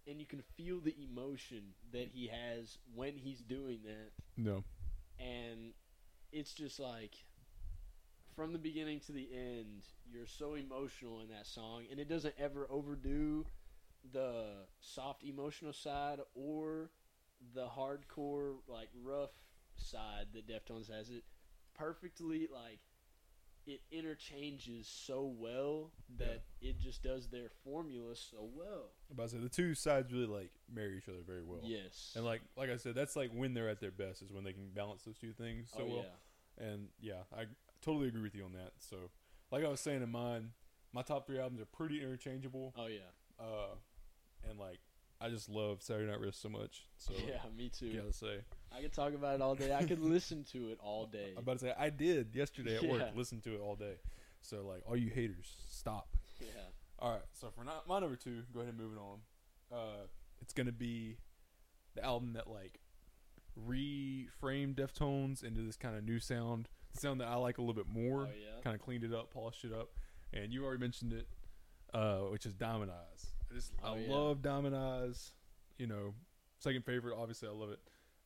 and 0.07 0.19
you 0.19 0.25
can 0.25 0.41
feel 0.57 0.79
the 0.79 0.95
emotion 1.03 1.73
that 1.91 2.07
he 2.13 2.27
has 2.27 2.77
when 2.95 3.15
he's 3.15 3.39
doing 3.41 3.79
that, 3.85 4.11
No. 4.37 4.63
and 5.19 5.73
it's 6.31 6.53
just 6.53 6.79
like 6.79 7.15
from 8.35 8.53
the 8.53 8.59
beginning 8.59 8.99
to 9.01 9.11
the 9.11 9.29
end, 9.33 9.83
you're 10.09 10.25
so 10.25 10.53
emotional 10.55 11.21
in 11.21 11.29
that 11.29 11.45
song, 11.45 11.83
and 11.91 11.99
it 11.99 12.07
doesn't 12.09 12.35
ever 12.39 12.65
overdo 12.69 13.45
the 14.13 14.65
soft 14.79 15.23
emotional 15.23 15.73
side 15.73 16.19
or 16.33 16.89
the 17.53 17.67
hardcore 17.67 18.55
like 18.67 18.89
rough 19.03 19.31
side 19.75 20.27
that 20.33 20.47
Deftones 20.47 20.89
has 20.91 21.09
it 21.09 21.23
perfectly 21.75 22.47
like 22.51 22.79
it 23.71 23.81
interchanges 23.91 24.87
so 24.87 25.33
well 25.37 25.91
that 26.17 26.43
it 26.61 26.79
just 26.79 27.03
does 27.03 27.27
their 27.27 27.49
formula 27.63 28.15
so 28.15 28.49
well. 28.53 28.89
I'm 29.09 29.13
about 29.15 29.29
to 29.29 29.35
say 29.35 29.41
the 29.41 29.49
two 29.49 29.73
sides 29.75 30.11
really 30.11 30.25
like 30.25 30.51
marry 30.73 30.97
each 30.97 31.07
other 31.07 31.19
very 31.25 31.43
well. 31.43 31.59
yes. 31.63 32.13
And 32.15 32.25
like 32.25 32.41
like 32.57 32.69
I 32.69 32.77
said, 32.77 32.95
that's 32.95 33.15
like 33.15 33.31
when 33.33 33.53
they're 33.53 33.69
at 33.69 33.79
their 33.79 33.91
best 33.91 34.21
is 34.21 34.31
when 34.31 34.43
they 34.43 34.53
can 34.53 34.69
balance 34.73 35.03
those 35.03 35.17
two 35.17 35.31
things 35.31 35.69
so 35.75 35.83
oh 35.83 35.85
well. 35.85 36.05
yeah. 36.59 36.65
And 36.65 36.87
yeah, 36.99 37.23
I 37.35 37.45
totally 37.81 38.07
agree 38.09 38.21
with 38.21 38.35
you 38.35 38.43
on 38.43 38.53
that. 38.53 38.73
So, 38.77 38.97
like 39.51 39.63
I 39.63 39.69
was 39.69 39.79
saying 39.79 40.03
in 40.03 40.11
mine, 40.11 40.51
my 40.93 41.01
top 41.01 41.25
three 41.25 41.39
albums 41.39 41.61
are 41.61 41.65
pretty 41.65 42.01
interchangeable. 42.01 42.73
Oh 42.77 42.87
yeah. 42.87 42.99
Uh, 43.39 43.75
and 44.49 44.59
like 44.59 44.79
I 45.21 45.29
just 45.29 45.49
love 45.49 45.81
Saturday 45.81 46.09
Night 46.09 46.19
Wrist 46.19 46.41
so 46.41 46.49
much. 46.49 46.85
So 46.97 47.13
yeah, 47.27 47.37
me 47.55 47.69
too. 47.69 47.93
gotta 47.93 48.13
say, 48.13 48.39
I 48.75 48.81
could 48.81 48.93
talk 48.93 49.13
about 49.13 49.35
it 49.35 49.41
all 49.41 49.55
day. 49.55 49.73
I 49.73 49.83
could 49.83 49.99
listen 50.03 50.43
to 50.51 50.69
it 50.69 50.79
all 50.81 51.05
day. 51.05 51.33
I'm 51.37 51.43
about 51.43 51.59
to 51.59 51.65
say 51.65 51.73
I 51.77 51.89
did 51.89 52.33
yesterday 52.33 52.77
at 52.77 52.83
work. 52.83 53.09
Listen 53.15 53.39
to 53.41 53.53
it 53.53 53.61
all 53.61 53.75
day. 53.75 53.95
So 54.41 54.65
like 54.67 54.81
all 54.87 54.97
you 54.97 55.09
haters, 55.09 55.53
stop. 55.69 56.07
Yeah. 56.39 56.47
All 56.97 57.11
right. 57.11 57.21
So 57.33 57.49
for 57.55 57.63
not, 57.63 57.87
my 57.87 57.99
number 57.99 58.15
two, 58.15 58.43
go 58.53 58.61
ahead 58.61 58.73
and 58.73 58.81
move 58.81 58.93
it 58.97 58.99
on. 58.99 59.19
Uh, 59.71 60.05
it's 60.41 60.53
gonna 60.53 60.71
be 60.71 61.17
the 61.95 62.03
album 62.03 62.33
that 62.33 62.49
like 62.49 62.79
reframed 63.67 64.75
Deftones 64.75 65.43
into 65.43 65.61
this 65.61 65.77
kind 65.77 65.95
of 65.95 66.03
new 66.03 66.19
sound, 66.19 66.67
sound 66.93 67.21
that 67.21 67.27
I 67.27 67.35
like 67.35 67.57
a 67.57 67.61
little 67.61 67.75
bit 67.75 67.87
more. 67.87 68.21
Oh 68.21 68.29
yeah. 68.29 68.61
Kind 68.63 68.75
of 68.75 68.81
cleaned 68.81 69.03
it 69.03 69.13
up, 69.13 69.31
polished 69.31 69.63
it 69.65 69.73
up, 69.73 69.89
and 70.33 70.51
you 70.51 70.63
already 70.63 70.79
mentioned 70.79 71.13
it, 71.13 71.27
uh, 71.93 72.19
which 72.31 72.45
is 72.45 72.53
Diamond 72.53 72.91
Eyes. 72.91 73.30
I 73.51 73.55
just 73.55 73.73
Oh, 73.83 73.93
I 73.95 73.97
yeah. 73.99 74.13
love 74.15 74.41
Diamond 74.41 74.75
Eyes. 74.75 75.33
You 75.77 75.87
know, 75.87 76.13
second 76.59 76.85
favorite. 76.85 77.15
Obviously, 77.19 77.47
I 77.49 77.51
love 77.51 77.69
it. 77.71 77.79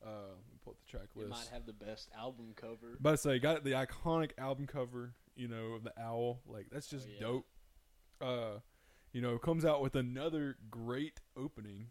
Uh, 0.06 0.10
let 0.28 0.52
me 0.52 0.60
pull 0.64 0.72
up 0.74 0.80
the 0.86 0.92
track 0.92 1.08
It 1.16 1.20
list. 1.20 1.30
might 1.32 1.48
have 1.52 1.66
the 1.66 1.74
best 1.74 2.10
album 2.18 2.54
cover. 2.56 2.98
But 3.00 3.14
I 3.14 3.16
say, 3.16 3.40
got 3.40 3.64
the 3.64 3.72
iconic 3.72 4.32
album 4.38 4.68
cover, 4.68 5.14
you 5.36 5.48
know, 5.48 5.74
of 5.74 5.84
the 5.84 5.94
owl. 6.00 6.42
Like 6.46 6.68
that's 6.72 6.88
just 6.88 7.08
Oh, 7.08 7.12
yeah. 7.14 7.20
dope. 7.20 7.46
Uh, 8.22 8.60
you 9.14 9.22
know, 9.22 9.38
comes 9.38 9.66
out 9.66 9.82
with 9.82 9.96
another 9.96 10.58
great 10.70 11.22
opening 11.38 11.88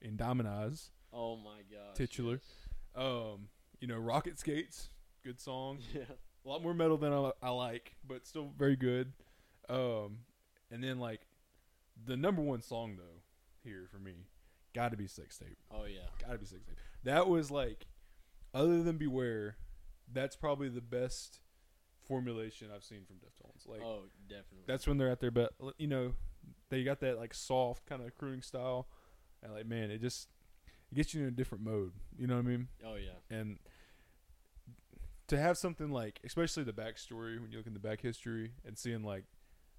in 0.00 0.16
Diamond 0.16 0.48
Eyes. 0.48 0.90
Oh 1.12 1.36
my 1.36 1.60
god, 1.70 1.94
Titular. 1.96 2.40
yes. 2.42 3.04
Um, 3.04 3.48
you 3.80 3.88
know, 3.88 3.98
Rocket 3.98 4.38
Skates, 4.38 4.90
good 5.24 5.40
song. 5.40 5.78
Yeah. 5.94 6.02
A 6.44 6.48
lot 6.48 6.62
more 6.62 6.72
metal 6.72 6.96
than 6.96 7.12
I, 7.12 7.32
I 7.42 7.50
like, 7.50 7.96
but 8.06 8.26
still 8.26 8.52
very 8.56 8.76
good. 8.76 9.12
Um, 9.68 10.18
and 10.70 10.82
then 10.82 10.98
like 10.98 11.20
the 12.06 12.16
number 12.16 12.42
one 12.42 12.62
song 12.62 12.96
though 12.96 13.22
here 13.62 13.86
for 13.90 13.98
me, 13.98 14.26
got 14.74 14.90
to 14.90 14.96
be 14.96 15.06
Sex 15.06 15.38
Tape. 15.38 15.58
Oh 15.70 15.84
yeah. 15.84 16.00
Got 16.20 16.32
to 16.32 16.38
be 16.38 16.46
Sex 16.46 16.62
Tape. 16.66 16.76
That 17.04 17.28
was 17.28 17.50
like, 17.50 17.86
other 18.54 18.82
than 18.82 18.96
Beware, 18.96 19.56
that's 20.12 20.36
probably 20.36 20.68
the 20.68 20.80
best 20.80 21.40
formulation 22.06 22.68
I've 22.74 22.84
seen 22.84 23.04
from 23.06 23.16
Deftones. 23.16 23.68
Like 23.68 23.82
oh, 23.82 24.04
definitely. 24.28 24.64
that's 24.66 24.86
when 24.86 24.98
they're 24.98 25.10
at 25.10 25.20
their 25.20 25.30
best. 25.30 25.52
You 25.76 25.86
know, 25.86 26.14
they 26.70 26.84
got 26.84 27.00
that 27.00 27.18
like 27.18 27.34
soft 27.34 27.86
kind 27.86 28.02
of 28.02 28.14
crooning 28.16 28.42
style, 28.42 28.88
and 29.42 29.52
like 29.52 29.66
man, 29.66 29.90
it 29.90 30.00
just 30.00 30.28
it 30.90 30.94
gets 30.94 31.14
you 31.14 31.22
in 31.22 31.28
a 31.28 31.32
different 31.32 31.64
mode. 31.64 31.92
You 32.16 32.26
know 32.26 32.36
what 32.36 32.46
I 32.46 32.48
mean? 32.48 32.68
oh 32.86 32.96
yeah. 32.96 33.36
And 33.36 33.58
to 35.28 35.38
have 35.38 35.58
something 35.58 35.90
like, 35.90 36.20
especially 36.24 36.64
the 36.64 36.72
backstory 36.72 37.40
when 37.40 37.52
you 37.52 37.58
look 37.58 37.66
in 37.66 37.74
the 37.74 37.78
back 37.78 38.00
history 38.00 38.52
and 38.66 38.76
seeing 38.76 39.02
like, 39.02 39.24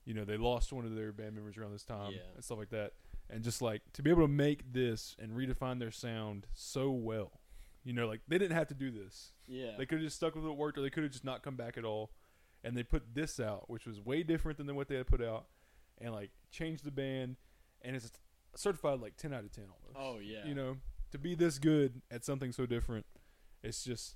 you 0.10 0.16
know, 0.16 0.26
they 0.26 0.38
lost 0.38 0.74
one 0.74 0.86
of 0.86 0.96
their 0.96 1.12
band 1.12 1.36
members 1.36 1.56
around 1.56 1.72
this 1.72 1.84
time 1.84 2.14
Yeah. 2.14 2.22
and 2.34 2.44
stuff 2.44 2.58
like 2.58 2.72
that, 2.72 2.94
and 3.30 3.44
just 3.44 3.62
like 3.62 3.84
to 3.94 4.02
be 4.02 4.10
able 4.10 4.24
to 4.24 4.28
make 4.28 4.74
this 4.74 5.16
and 5.20 5.34
redefine 5.34 5.78
their 5.78 5.92
sound 5.92 6.48
so 6.56 6.90
well. 6.90 7.42
You 7.84 7.94
know, 7.94 8.08
like 8.08 8.22
they 8.28 8.40
didn't 8.40 8.58
have 8.58 8.68
to 8.70 8.74
do 8.74 8.90
this. 8.90 9.34
Yeah. 9.48 9.76
They 9.78 9.86
could 9.86 10.00
have 10.00 10.06
just 10.08 10.16
stuck 10.16 10.34
with 10.34 10.44
what 10.44 10.58
worked, 10.58 10.80
or 10.80 10.82
they 10.82 10.90
could 10.90 11.04
have 11.04 11.12
just 11.12 11.24
not 11.24 11.44
come 11.44 11.56
back 11.56 11.78
at 11.78 11.86
all. 11.86 12.10
And 12.64 12.76
they 12.76 12.82
put 12.82 13.14
this 13.14 13.40
out, 13.40 13.70
which 13.70 13.86
was 13.86 14.02
way 14.02 14.24
different 14.24 14.58
than 14.58 14.76
what 14.76 14.88
they 14.88 14.96
had 14.96 15.06
put 15.06 15.22
out, 15.22 15.46
and 16.00 16.12
like 16.12 16.32
changed 16.52 16.84
the 16.84 16.92
band, 16.92 17.36
and 17.84 17.96
it's 17.96 18.12
certified 18.56 19.00
like 19.00 19.16
ten 19.16 19.32
out 19.32 19.44
of 19.44 19.52
ten 19.52 19.66
almost. 19.66 19.96
oh 19.96 20.20
yeah. 20.20 20.44
You 20.48 20.56
know, 20.56 20.78
to 21.12 21.20
be 21.20 21.36
this 21.36 21.60
good 21.60 22.02
at 22.10 22.26
something 22.26 22.52
so 22.52 22.66
different, 22.66 23.06
it's 23.62 23.84
just 23.84 24.16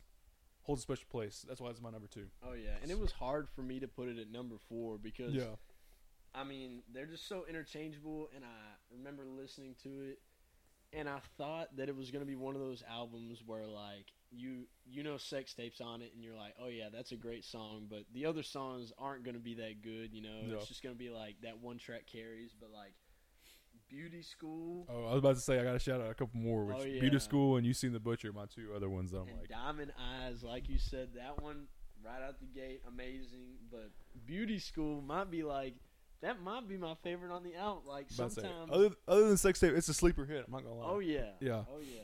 holds 0.63 0.81
a 0.81 0.83
special 0.83 1.05
place. 1.11 1.45
That's 1.47 1.61
why 1.61 1.69
it's 1.69 1.81
my 1.81 1.91
number 1.91 2.07
two. 2.07 2.25
Oh 2.43 2.53
yeah. 2.53 2.71
And 2.81 2.89
it 2.89 2.97
was 2.99 3.11
hard 3.11 3.47
for 3.47 3.61
me 3.61 3.79
to 3.79 3.87
put 3.87 4.09
it 4.09 4.17
at 4.17 4.31
number 4.31 4.55
four 4.69 4.97
because 4.97 5.33
Yeah, 5.35 5.55
I 6.35 6.43
mean, 6.43 6.81
they're 6.93 7.05
just 7.05 7.27
so 7.27 7.45
interchangeable, 7.47 8.29
and 8.35 8.43
I 8.43 8.47
remember 8.91 9.23
listening 9.25 9.75
to 9.83 9.89
it, 10.09 10.19
and 10.91 11.07
I 11.07 11.19
thought 11.37 11.75
that 11.77 11.89
it 11.89 11.95
was 11.95 12.11
gonna 12.11 12.25
be 12.25 12.35
one 12.35 12.55
of 12.55 12.61
those 12.61 12.83
albums 12.89 13.43
where 13.45 13.65
like 13.67 14.07
you 14.31 14.63
you 14.85 15.03
know 15.03 15.17
sex 15.17 15.53
tapes 15.53 15.79
on 15.79 16.01
it, 16.01 16.11
and 16.15 16.23
you're 16.23 16.35
like, 16.35 16.55
oh 16.61 16.69
yeah, 16.69 16.89
that's 16.91 17.11
a 17.11 17.15
great 17.15 17.45
song, 17.45 17.85
but 17.89 18.03
the 18.13 18.25
other 18.25 18.43
songs 18.43 18.91
aren't 18.97 19.23
gonna 19.23 19.37
be 19.39 19.53
that 19.55 19.81
good, 19.83 20.11
you 20.13 20.21
know. 20.21 20.41
No. 20.47 20.57
It's 20.57 20.67
just 20.67 20.81
gonna 20.83 20.95
be 20.95 21.09
like 21.09 21.35
that 21.43 21.59
one 21.59 21.77
track 21.77 22.05
carries, 22.11 22.51
but 22.59 22.71
like 22.71 22.93
Beauty 23.89 24.23
School 24.23 24.87
Oh, 24.89 25.05
I 25.05 25.09
was 25.11 25.19
about 25.19 25.35
to 25.35 25.41
say 25.41 25.59
I 25.59 25.63
got 25.63 25.73
to 25.73 25.79
shout 25.79 26.01
out 26.01 26.09
a 26.09 26.15
couple 26.15 26.39
more, 26.39 26.63
oh, 26.63 26.65
which 26.77 26.77
Oh, 26.79 26.99
Beauty. 26.99 27.19
School 27.19 27.57
and 27.57 27.65
You 27.65 27.73
Seen 27.73 27.93
the 27.93 27.99
Butcher, 27.99 28.33
my 28.33 28.45
two 28.45 28.71
other 28.75 28.89
ones 28.89 29.11
that 29.11 29.19
I'm 29.19 29.27
and 29.27 29.39
like. 29.39 29.49
Diamond 29.49 29.93
Eyes, 30.23 30.41
like 30.41 30.67
you 30.67 30.79
said, 30.79 31.09
that 31.15 31.41
one 31.43 31.67
right 32.03 32.23
out 32.27 32.39
the 32.39 32.47
gate, 32.47 32.81
amazing. 32.87 33.57
But 33.69 33.91
Beauty 34.25 34.57
School 34.57 35.01
might 35.01 35.29
be 35.29 35.43
like 35.43 35.75
that 36.23 36.41
might 36.41 36.67
be 36.67 36.77
my 36.77 36.95
favorite 37.03 37.31
on 37.31 37.43
the 37.43 37.55
album. 37.55 37.83
Like 37.87 38.07
about 38.13 38.29
to 38.29 38.35
say, 38.35 38.41
sometimes. 38.41 38.71
other 38.71 38.89
other 39.07 39.27
than 39.27 39.37
sex 39.37 39.59
tape, 39.59 39.73
it's 39.75 39.89
a 39.89 39.93
sleeper 39.93 40.25
hit. 40.25 40.45
I'm 40.47 40.51
not 40.51 40.63
gonna 40.63 40.75
lie. 40.75 40.87
Oh 40.87 40.99
yeah. 40.99 41.31
Yeah. 41.39 41.63
Oh 41.69 41.79
yeah. 41.81 42.01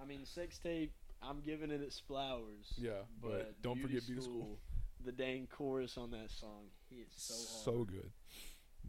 I 0.00 0.04
mean, 0.04 0.24
sex 0.24 0.58
tape. 0.58 0.92
I'm 1.22 1.40
giving 1.40 1.70
it 1.70 1.80
its 1.80 2.00
flowers. 2.00 2.74
yeah, 2.76 3.02
but, 3.22 3.62
don't 3.62 3.80
forget 3.80 4.04
Beauty 4.04 4.22
School. 4.22 4.58
The 5.04 5.12
dang 5.12 5.46
chorus 5.46 5.96
on 5.96 6.10
that 6.10 6.30
song 6.30 6.64
hits 6.90 7.22
so 7.22 7.34
hard. 7.34 7.64
so 7.64 7.84
good. 7.84 8.10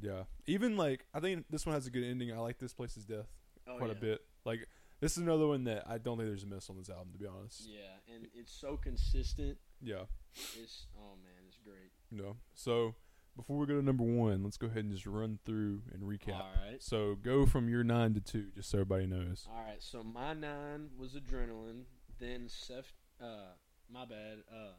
Yeah, 0.01 0.23
even 0.47 0.75
like 0.75 1.05
I 1.13 1.19
think 1.19 1.45
this 1.49 1.65
one 1.65 1.75
has 1.75 1.85
a 1.85 1.91
good 1.91 2.03
ending. 2.03 2.31
I 2.31 2.39
like 2.39 2.57
this 2.57 2.73
place's 2.73 3.05
death 3.05 3.27
oh, 3.67 3.77
quite 3.77 3.91
yeah. 3.91 3.97
a 3.97 3.99
bit. 3.99 4.21
Like 4.45 4.67
this 4.99 5.11
is 5.11 5.19
another 5.19 5.47
one 5.47 5.65
that 5.65 5.83
I 5.87 5.99
don't 5.99 6.17
think 6.17 6.29
there's 6.29 6.43
a 6.43 6.47
miss 6.47 6.69
on 6.69 6.77
this 6.77 6.89
album, 6.89 7.09
to 7.13 7.19
be 7.19 7.27
honest. 7.27 7.67
Yeah, 7.67 8.15
and 8.15 8.27
it's 8.33 8.51
so 8.51 8.77
consistent. 8.77 9.57
Yeah, 9.81 10.05
It's 10.33 10.87
oh 10.97 11.15
man, 11.21 11.43
it's 11.47 11.57
great. 11.57 11.91
No. 12.11 12.37
So 12.55 12.95
before 13.35 13.57
we 13.57 13.65
go 13.65 13.75
to 13.75 13.81
number 13.81 14.03
one, 14.03 14.43
let's 14.43 14.57
go 14.57 14.67
ahead 14.67 14.83
and 14.83 14.93
just 14.93 15.05
run 15.05 15.39
through 15.45 15.81
and 15.91 16.03
recap. 16.03 16.35
All 16.35 16.51
right. 16.65 16.81
So 16.81 17.15
go 17.15 17.45
from 17.45 17.67
your 17.69 17.83
nine 17.83 18.13
to 18.13 18.19
two, 18.19 18.47
just 18.55 18.69
so 18.69 18.79
everybody 18.79 19.07
knows. 19.07 19.47
All 19.51 19.63
right. 19.63 19.81
So 19.81 20.03
my 20.03 20.33
nine 20.33 20.89
was 20.97 21.13
adrenaline. 21.13 21.83
Then 22.19 22.47
Seth. 22.47 22.93
Uh, 23.21 23.53
my 23.91 24.05
bad. 24.05 24.43
Uh, 24.51 24.73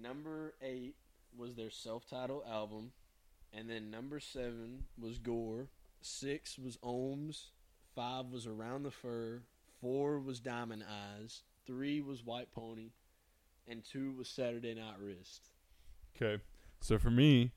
number 0.00 0.54
eight 0.62 0.94
was 1.36 1.54
their 1.54 1.70
self-titled 1.70 2.42
album, 2.50 2.92
and 3.52 3.68
then 3.68 3.90
number 3.90 4.20
seven 4.20 4.84
was 4.98 5.18
Gore. 5.18 5.68
Six 6.00 6.58
was 6.58 6.76
Ohms. 6.78 7.48
Five 7.94 8.26
was 8.26 8.46
Around 8.46 8.84
the 8.84 8.90
Fur. 8.90 9.42
Four 9.80 10.20
was 10.20 10.40
Diamond 10.40 10.84
Eyes. 10.88 11.42
Three 11.66 12.00
was 12.00 12.24
White 12.24 12.52
Pony, 12.52 12.90
and 13.66 13.84
two 13.84 14.12
was 14.12 14.28
Saturday 14.28 14.74
Night 14.74 14.96
Wrist. 15.00 15.50
Okay. 16.14 16.42
So 16.80 16.98
for 16.98 17.10
me, 17.10 17.52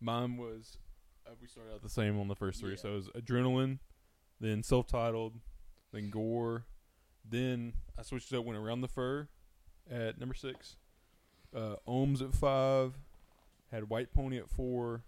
mine 0.00 0.36
was 0.36 0.78
uh, 1.26 1.30
we 1.40 1.46
started 1.46 1.72
out 1.74 1.82
the 1.82 1.88
same 1.88 2.18
on 2.18 2.28
the 2.28 2.34
first 2.34 2.60
three. 2.60 2.70
Yeah. 2.70 2.76
So 2.76 2.88
it 2.92 2.94
was 2.94 3.08
adrenaline, 3.10 3.78
then 4.40 4.62
self-titled, 4.62 5.34
then 5.92 6.10
gore, 6.10 6.64
Then 7.28 7.74
I 7.98 8.02
switched 8.02 8.32
it 8.32 8.36
up, 8.38 8.44
went 8.44 8.58
around 8.58 8.80
the 8.80 8.88
fur 8.88 9.28
at 9.90 10.18
number 10.18 10.34
six. 10.34 10.76
Uh, 11.54 11.76
Ohms 11.86 12.20
at 12.22 12.34
five. 12.34 12.94
Had 13.70 13.88
White 13.88 14.12
Pony 14.12 14.38
at 14.38 14.48
four. 14.50 15.02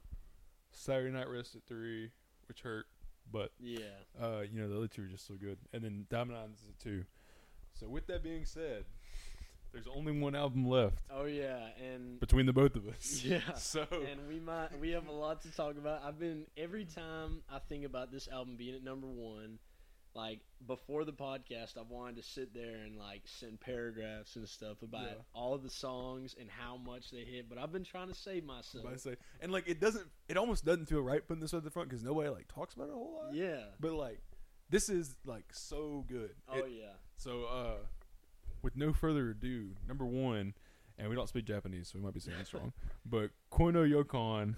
Saturday 0.71 1.11
Night 1.13 1.29
Wrist 1.29 1.55
at 1.55 1.63
three, 1.67 2.11
which 2.49 2.63
hurt, 2.63 2.87
but 3.31 3.53
Yeah. 3.61 3.85
uh, 4.21 4.41
you 4.41 4.61
know 4.61 4.69
the 4.69 4.77
other 4.77 4.89
two 4.89 5.03
are 5.05 5.09
just 5.09 5.27
so 5.27 5.35
good. 5.35 5.59
And 5.73 5.83
then 5.85 6.07
Diamond 6.11 6.37
at 6.69 6.79
two. 6.81 7.05
So 7.73 7.89
with 7.89 8.07
that 8.09 8.23
being 8.23 8.45
said, 8.45 8.85
there's 9.75 9.87
only 9.95 10.13
one 10.19 10.35
album 10.35 10.67
left 10.67 10.97
Oh 11.15 11.25
yeah, 11.27 11.59
and 11.93 12.19
between 12.21 12.47
the 12.47 12.53
both 12.55 12.75
of 12.77 12.87
us. 12.89 13.23
yeah. 13.25 13.41
So 13.57 13.87
and 13.91 14.27
we 14.29 14.41
might 14.41 14.79
we 14.81 14.91
have 14.93 15.09
a 15.09 15.13
lot 15.13 15.43
to 15.43 15.51
talk 15.51 15.77
about. 15.77 16.03
I've 16.03 16.19
been 16.19 16.47
every 16.57 16.85
time 16.87 17.43
I 17.53 17.59
think 17.69 17.85
about 17.85 18.11
this 18.11 18.27
album 18.29 18.57
being 18.57 18.75
at 18.75 18.83
number 18.83 19.07
one, 19.07 19.59
like 20.15 20.41
before 20.67 21.05
the 21.05 21.13
podcast, 21.13 21.77
I've 21.77 21.91
wanted 21.91 22.17
to 22.17 22.23
sit 22.23 22.55
there 22.55 22.77
and 22.85 22.97
like 22.97 23.23
send 23.25 23.61
paragraphs 23.61 24.37
and 24.37 24.49
stuff 24.49 24.81
about 24.83 25.03
Yeah. 25.03 25.23
all 25.35 25.59
the 25.59 25.69
songs 25.71 26.35
and 26.39 26.49
how 26.49 26.77
much 26.77 27.11
they 27.11 27.25
hit. 27.25 27.49
But 27.49 27.59
I've 27.59 27.73
been 27.73 27.85
trying 27.85 28.09
to 28.09 28.15
save 28.15 28.45
myself. 28.45 28.87
I 28.91 28.97
say, 28.97 29.17
and 29.41 29.51
like 29.53 29.69
it 29.69 29.81
doesn't, 29.81 30.07
it 30.29 30.37
almost 30.37 30.65
doesn't 30.65 30.87
feel 30.87 31.01
right 31.01 31.27
putting 31.27 31.41
this 31.43 31.53
at 31.53 31.65
the 31.65 31.71
front 31.71 31.89
because 31.89 32.05
nobody 32.05 32.29
like 32.29 32.47
talks 32.47 32.75
about 32.75 32.89
it 32.89 32.93
a 32.93 32.95
whole 32.95 33.23
lot. 33.25 33.35
Yeah. 33.35 33.65
But 33.81 33.95
like, 33.95 34.21
this 34.71 34.89
is 34.89 35.17
like 35.27 35.47
so 35.53 36.05
good. 36.09 36.31
Oh 36.49 36.59
It- 36.59 36.71
yeah. 36.81 36.93
So, 37.17 37.45
uh, 37.45 37.77
with 38.65 38.75
no 38.77 38.93
further 38.93 39.31
ado, 39.31 39.77
number 39.87 40.05
one, 40.07 40.55
and 40.99 41.09
we 41.09 41.15
don't 41.15 41.29
speak 41.29 41.45
Japanese, 41.45 41.89
so 41.93 41.99
we 41.99 42.05
might 42.05 42.15
be 42.15 42.21
saying 42.21 42.39
this 42.39 42.53
wrong, 42.55 42.73
but 43.07 43.31
Koi 43.51 43.71
No 43.71 43.83
Yokan 43.85 44.55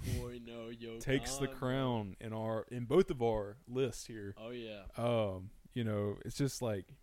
takes 1.00 1.36
the 1.36 1.48
crown 1.48 2.16
in 2.20 2.32
our 2.32 2.64
in 2.70 2.84
both 2.84 3.11
of 3.11 3.20
our 3.22 3.57
lists 3.68 4.07
here. 4.07 4.34
Oh 4.38 4.50
yeah. 4.50 4.82
Um, 4.96 5.50
you 5.74 5.84
know, 5.84 6.16
it's 6.24 6.36
just 6.36 6.62
like 6.62 6.94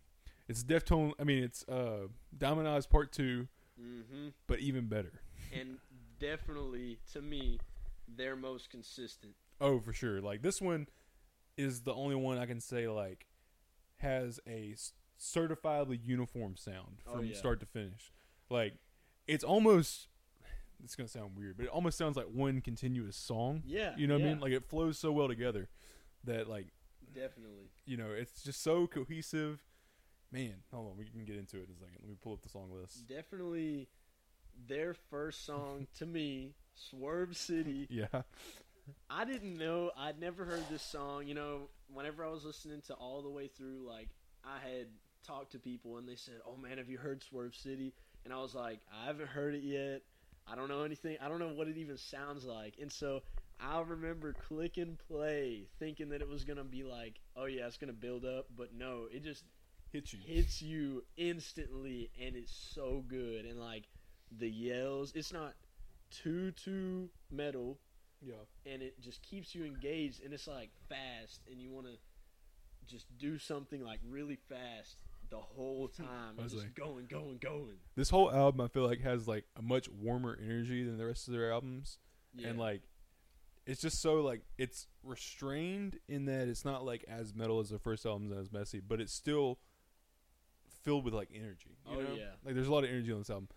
it's 0.48 0.64
Deftone. 0.64 1.12
I 1.20 1.24
mean, 1.24 1.44
it's 1.44 1.68
uh, 1.70 2.08
Diamond 2.36 2.68
Eyes 2.68 2.86
Part 2.88 3.12
Two, 3.12 3.48
Mm-hmm. 3.82 4.30
but 4.48 4.60
even 4.60 4.88
better. 4.88 5.22
And 5.52 5.78
definitely 6.20 7.00
to 7.14 7.22
me, 7.22 7.60
their 8.08 8.36
most 8.36 8.70
consistent. 8.70 9.34
Oh, 9.60 9.80
for 9.80 9.94
sure. 9.94 10.22
Like 10.22 10.42
this 10.44 10.62
one 10.62 10.88
is 11.58 11.82
the 11.82 11.94
only 11.94 12.16
one 12.16 12.38
I 12.38 12.46
can 12.46 12.60
say 12.62 12.88
like 12.88 13.26
has 13.98 14.40
a 14.48 14.76
certifiably 15.24 16.00
uniform 16.04 16.56
sound 16.58 16.98
Oh, 17.08 17.14
from 17.18 17.26
yeah. 17.26 17.36
start 17.36 17.60
to 17.62 17.66
finish. 17.66 18.12
Like 18.50 18.74
it's 19.28 19.44
almost 19.44 20.08
it's 20.84 20.96
gonna 20.96 21.08
sound 21.08 21.38
weird, 21.38 21.56
but 21.58 21.64
it 21.66 21.70
almost 21.70 21.98
sounds 21.98 22.18
like 22.18 22.26
one 22.28 22.60
continuous 22.62 23.16
song. 23.16 23.64
Yeah. 23.66 23.94
You 23.98 24.08
know 24.08 24.16
what 24.16 24.24
I 24.24 24.26
mean? 24.26 24.40
Like 24.40 24.52
it 24.52 24.66
flows 24.70 25.00
so 25.00 25.12
well 25.12 25.28
together 25.30 25.70
that 26.26 26.50
like 26.50 26.68
definitely. 27.14 27.70
you 27.86 27.96
know 27.98 28.12
it's 28.12 28.44
just 28.44 28.62
so 28.62 28.86
cohesive. 28.88 29.64
Man, 30.32 30.56
hold 30.74 30.92
on, 30.92 30.98
we 30.98 31.06
can 31.06 31.26
get 31.26 31.36
into 31.38 31.58
it 31.58 31.68
in 31.70 31.76
a 31.76 31.78
second. 31.80 31.98
Let 32.02 32.10
me 32.10 32.16
pull 32.22 32.34
up 32.34 32.42
the 32.42 32.50
song 32.50 32.70
list. 32.74 33.08
Definitely 33.08 33.88
their 34.68 34.94
first 35.10 35.46
song 35.46 35.88
to 36.00 36.06
me, 36.06 36.54
Swerve 36.74 37.38
City. 37.38 37.88
Yeah, 37.90 38.08
I 39.10 39.26
didn't 39.26 39.58
know. 39.58 39.92
I'd 39.98 40.20
never 40.20 40.44
heard 40.44 40.64
this 40.72 40.82
song. 40.82 41.28
You 41.28 41.36
know, 41.36 41.70
whenever 41.94 42.26
I 42.26 42.30
was 42.30 42.44
listening 42.46 42.82
to 42.88 42.94
all 42.96 43.22
the 43.22 43.30
way 43.30 43.48
through, 43.48 43.86
like 43.88 44.10
I 44.44 44.58
had 44.68 44.88
talked 45.26 45.52
to 45.54 45.60
people 45.60 45.98
and 45.98 46.08
they 46.08 46.16
said, 46.16 46.42
"Oh 46.46 46.58
man, 46.58 46.78
have 46.78 46.90
you 46.90 46.98
heard 46.98 47.24
Swerve 47.24 47.56
City?" 47.56 47.94
And 48.26 48.34
I 48.34 48.38
was 48.40 48.56
like, 48.56 48.80
"I 48.92 49.06
haven't 49.06 49.28
heard 49.30 49.56
it 49.56 49.64
yet. 49.64 50.02
I 50.48 50.56
don't 50.56 50.68
know 50.70 50.84
anything. 50.84 51.18
I 51.22 51.30
don't 51.30 51.40
know 51.40 51.54
what 51.54 51.68
it 51.68 51.78
even 51.78 51.98
sounds 51.98 52.46
like." 52.46 52.76
And 52.82 52.92
so 52.92 53.22
I 53.60 53.80
remember 53.82 54.34
click 54.34 54.78
and 54.78 54.98
play, 55.00 55.68
thinking 55.80 56.10
that 56.10 56.22
it 56.22 56.28
was 56.28 56.44
gonna 56.44 56.64
be 56.64 56.84
like, 56.84 57.20
"Oh 57.36 57.46
yeah, 57.46 57.68
it's 57.68 57.78
gonna 57.78 57.94
build 57.94 58.26
up," 58.26 58.48
but 58.56 58.74
no, 58.74 59.08
it 59.12 59.24
just 59.24 59.46
hit 59.92 60.12
you. 60.12 60.20
hits 60.20 60.62
you 60.62 61.04
instantly 61.18 62.10
and 62.20 62.36
it's 62.36 62.52
so 62.74 63.04
good 63.08 63.46
and 63.46 63.60
like 63.60 63.88
the 64.32 64.50
yells 64.50 65.12
it's 65.14 65.32
not 65.32 65.54
too 66.10 66.52
too 66.52 67.10
metal 67.32 67.80
Yeah, 68.22 68.46
and 68.66 68.82
it 68.82 69.00
just 69.02 69.22
keeps 69.22 69.54
you 69.54 69.66
engaged 69.66 70.24
and 70.24 70.34
it's 70.34 70.48
like 70.48 70.72
fast 70.90 71.42
and 71.52 71.62
you 71.62 71.72
want 71.72 71.88
to 71.88 71.94
just 72.86 73.06
do 73.18 73.38
something 73.38 73.84
like 73.84 74.00
really 74.08 74.36
fast 74.50 74.98
the 75.34 75.40
whole 75.56 75.88
time 75.88 76.36
I 76.40 76.44
was 76.44 76.52
just 76.52 76.64
like- 76.64 76.76
going 76.76 77.08
going 77.08 77.38
going 77.42 77.78
this 77.96 78.10
whole 78.10 78.32
album 78.32 78.62
I 78.62 78.68
feel 78.68 78.86
like 78.88 79.02
has 79.02 79.28
like 79.28 79.46
a 79.58 79.62
much 79.62 79.90
warmer 79.90 80.38
energy 80.42 80.84
than 80.84 80.98
the 80.98 81.06
rest 81.06 81.28
of 81.28 81.34
their 81.34 81.52
albums. 81.52 81.98
yeah. 82.36 82.50
and 82.50 82.60
like 82.60 82.82
it's 83.66 83.82
just 83.82 84.02
so 84.02 84.16
like 84.22 84.42
it's 84.58 84.88
restrained 85.04 85.98
in 86.08 86.26
that 86.26 86.48
it's 86.48 86.64
not 86.66 86.86
like 86.86 87.04
as 87.08 87.34
metal 87.34 87.60
as 87.60 87.70
the 87.70 87.80
first 87.80 88.06
albums 88.06 88.32
and 88.32 88.40
as 88.40 88.52
messy, 88.52 88.80
but 88.80 89.00
it's 89.02 89.14
still 89.14 89.58
filled 90.84 91.06
with 91.06 91.14
like 91.14 91.30
energy. 91.34 91.78
You 91.90 91.98
Oh, 91.98 92.02
know? 92.02 92.14
yeah. 92.16 92.32
like 92.46 92.56
there's 92.56 92.68
a 92.68 92.72
lot 92.74 92.84
of 92.84 92.90
energy 92.90 93.12
on 93.12 93.20
this 93.20 93.30
album. 93.30 93.48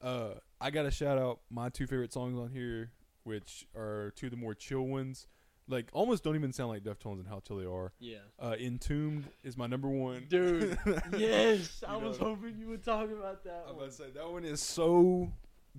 Uh, 0.00 0.34
I 0.60 0.70
gotta 0.70 0.90
shout 0.92 1.18
out 1.18 1.40
my 1.50 1.68
two 1.70 1.86
favorite 1.88 2.12
songs 2.12 2.38
on 2.38 2.50
here, 2.50 2.92
which 3.24 3.66
are 3.76 4.12
two 4.14 4.26
of 4.26 4.30
the 4.30 4.36
more 4.36 4.54
chill 4.54 4.82
ones. 4.86 5.26
Like 5.68 5.88
almost 5.92 6.24
don't 6.24 6.34
even 6.34 6.52
sound 6.52 6.70
like 6.70 6.82
Deftones 6.82 7.18
and 7.20 7.28
how 7.28 7.40
chill 7.46 7.58
they 7.58 7.66
are. 7.66 7.92
yeah 8.00 8.18
Uh, 8.38 8.54
Entombed 8.58 9.24
is 9.44 9.56
my 9.56 9.66
number 9.66 9.88
one. 9.88 10.24
dude 10.28 10.78
yes 11.16 11.82
i 11.86 11.96
You 11.96 12.04
was 12.06 12.16
hoping 12.18 12.56
you 12.58 12.68
would 12.68 12.82
talk 12.84 13.10
about 13.10 13.44
that 13.44 13.64
I'm 13.68 13.76
about 13.76 13.90
to 13.90 13.92
say 13.92 14.10
that 14.14 14.30
one 14.30 14.44
is 14.44 14.60
so 14.60 15.30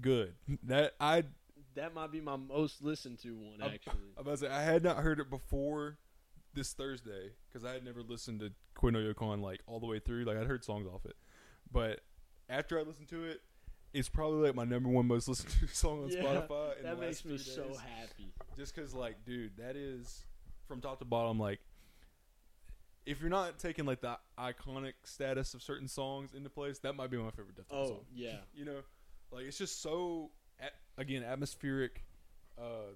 good. 0.02 0.34
That 0.64 0.94
I 1.00 1.24
that 1.76 1.94
might 1.94 2.12
be 2.12 2.20
my 2.22 2.36
most 2.36 2.82
listened 2.84 3.20
to 3.20 3.36
one 3.36 3.62
actually 3.62 3.94
I'm 4.18 4.22
about 4.22 4.32
to 4.32 4.38
say 4.38 4.48
I 4.50 4.62
had 4.62 4.84
not 4.84 4.98
heard 4.98 5.20
it 5.20 5.30
before 5.30 5.98
this 6.54 6.74
Thursday 6.74 7.32
because 7.48 7.64
I 7.66 7.74
had 7.74 7.84
never 7.86 8.02
listened 8.02 8.40
to 8.42 8.52
Quino 8.76 8.98
Yokon 9.14 9.42
like 9.42 9.62
all 9.68 9.80
the 9.80 9.86
way 9.88 10.00
through. 10.00 10.26
Like 10.26 10.38
I'd 10.38 10.48
heard 10.48 10.64
songs 10.64 10.88
off 10.88 11.06
it, 11.06 11.16
but 11.72 12.02
after 12.50 12.80
I 12.80 12.82
listened 12.84 13.08
to 13.10 13.24
it, 13.26 13.42
it's 13.94 14.10
probably 14.10 14.48
like 14.48 14.56
my 14.56 14.66
number 14.66 14.90
one 14.90 15.08
most 15.08 15.28
listened 15.28 15.52
to 15.62 15.68
song 15.76 16.04
on 16.04 16.10
Yeah, 16.10 16.22
Spotify. 16.24 16.78
In 16.78 16.84
that 16.84 17.00
makes 17.00 17.26
me 17.26 17.38
so 17.38 17.68
days. 17.68 17.78
happy 17.80 18.32
Just 18.58 18.76
because, 18.76 18.94
like, 18.94 19.24
dude, 19.26 19.58
that 19.58 19.76
is 19.76 20.26
from 20.68 20.82
top 20.82 21.00
to 21.00 21.06
bottom. 21.06 21.40
Like, 21.40 21.60
if 23.06 23.22
you're 23.22 23.30
not 23.30 23.58
taking 23.60 23.86
like 23.86 24.02
the 24.02 24.18
iconic 24.38 24.94
status 25.04 25.54
of 25.54 25.64
certain 25.64 25.88
songs 25.88 26.34
into 26.34 26.50
place, 26.50 26.80
that 26.80 26.94
might 26.94 27.10
be 27.10 27.18
my 27.18 27.32
favorite 27.32 27.56
Deftones 27.56 27.66
oh 27.72 27.88
song. 27.88 28.00
yeah 28.14 28.38
You 28.54 28.66
know, 28.66 28.80
like 29.32 29.46
it's 29.46 29.58
just 29.58 29.82
so 29.82 30.30
at, 30.60 30.74
again 30.98 31.24
atmospheric. 31.24 32.04
Uh, 32.58 32.94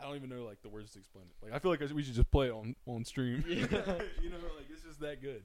I 0.00 0.04
don't 0.04 0.16
even 0.16 0.28
know 0.28 0.44
like 0.44 0.60
the 0.62 0.68
words 0.68 0.92
to 0.92 0.98
explain 0.98 1.24
it. 1.26 1.44
Like 1.44 1.54
I 1.54 1.58
feel 1.60 1.70
like 1.70 1.80
we 1.94 2.02
should 2.02 2.14
just 2.14 2.30
play 2.30 2.48
it 2.48 2.52
on 2.52 2.74
on 2.86 3.04
stream. 3.04 3.42
Yeah. 3.48 3.64
you 4.22 4.28
know, 4.30 4.36
like 4.56 4.66
it's 4.70 4.82
just 4.82 5.00
that 5.00 5.22
good. 5.22 5.42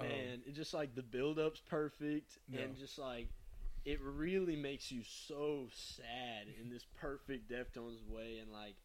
Um, 0.00 0.08
man 0.08 0.40
it 0.46 0.54
just 0.54 0.72
like 0.72 0.94
the 0.94 1.02
build 1.02 1.38
up's 1.38 1.60
perfect 1.60 2.38
Yeah. 2.48 2.60
and 2.62 2.76
just 2.76 2.98
like 2.98 3.28
it 3.84 4.00
really 4.00 4.56
makes 4.56 4.92
you 4.92 5.02
so 5.02 5.66
sad 5.72 6.46
in 6.60 6.70
this 6.70 6.86
perfect 7.00 7.50
deftones 7.50 8.06
way 8.08 8.38
and 8.40 8.52
like 8.52 8.76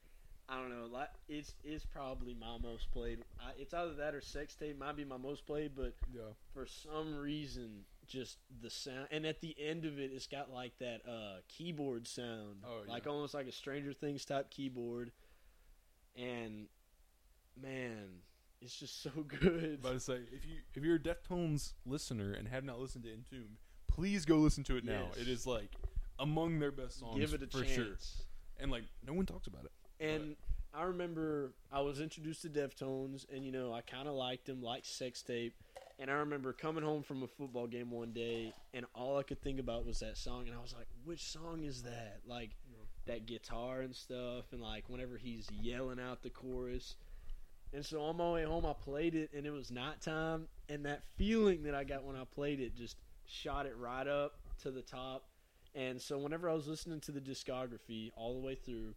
i 0.50 0.56
don't 0.56 0.70
know 0.70 0.88
like 0.92 1.10
it's 1.28 1.54
it's 1.64 1.86
probably 1.86 2.34
my 2.34 2.58
most 2.62 2.90
played 2.92 3.20
I, 3.40 3.52
it's 3.60 3.74
either 3.74 3.94
that 3.96 4.16
or 4.16 4.22
sex 4.22 4.56
tape 4.56 4.80
might 4.80 4.96
be 4.96 5.06
my 5.06 5.18
most 5.18 5.46
played 5.46 5.74
but 5.76 5.94
yeah, 6.14 6.22
for 6.54 6.66
some 6.66 7.18
reason 7.18 7.84
just 8.08 8.38
the 8.62 8.70
sound 8.70 9.08
and 9.12 9.26
at 9.26 9.42
the 9.42 9.56
end 9.60 9.86
of 9.86 10.00
it 10.00 10.12
it's 10.14 10.28
got 10.28 10.52
like 10.52 10.78
that 10.80 11.02
uh 11.08 11.42
keyboard 11.50 12.08
sound. 12.08 12.64
Oh, 12.66 12.84
yeah. 12.86 12.94
like 12.94 13.06
almost 13.06 13.34
like 13.34 13.48
a 13.48 13.52
stranger 13.52 13.94
things 13.94 14.24
type 14.26 14.50
keyboard. 14.50 15.12
And 16.16 16.68
man 17.62 18.22
it's 18.62 18.80
just 18.80 19.04
so 19.04 19.10
good. 19.28 19.80
About 19.82 19.94
to 19.94 20.00
say 20.00 20.20
if 20.32 20.46
you 20.46 20.58
if 20.74 20.84
you're 20.84 20.96
a 20.96 21.00
Deftones 21.00 21.74
listener 21.86 22.32
and 22.32 22.48
have 22.48 22.64
not 22.64 22.80
listened 22.80 23.04
to 23.04 23.14
Entombed, 23.14 23.58
please 23.98 24.26
go 24.26 24.36
listen 24.38 24.64
to 24.66 24.78
it 24.78 24.86
now. 24.86 25.08
Yes. 25.10 25.22
It 25.22 25.28
is 25.28 25.48
like 25.48 25.72
among 26.20 26.60
their 26.60 26.72
best 26.72 27.00
songs 27.00 27.20
give 27.20 27.34
it 27.34 27.44
a 27.44 27.48
for 27.48 27.64
chance 27.64 27.76
sure. 27.76 27.86
And 28.60 28.72
like 28.72 28.84
no 29.06 29.14
one 29.14 29.26
talks 29.26 29.48
about 29.48 29.66
it. 29.66 29.72
And 30.00 30.36
I 30.74 30.84
remember 30.84 31.54
I 31.72 31.82
was 31.82 32.00
introduced 32.00 32.44
to 32.44 32.50
Deftones, 32.50 33.26
and 33.34 33.44
you 33.44 33.52
know 33.52 33.74
I 33.74 33.82
kind 33.82 34.08
of 34.08 34.14
liked 34.14 34.46
them, 34.46 34.62
like 34.62 34.86
Sex 34.86 35.22
Tape. 35.22 35.56
And 36.00 36.12
I 36.12 36.14
remember 36.16 36.54
coming 36.54 36.84
home 36.84 37.02
from 37.02 37.24
a 37.24 37.28
football 37.28 37.66
game 37.66 37.90
one 37.90 38.12
day, 38.12 38.54
and 38.76 38.86
all 38.94 39.18
I 39.18 39.24
could 39.24 39.42
think 39.42 39.60
about 39.60 39.84
was 39.84 40.00
that 40.00 40.16
song, 40.16 40.48
and 40.48 40.56
I 40.56 40.62
was 40.62 40.76
like, 40.78 40.88
"Which 41.04 41.24
song 41.24 41.64
is 41.64 41.82
that?" 41.84 42.20
Like 42.28 42.52
that 43.08 43.26
guitar 43.26 43.82
and 43.82 43.96
stuff, 43.96 44.52
and 44.52 44.62
like 44.62 44.90
whenever 44.90 45.18
he's 45.18 45.48
yelling 45.52 46.00
out 46.00 46.22
the 46.22 46.30
chorus. 46.30 46.96
And 47.74 47.86
so 47.86 48.02
on 48.02 48.18
my 48.18 48.32
way 48.32 48.44
home, 48.44 48.66
I 48.66 48.74
played 48.74 49.16
it, 49.16 49.32
and 49.36 49.46
it 49.46 49.52
was 49.52 49.72
nighttime, 49.72 50.48
and 50.70 50.86
that 50.86 51.04
feeling 51.18 51.64
that 51.64 51.76
I 51.76 51.84
got 51.84 52.04
when 52.04 52.16
I 52.16 52.24
played 52.24 52.60
it 52.60 52.76
just 52.76 52.96
shot 53.28 53.66
it 53.66 53.76
right 53.78 54.08
up 54.08 54.34
to 54.64 54.72
the 54.72 54.82
top. 54.82 55.26
And 55.76 56.02
so 56.02 56.18
whenever 56.18 56.50
I 56.50 56.54
was 56.54 56.68
listening 56.68 57.00
to 57.02 57.12
the 57.12 57.20
discography 57.22 58.12
all 58.16 58.34
the 58.34 58.46
way 58.46 58.56
through, 58.56 58.96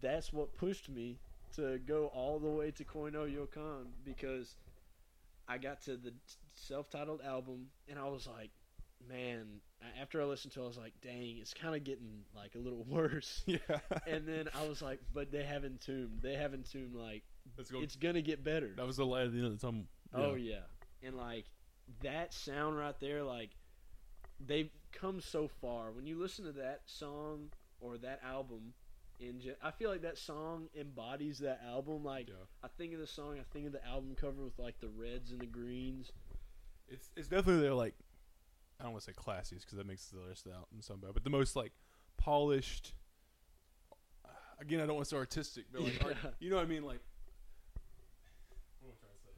that's 0.00 0.32
what 0.32 0.54
pushed 0.54 0.88
me 0.88 1.18
to 1.56 1.78
go 1.86 2.06
all 2.06 2.38
the 2.38 2.48
way 2.48 2.70
to 2.72 2.84
Koi 2.84 3.10
No 3.10 3.20
Yokan 3.24 3.86
because 4.04 4.56
I 5.48 5.58
got 5.58 5.82
to 5.84 5.96
the 5.96 6.12
self-titled 6.54 7.20
album 7.22 7.66
and 7.88 7.98
I 7.98 8.08
was 8.08 8.26
like, 8.26 8.50
man, 9.08 9.46
after 10.00 10.20
I 10.20 10.24
listened 10.24 10.52
to 10.54 10.60
it, 10.60 10.64
I 10.64 10.66
was 10.66 10.76
like, 10.78 10.92
dang, 11.02 11.38
it's 11.40 11.54
kind 11.54 11.74
of 11.74 11.84
getting 11.84 12.22
like 12.34 12.54
a 12.54 12.58
little 12.58 12.84
worse. 12.88 13.42
Yeah. 13.46 13.58
and 14.06 14.26
then 14.26 14.48
I 14.58 14.66
was 14.68 14.82
like, 14.82 15.00
but 15.14 15.30
they 15.32 15.42
have 15.44 15.64
Entombed. 15.64 16.20
They 16.22 16.34
have 16.34 16.52
Entombed 16.54 16.94
like 16.94 17.22
Let's 17.56 17.70
go. 17.70 17.80
it's 17.80 17.96
gonna 17.96 18.22
get 18.22 18.44
better. 18.44 18.72
that 18.76 18.86
was 18.86 18.96
the 18.96 19.06
light 19.06 19.26
at 19.26 19.32
the 19.32 19.38
end 19.38 19.46
of 19.46 19.58
the 19.60 19.66
tunnel. 19.66 19.84
Oh 20.14 20.34
yeah, 20.34 20.60
and 21.02 21.16
like 21.16 21.46
that 22.02 22.32
sound 22.32 22.76
right 22.78 22.98
there, 23.00 23.22
like 23.22 23.50
they've 24.44 24.70
come 24.92 25.20
so 25.20 25.48
far. 25.48 25.90
When 25.90 26.06
you 26.06 26.18
listen 26.18 26.44
to 26.46 26.52
that 26.52 26.82
song 26.86 27.50
or 27.80 27.98
that 27.98 28.20
album, 28.24 28.74
in 29.18 29.40
gen- 29.40 29.56
I 29.62 29.70
feel 29.70 29.90
like 29.90 30.02
that 30.02 30.18
song 30.18 30.68
embodies 30.78 31.38
that 31.40 31.60
album. 31.66 32.04
Like 32.04 32.28
Yeah. 32.28 32.34
I 32.62 32.68
think 32.68 32.94
of 32.94 33.00
the 33.00 33.06
song, 33.06 33.38
I 33.38 33.44
think 33.52 33.66
of 33.66 33.72
the 33.72 33.86
album 33.86 34.16
cover 34.18 34.42
with 34.42 34.58
like 34.58 34.80
the 34.80 34.88
reds 34.88 35.30
and 35.30 35.40
the 35.40 35.46
greens. 35.46 36.10
It's 36.88 37.10
it's 37.16 37.28
definitely 37.28 37.62
their 37.62 37.74
like 37.74 37.94
I 38.80 38.84
don't 38.84 38.92
want 38.92 39.04
to 39.04 39.10
say 39.10 39.14
classiest 39.14 39.60
because 39.60 39.76
that 39.76 39.86
makes 39.86 40.06
the 40.06 40.20
rest 40.26 40.46
of 40.46 40.52
the 40.52 40.56
album 40.56 40.80
sound 40.80 41.02
bad, 41.02 41.12
but 41.14 41.24
the 41.24 41.30
most 41.30 41.54
like 41.54 41.72
polished. 42.16 42.94
Again, 44.58 44.80
I 44.80 44.86
don't 44.86 44.96
want 44.96 45.06
to 45.06 45.10
say 45.10 45.16
artistic, 45.16 45.64
but 45.72 45.80
like 45.82 46.04
art, 46.04 46.16
you 46.38 46.50
know 46.50 46.56
what 46.56 46.66
I 46.66 46.68
mean, 46.68 46.82
like. 46.84 47.00
What 48.80 48.92
am 48.92 48.92
I 48.92 49.00
trying 49.00 49.16
to 49.16 49.24
say? 49.24 49.36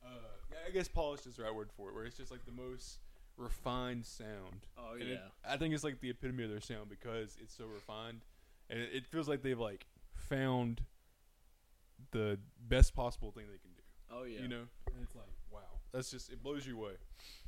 Uh, 0.00 0.32
yeah, 0.50 0.58
I 0.63 0.63
guess 0.74 0.88
polished 0.88 1.26
is 1.26 1.36
the 1.36 1.44
right 1.44 1.54
word 1.54 1.70
for 1.76 1.88
it. 1.88 1.94
Where 1.94 2.04
it's 2.04 2.16
just 2.18 2.30
like 2.30 2.44
the 2.44 2.52
most 2.52 2.98
refined 3.36 4.04
sound. 4.06 4.66
Oh 4.78 4.94
And 5.00 5.08
yeah, 5.08 5.14
it- 5.14 5.20
I 5.48 5.56
think 5.56 5.72
it's 5.74 5.84
like 5.84 6.00
the 6.00 6.10
epitome 6.10 6.44
of 6.44 6.50
their 6.50 6.60
sound 6.60 6.88
because 6.90 7.36
it's 7.40 7.56
so 7.56 7.64
refined, 7.66 8.20
and 8.70 8.80
it, 8.80 8.90
it 8.92 9.06
feels 9.06 9.28
like 9.28 9.42
they've 9.42 9.58
like 9.58 9.86
found 10.14 10.82
the 12.10 12.38
best 12.68 12.94
possible 12.94 13.30
thing 13.32 13.44
they 13.50 13.58
can 13.58 13.70
do. 13.74 13.82
oh 14.12 14.24
yeah, 14.24 14.40
You 14.42 14.48
know, 14.48 14.64
and 14.86 14.96
it's 15.02 15.14
like 15.14 15.24
wow, 15.50 15.60
that's 15.92 16.10
just 16.10 16.30
it 16.30 16.42
blows 16.42 16.66
you 16.66 16.76
away. 16.78 16.94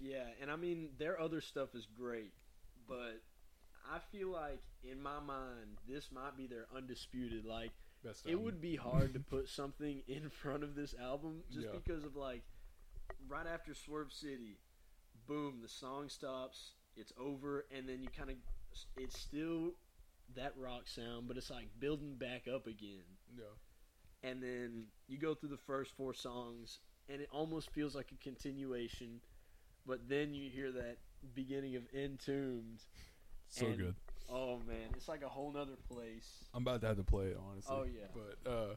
yeah. 0.00 0.24
And 0.40 0.50
I 0.50 0.56
mean, 0.56 0.88
their 0.98 1.20
other 1.20 1.40
stuff 1.40 1.74
is 1.74 1.86
great, 1.86 2.32
but 2.88 3.20
I 3.92 3.98
feel 4.10 4.28
like 4.28 4.62
in 4.82 5.00
my 5.00 5.20
mind, 5.20 5.78
this 5.88 6.10
might 6.12 6.36
be 6.36 6.46
their 6.46 6.66
undisputed. 6.74 7.44
Like 7.44 7.70
Best. 8.04 8.26
it 8.26 8.30
album. 8.30 8.44
would 8.44 8.60
be 8.60 8.76
hard 8.76 9.14
to 9.14 9.20
put 9.30 9.48
something 9.48 10.02
in 10.08 10.28
front 10.30 10.62
of 10.64 10.74
this 10.74 10.94
album 11.00 11.42
just 11.52 11.66
Yeah. 11.66 11.72
because 11.72 12.04
of 12.04 12.16
like 12.16 12.42
right 13.28 13.46
after 13.46 13.74
Swerve 13.74 14.12
City, 14.12 14.58
boom, 15.26 15.60
the 15.62 15.68
song 15.68 16.08
stops, 16.08 16.72
it's 16.96 17.12
over, 17.18 17.66
and 17.76 17.88
then 17.88 18.02
you 18.02 18.08
kind 18.16 18.30
of 18.30 18.36
it's 18.96 19.18
still 19.18 19.72
that 20.34 20.52
rock 20.56 20.86
sound, 20.86 21.28
but 21.28 21.36
it's 21.36 21.50
like 21.50 21.68
building 21.78 22.14
back 22.16 22.46
up 22.52 22.66
again. 22.66 23.04
Yeah. 23.36 23.44
And 24.28 24.42
then 24.42 24.84
you 25.08 25.18
go 25.18 25.34
through 25.34 25.50
the 25.50 25.56
first 25.56 25.92
four 25.96 26.14
songs, 26.14 26.80
and 27.08 27.20
it 27.20 27.28
almost 27.30 27.70
feels 27.70 27.94
like 27.94 28.10
a 28.12 28.22
continuation, 28.22 29.20
but 29.86 30.08
then 30.08 30.34
you 30.34 30.50
hear 30.50 30.72
that 30.72 30.96
beginning 31.34 31.76
of 31.76 31.82
Entombed. 31.94 32.80
So 33.48 33.66
And- 33.66 33.78
good. 33.78 33.94
Oh 34.28 34.58
man, 34.66 34.90
it's 34.96 35.06
like 35.06 35.22
a 35.22 35.28
whole 35.28 35.52
nother 35.52 35.76
place. 35.88 36.42
I'm 36.52 36.62
about 36.62 36.80
to 36.80 36.88
have 36.88 36.96
to 36.96 37.04
play 37.04 37.26
it 37.26 37.38
honestly. 37.40 37.76
Oh, 37.76 37.84
yeah. 37.84 38.08
But 38.12 38.50
uh, 38.50 38.74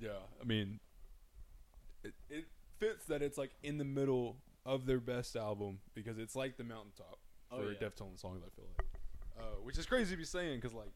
yeah. 0.00 0.18
I 0.40 0.44
mean, 0.44 0.80
it 2.02 2.12
it 2.28 2.46
fits 2.82 3.04
that 3.06 3.22
it's 3.22 3.38
like 3.38 3.50
in 3.62 3.78
the 3.78 3.84
middle 3.84 4.36
of 4.66 4.86
their 4.86 5.00
best 5.00 5.36
album 5.36 5.78
because 5.94 6.18
it's 6.18 6.34
like 6.36 6.56
the 6.56 6.64
mountaintop 6.64 7.18
Oh, 7.50 7.58
for 7.58 7.72
yeah. 7.72 7.78
Deftones 7.78 8.20
songs. 8.20 8.42
I 8.46 8.48
feel 8.56 8.64
like, 8.78 8.86
uh, 9.38 9.56
which 9.62 9.76
is 9.78 9.84
crazy 9.86 10.12
to 10.12 10.16
be 10.16 10.24
saying 10.24 10.58
because 10.60 10.72
like 10.74 10.92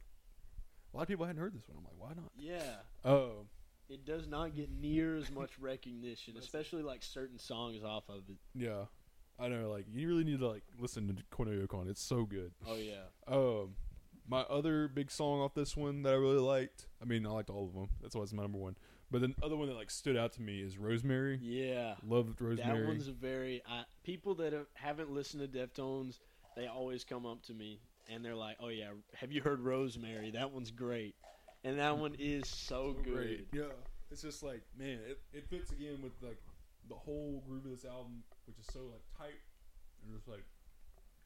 a 0.93 0.97
lot 0.97 1.03
of 1.03 1.09
people 1.09 1.27
hadn't 1.27 1.41
heard 1.41 1.55
this 1.55 1.69
one. 1.69 1.77
I'm 1.79 1.85
like, 1.85 1.95
why 1.99 2.15
not? 2.15 2.31
Yeah. 2.39 2.77
Oh, 3.05 3.47
It 3.91 4.07
does 4.07 4.27
not 4.27 4.55
get 4.57 4.71
near 4.71 5.17
as 5.17 5.31
much 5.31 5.59
recognition, 5.61 6.37
especially 6.39 6.83
like 6.83 7.03
certain 7.03 7.39
songs 7.39 7.85
off 7.85 8.05
of 8.09 8.23
it. 8.29 8.37
yeah. 8.55 8.85
I 9.39 9.49
know. 9.49 9.69
Like 9.71 9.85
you 9.93 10.09
really 10.09 10.25
need 10.25 10.39
to 10.41 10.49
like 10.49 10.63
listen 10.79 11.07
to 11.09 11.23
Cornelio 11.31 11.67
Con. 11.67 11.89
It's 11.91 12.03
so 12.03 12.25
good. 12.25 12.53
Oh 12.67 12.77
yeah, 12.77 13.03
Um, 13.29 13.75
my 14.27 14.41
other 14.43 14.89
big 14.89 15.11
song 15.11 15.41
off 15.41 15.53
this 15.53 15.77
one 15.77 16.03
that 16.05 16.15
I 16.15 16.17
really 16.17 16.39
liked. 16.41 16.87
I 17.03 17.05
mean, 17.05 17.27
I 17.27 17.31
liked 17.31 17.51
all 17.51 17.67
of 17.67 17.75
them. 17.75 17.89
That's 18.01 18.17
why 18.17 18.23
it's 18.23 18.33
my 18.33 18.43
number 18.45 18.57
one. 18.59 18.77
But 19.11 19.21
the 19.21 19.35
other 19.43 19.57
one 19.57 19.69
that 19.69 19.75
like 19.77 19.91
stood 19.91 20.17
out 20.17 20.33
to 20.35 20.43
me 20.43 20.61
is 20.61 20.79
Rosemary. 20.79 21.39
yeah. 21.43 21.95
Loved 22.07 22.41
Rosemary. 22.41 22.81
That 22.81 22.87
one's 22.89 23.09
a 23.09 23.13
very 23.13 23.63
I, 23.69 23.85
people 24.03 24.35
that 24.37 24.53
have, 24.53 24.67
haven't 24.75 25.13
listened 25.13 25.51
to 25.51 25.59
Deftones. 25.59 26.19
They 26.57 26.67
always 26.67 27.05
come 27.05 27.25
up 27.27 27.43
to 27.45 27.55
me 27.55 27.81
and 28.09 28.25
they're 28.25 28.35
like, 28.35 28.57
"Oh 28.61 28.69
yeah, 28.69 28.91
have 29.15 29.31
you 29.33 29.43
heard 29.43 29.61
Rosemary? 29.61 30.31
That 30.33 30.51
one's 30.53 30.71
great." 30.71 31.15
And 31.65 31.79
that 31.79 31.99
one 31.99 32.15
is 32.19 32.49
so, 32.49 32.95
So 32.97 33.03
good. 33.03 33.15
great. 33.15 33.47
Yeah, 33.53 33.65
it's 34.11 34.23
just 34.23 34.43
like 34.43 34.63
man, 34.79 34.99
it, 35.09 35.19
it 35.33 35.49
fits 35.51 35.71
again 35.73 35.99
with 36.03 36.13
like 36.23 36.39
the 36.89 36.95
whole 36.95 37.43
groove 37.47 37.65
of 37.65 37.71
this 37.71 37.85
album, 37.85 38.23
which 38.47 38.59
is 38.59 38.67
so 38.73 38.81
like 38.91 39.03
tight 39.19 39.39
and 40.05 40.15
just 40.15 40.27
like 40.29 40.45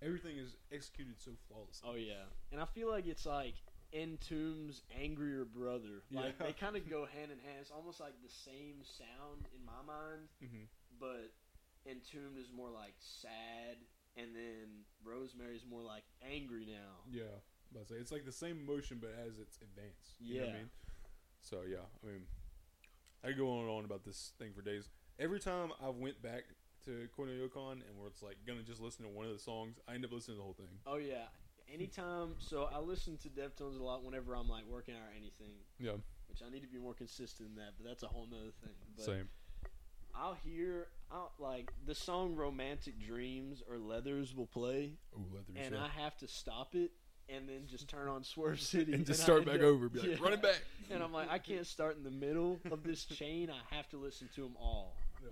everything 0.02 0.36
is 0.38 0.56
executed 0.72 1.14
so 1.18 1.30
flawlessly. 1.48 1.88
Oh 1.90 1.94
yeah, 1.96 2.24
and 2.52 2.60
I 2.60 2.64
feel 2.64 2.90
like 2.90 3.06
it's 3.06 3.26
like 3.26 3.54
Entomb's 3.92 4.82
angrier 5.00 5.44
brother. 5.44 6.02
Like 6.12 6.34
Yeah. 6.38 6.46
they 6.46 6.52
kind 6.60 6.76
of 6.76 6.88
go 6.88 7.06
hand 7.06 7.30
in 7.32 7.38
hand. 7.38 7.58
It's 7.60 7.70
almost 7.70 8.00
like 8.00 8.14
the 8.22 8.28
same 8.30 8.82
sound 8.84 9.46
in 9.54 9.64
my 9.64 9.82
mind, 9.86 10.28
Mm-hmm. 10.42 10.64
but 10.98 11.32
Entombed 11.86 12.38
is 12.38 12.52
more 12.54 12.70
like 12.70 12.94
sad, 13.00 13.78
and 14.16 14.34
then 14.36 14.84
Rosemary's 15.04 15.64
more 15.68 15.82
like 15.82 16.04
angry 16.22 16.66
now. 16.66 17.00
Yeah, 17.10 17.40
but 17.72 17.88
say 17.88 17.94
it's 17.96 18.12
like 18.12 18.24
the 18.26 18.32
same 18.32 18.58
emotion, 18.68 18.98
but 19.00 19.10
as 19.26 19.38
it's 19.38 19.56
advanced. 19.62 20.14
You 20.20 20.40
know 20.40 20.46
what 20.46 20.54
I 20.54 20.58
mean? 20.58 20.70
So 21.42 21.56
yeah, 21.68 21.86
I 22.04 22.06
mean, 22.06 22.22
I 23.24 23.32
go 23.32 23.50
on 23.52 23.60
and 23.60 23.70
on 23.70 23.84
about 23.86 24.04
this 24.04 24.32
thing 24.38 24.52
for 24.54 24.60
days. 24.62 24.88
Every 25.18 25.40
time 25.40 25.72
I 25.82 25.88
went 25.88 26.20
back 26.22 26.44
to 26.84 27.08
Cornelio 27.16 27.48
Con 27.48 27.82
and 27.88 27.98
where 27.98 28.08
it's 28.08 28.22
like 28.22 28.36
gonna 28.46 28.62
just 28.62 28.80
listen 28.80 29.04
to 29.04 29.10
one 29.10 29.24
of 29.26 29.32
the 29.32 29.38
songs, 29.38 29.78
I 29.88 29.94
end 29.94 30.04
up 30.04 30.12
listening 30.12 30.36
to 30.36 30.38
the 30.40 30.44
whole 30.44 30.54
thing. 30.54 30.80
Oh 30.86 30.96
yeah. 30.96 31.28
Anytime, 31.72 32.34
so 32.38 32.68
I 32.72 32.78
listen 32.80 33.16
to 33.18 33.28
Deftones 33.28 33.78
a 33.78 33.82
lot 33.82 34.04
whenever 34.04 34.34
I'm 34.34 34.48
like 34.48 34.64
working 34.66 34.94
out 34.94 35.02
or 35.02 35.12
anything, 35.16 35.54
Yeah, 35.78 35.92
which 36.28 36.42
I 36.46 36.50
need 36.50 36.62
to 36.62 36.68
be 36.68 36.78
more 36.78 36.94
consistent 36.94 37.48
in 37.50 37.54
that. 37.56 37.74
But 37.78 37.86
that's 37.86 38.02
a 38.02 38.08
whole 38.08 38.26
nother 38.30 38.50
thing. 38.62 38.74
But 38.96 39.04
same. 39.04 39.28
I'll 40.14 40.36
hear, 40.44 40.88
I'll, 41.10 41.32
like 41.38 41.70
the 41.86 41.94
song 41.94 42.34
"Romantic 42.34 42.98
Dreams" 43.00 43.62
or 43.68 43.78
"Leathers" 43.78 44.34
will 44.34 44.46
play, 44.46 44.94
Ooh, 45.16 45.24
leather 45.32 45.52
and 45.56 45.74
yeah. 45.74 45.84
I 45.84 45.88
have 46.02 46.16
to 46.18 46.28
stop 46.28 46.74
it 46.74 46.90
and 47.28 47.48
then 47.48 47.66
just 47.68 47.88
turn 47.88 48.08
on 48.08 48.24
Swerve 48.24 48.60
City 48.72 48.92
and 48.92 49.06
just 49.06 49.20
I 49.20 49.24
start 49.24 49.46
back 49.46 49.56
up- 49.56 49.60
over, 49.62 49.88
be 49.88 50.00
like, 50.00 50.08
yeah. 50.08 50.16
run 50.20 50.32
it 50.32 50.42
back. 50.42 50.60
And 50.90 51.00
I'm 51.02 51.12
like, 51.12 51.30
I 51.30 51.38
can't 51.38 51.64
start 51.66 51.96
in 51.96 52.02
the 52.02 52.10
middle 52.10 52.58
of 52.72 52.82
this 52.82 53.04
chain. 53.04 53.48
I 53.50 53.74
have 53.76 53.88
to 53.90 53.96
listen 53.98 54.28
to 54.34 54.42
them 54.42 54.56
all. 54.58 54.96
Yeah. 55.22 55.28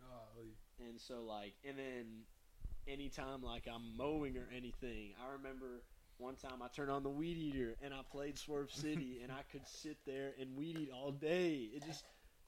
Golly. 0.00 0.56
And 0.88 0.98
so 1.00 1.22
like, 1.24 1.52
and 1.68 1.76
then 1.78 2.06
anytime 2.88 3.42
like 3.42 3.64
I'm 3.72 3.96
mowing 3.96 4.36
or 4.36 4.48
anything, 4.54 5.12
I 5.22 5.32
remember 5.32 5.82
one 6.18 6.34
time 6.34 6.62
I 6.62 6.68
turned 6.68 6.90
on 6.90 7.02
the 7.02 7.10
weed 7.10 7.36
eater 7.36 7.76
and 7.82 7.94
I 7.94 8.00
played 8.10 8.38
Swerve 8.38 8.70
City 8.70 9.20
and 9.22 9.30
I 9.30 9.42
could 9.52 9.66
sit 9.66 9.98
there 10.06 10.32
and 10.40 10.56
weed 10.56 10.76
eat 10.78 10.90
all 10.92 11.12
day. 11.12 11.68
It 11.74 11.84
just 11.86 12.04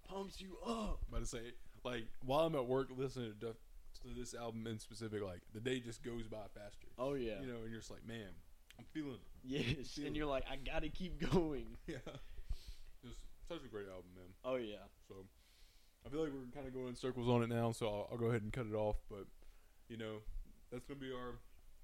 pumps 0.08 0.40
you 0.40 0.56
up. 0.66 1.00
I'm 1.08 1.14
about 1.14 1.20
to 1.20 1.26
say, 1.26 1.52
like, 1.84 2.06
while 2.24 2.46
I'm 2.46 2.54
at 2.54 2.66
work 2.66 2.88
listening 2.96 3.32
to, 3.40 3.46
Duff, 3.46 3.56
to 4.02 4.14
this 4.18 4.34
album 4.34 4.66
in 4.66 4.78
specific, 4.78 5.22
like, 5.22 5.40
the 5.52 5.60
day 5.60 5.80
just 5.80 6.02
goes 6.02 6.26
by 6.26 6.38
faster. 6.54 6.88
Oh 6.98 7.14
yeah, 7.14 7.40
You 7.40 7.46
know, 7.46 7.60
and 7.62 7.70
you're 7.70 7.80
just 7.80 7.90
like, 7.90 8.06
man, 8.06 8.28
I'm 8.78 8.84
feeling 8.92 9.14
it. 9.14 9.20
yes. 9.78 9.94
feel 9.94 10.06
And 10.06 10.16
you're 10.16 10.26
like, 10.26 10.44
I 10.50 10.56
gotta 10.56 10.88
keep 10.88 11.20
going. 11.30 11.66
Yeah. 11.86 11.96
Just 13.04 13.16
such 13.48 13.64
a 13.64 13.68
great 13.68 13.88
album, 13.88 14.10
man. 14.14 14.26
Oh 14.44 14.56
yeah. 14.56 14.76
So 15.08 15.14
I 16.06 16.08
feel 16.08 16.22
like 16.22 16.32
we're 16.32 16.50
kind 16.54 16.66
of 16.66 16.74
going 16.74 16.88
in 16.88 16.96
circles 16.96 17.28
on 17.28 17.42
it 17.42 17.48
now, 17.48 17.72
so 17.72 17.86
I'll, 17.86 18.08
I'll 18.12 18.18
go 18.18 18.26
ahead 18.26 18.42
and 18.42 18.52
cut 18.52 18.66
it 18.66 18.74
off. 18.74 18.96
But, 19.10 19.26
you 19.90 19.98
know, 19.98 20.18
that's 20.72 20.86
to 20.86 20.94
be 20.94 21.12
our 21.12 21.34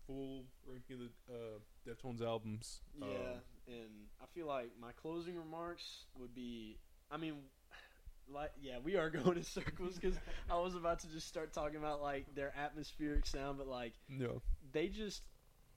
full 0.07 0.45
ranking 0.67 0.97
of 0.97 1.11
the 1.29 1.35
uh, 1.35 1.59
Deftones 1.95 2.23
albums. 2.23 2.81
Yeah, 2.99 3.07
Um, 3.07 3.41
and 3.69 3.91
I 4.23 4.27
feel 4.35 4.47
like 4.47 4.71
my 4.81 4.93
closing 4.93 5.37
remarks 5.37 6.05
would 6.19 6.35
be, 6.35 6.79
I 7.11 7.17
mean, 7.19 7.35
like 8.33 8.53
yeah, 8.61 8.79
we 8.83 8.97
are 8.97 9.11
going 9.25 9.37
in 9.39 9.45
circles 9.45 9.97
because 9.99 10.17
I 10.51 10.59
was 10.59 10.75
about 10.75 11.01
to 11.01 11.09
just 11.09 11.29
start 11.29 11.53
talking 11.53 11.77
about 11.79 12.01
like 12.03 12.35
their 12.35 12.53
atmospheric 12.57 13.27
sound, 13.27 13.59
but 13.59 13.69
like 13.69 13.95
yeah. 14.09 14.39
they 14.73 14.89
just 14.89 15.23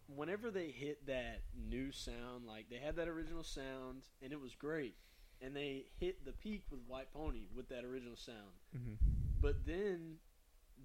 whenever 0.07 0.49
they 0.51 0.69
hit 0.71 1.05
that 1.07 1.41
new 1.69 1.91
sound, 1.91 2.45
like 2.47 2.69
they 2.69 2.77
had 2.77 2.95
that 2.97 3.07
original 3.07 3.43
sound 3.43 4.03
and 4.21 4.31
it 4.33 4.39
was 4.39 4.55
great, 4.55 4.95
and 5.41 5.55
they 5.55 5.85
hit 5.99 6.25
the 6.25 6.31
peak 6.31 6.63
with 6.71 6.79
White 6.87 7.11
Pony 7.13 7.47
with 7.55 7.69
that 7.69 7.83
original 7.85 8.15
sound, 8.15 8.53
Mm-hmm. 8.77 8.93
but 9.41 9.65
then 9.65 10.17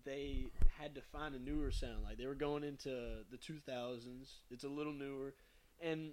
they 0.05 0.47
had 0.79 0.95
to 0.95 1.01
find 1.01 1.35
a 1.35 1.39
newer 1.39 1.71
sound. 1.71 2.03
Like 2.05 2.19
they 2.19 2.27
were 2.27 2.35
going 2.35 2.65
into 2.65 2.91
the 3.31 3.37
2000s. 3.39 4.29
It's 4.51 4.65
a 4.65 4.69
little 4.69 4.93
newer. 4.93 5.35
And 5.81 6.13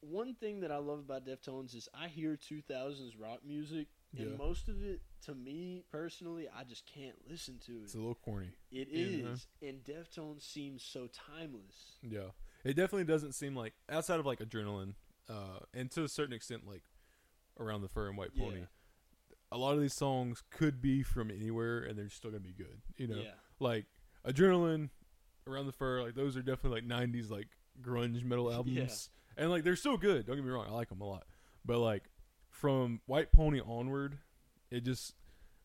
one 0.00 0.34
thing 0.34 0.60
that 0.60 0.72
I 0.72 0.78
love 0.78 1.00
about 1.00 1.26
Deftones 1.26 1.74
is 1.74 1.88
I 1.94 2.08
hear 2.08 2.36
2000s 2.36 3.12
rock 3.20 3.40
music 3.46 3.88
and 4.18 4.36
most 4.36 4.68
of 4.68 4.82
it 4.82 5.02
to 5.26 5.34
me 5.34 5.84
personally 5.92 6.48
I 6.48 6.64
just 6.64 6.84
can't 6.86 7.14
listen 7.30 7.58
to 7.66 7.72
it. 7.72 7.82
It's 7.84 7.94
a 7.94 7.98
little 7.98 8.14
corny. 8.16 8.48
It 8.72 8.88
is, 8.90 9.20
Yeah. 9.20 9.30
is 9.32 9.46
and 9.62 9.84
Deftones 9.84 10.42
seems 10.42 10.82
so 10.82 11.06
timeless. 11.08 11.98
Yeah. 12.02 12.30
It 12.64 12.74
definitely 12.74 13.04
doesn't 13.04 13.32
seem 13.34 13.54
like, 13.54 13.74
outside 13.88 14.18
of 14.20 14.26
like 14.26 14.40
Adrenaline, 14.40 14.94
uh, 15.28 15.60
and 15.74 15.90
to 15.92 16.04
a 16.04 16.08
certain 16.08 16.32
extent, 16.34 16.66
like 16.66 16.82
Around 17.58 17.82
the 17.82 17.88
Fur 17.88 18.08
and 18.08 18.16
White 18.18 18.34
Pony, 18.34 18.60
Yeah. 18.60 18.64
A 19.52 19.58
lot 19.58 19.74
of 19.74 19.80
these 19.80 19.94
songs 19.94 20.42
could 20.50 20.80
be 20.80 21.02
from 21.02 21.30
anywhere 21.30 21.80
and 21.80 21.98
they're 21.98 22.08
still 22.08 22.30
going 22.30 22.42
to 22.42 22.48
be 22.48 22.54
good. 22.54 22.80
You 22.96 23.08
know? 23.08 23.20
Yeah. 23.22 23.30
like 23.58 23.86
Adrenaline, 24.26 24.90
Around 25.46 25.66
the 25.66 25.72
Fur, 25.72 26.02
like 26.02 26.14
those 26.14 26.36
are 26.36 26.42
definitely 26.42 26.82
like 26.82 26.88
'90s 26.88 27.30
like 27.30 27.48
grunge 27.82 28.22
metal 28.24 28.52
albums, 28.52 29.10
and 29.36 29.50
like 29.50 29.64
they're 29.64 29.76
still 29.76 29.96
good. 29.96 30.26
Don't 30.26 30.36
get 30.36 30.44
me 30.44 30.50
wrong, 30.50 30.66
I 30.68 30.72
like 30.72 30.88
them 30.90 31.00
a 31.00 31.06
lot. 31.06 31.24
But 31.64 31.78
like 31.78 32.04
from 32.50 33.00
White 33.06 33.32
Pony 33.32 33.60
onward, 33.60 34.18
it 34.70 34.84
just 34.84 35.14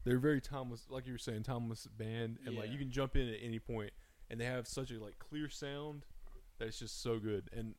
they're 0.06 0.20
very 0.20 0.40
timeless, 0.40 0.86
like 0.90 1.06
you 1.06 1.14
were 1.14 1.18
saying, 1.18 1.44
timeless 1.44 1.88
band, 1.88 2.38
and 2.46 2.56
like 2.56 2.72
you 2.72 2.78
can 2.78 2.92
jump 2.92 3.16
in 3.16 3.28
at 3.28 3.40
any 3.42 3.60
point, 3.60 3.92
and 4.30 4.40
they 4.40 4.46
have 4.46 4.68
such 4.68 4.92
a 4.92 5.00
like 5.04 5.20
clear 5.20 5.50
sound 5.50 6.06
that's 6.60 6.80
just 6.80 7.02
so 7.02 7.20
good. 7.20 7.50
And 7.56 7.76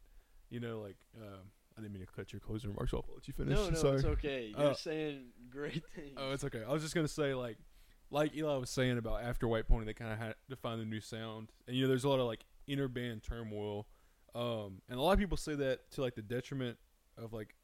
you 0.50 0.60
know, 0.60 0.80
like 0.80 0.96
um, 1.16 1.50
I 1.76 1.82
didn't 1.82 1.92
mean 1.92 2.06
to 2.06 2.12
cut 2.12 2.32
your 2.32 2.40
closing 2.40 2.70
remarks 2.70 2.92
off. 2.94 3.04
I'll 3.08 3.14
let 3.16 3.28
you 3.28 3.34
finish. 3.34 3.54
No, 3.54 3.68
no, 3.68 3.74
Sorry. 3.76 3.96
it's 3.96 4.04
okay. 4.04 4.52
You're 4.56 4.70
Uh, 4.70 4.74
saying 4.74 5.26
great 5.50 5.84
things. 5.94 6.14
Oh, 6.16 6.32
it's 6.32 6.44
okay. 6.44 6.62
I 6.66 6.72
was 6.72 6.82
just 6.82 6.94
gonna 6.94 7.06
say 7.08 7.34
like, 7.34 7.58
like 8.10 8.34
Eli 8.34 8.56
was 8.56 8.70
saying 8.70 8.98
about 8.98 9.22
after 9.22 9.46
White 9.48 9.68
Pony, 9.68 9.84
they 9.84 9.92
kind 9.94 10.12
of 10.12 10.18
had 10.18 10.34
to 10.48 10.56
find 10.56 10.80
a 10.80 10.84
new 10.84 11.00
sound, 11.00 11.52
and 11.66 11.76
you 11.76 11.82
know, 11.82 11.88
there's 11.88 12.04
a 12.04 12.08
lot 12.08 12.20
of 12.20 12.26
like 12.26 12.44
inner 12.66 12.88
band 12.88 13.22
turmoil, 13.22 13.86
um, 14.34 14.80
and 14.88 14.98
a 14.98 15.02
lot 15.02 15.12
of 15.12 15.18
people 15.18 15.36
say 15.36 15.54
that 15.54 15.90
to 15.92 16.00
like 16.00 16.14
the 16.14 16.22
detriment 16.22 16.78
of 17.18 17.32
like 17.32 17.54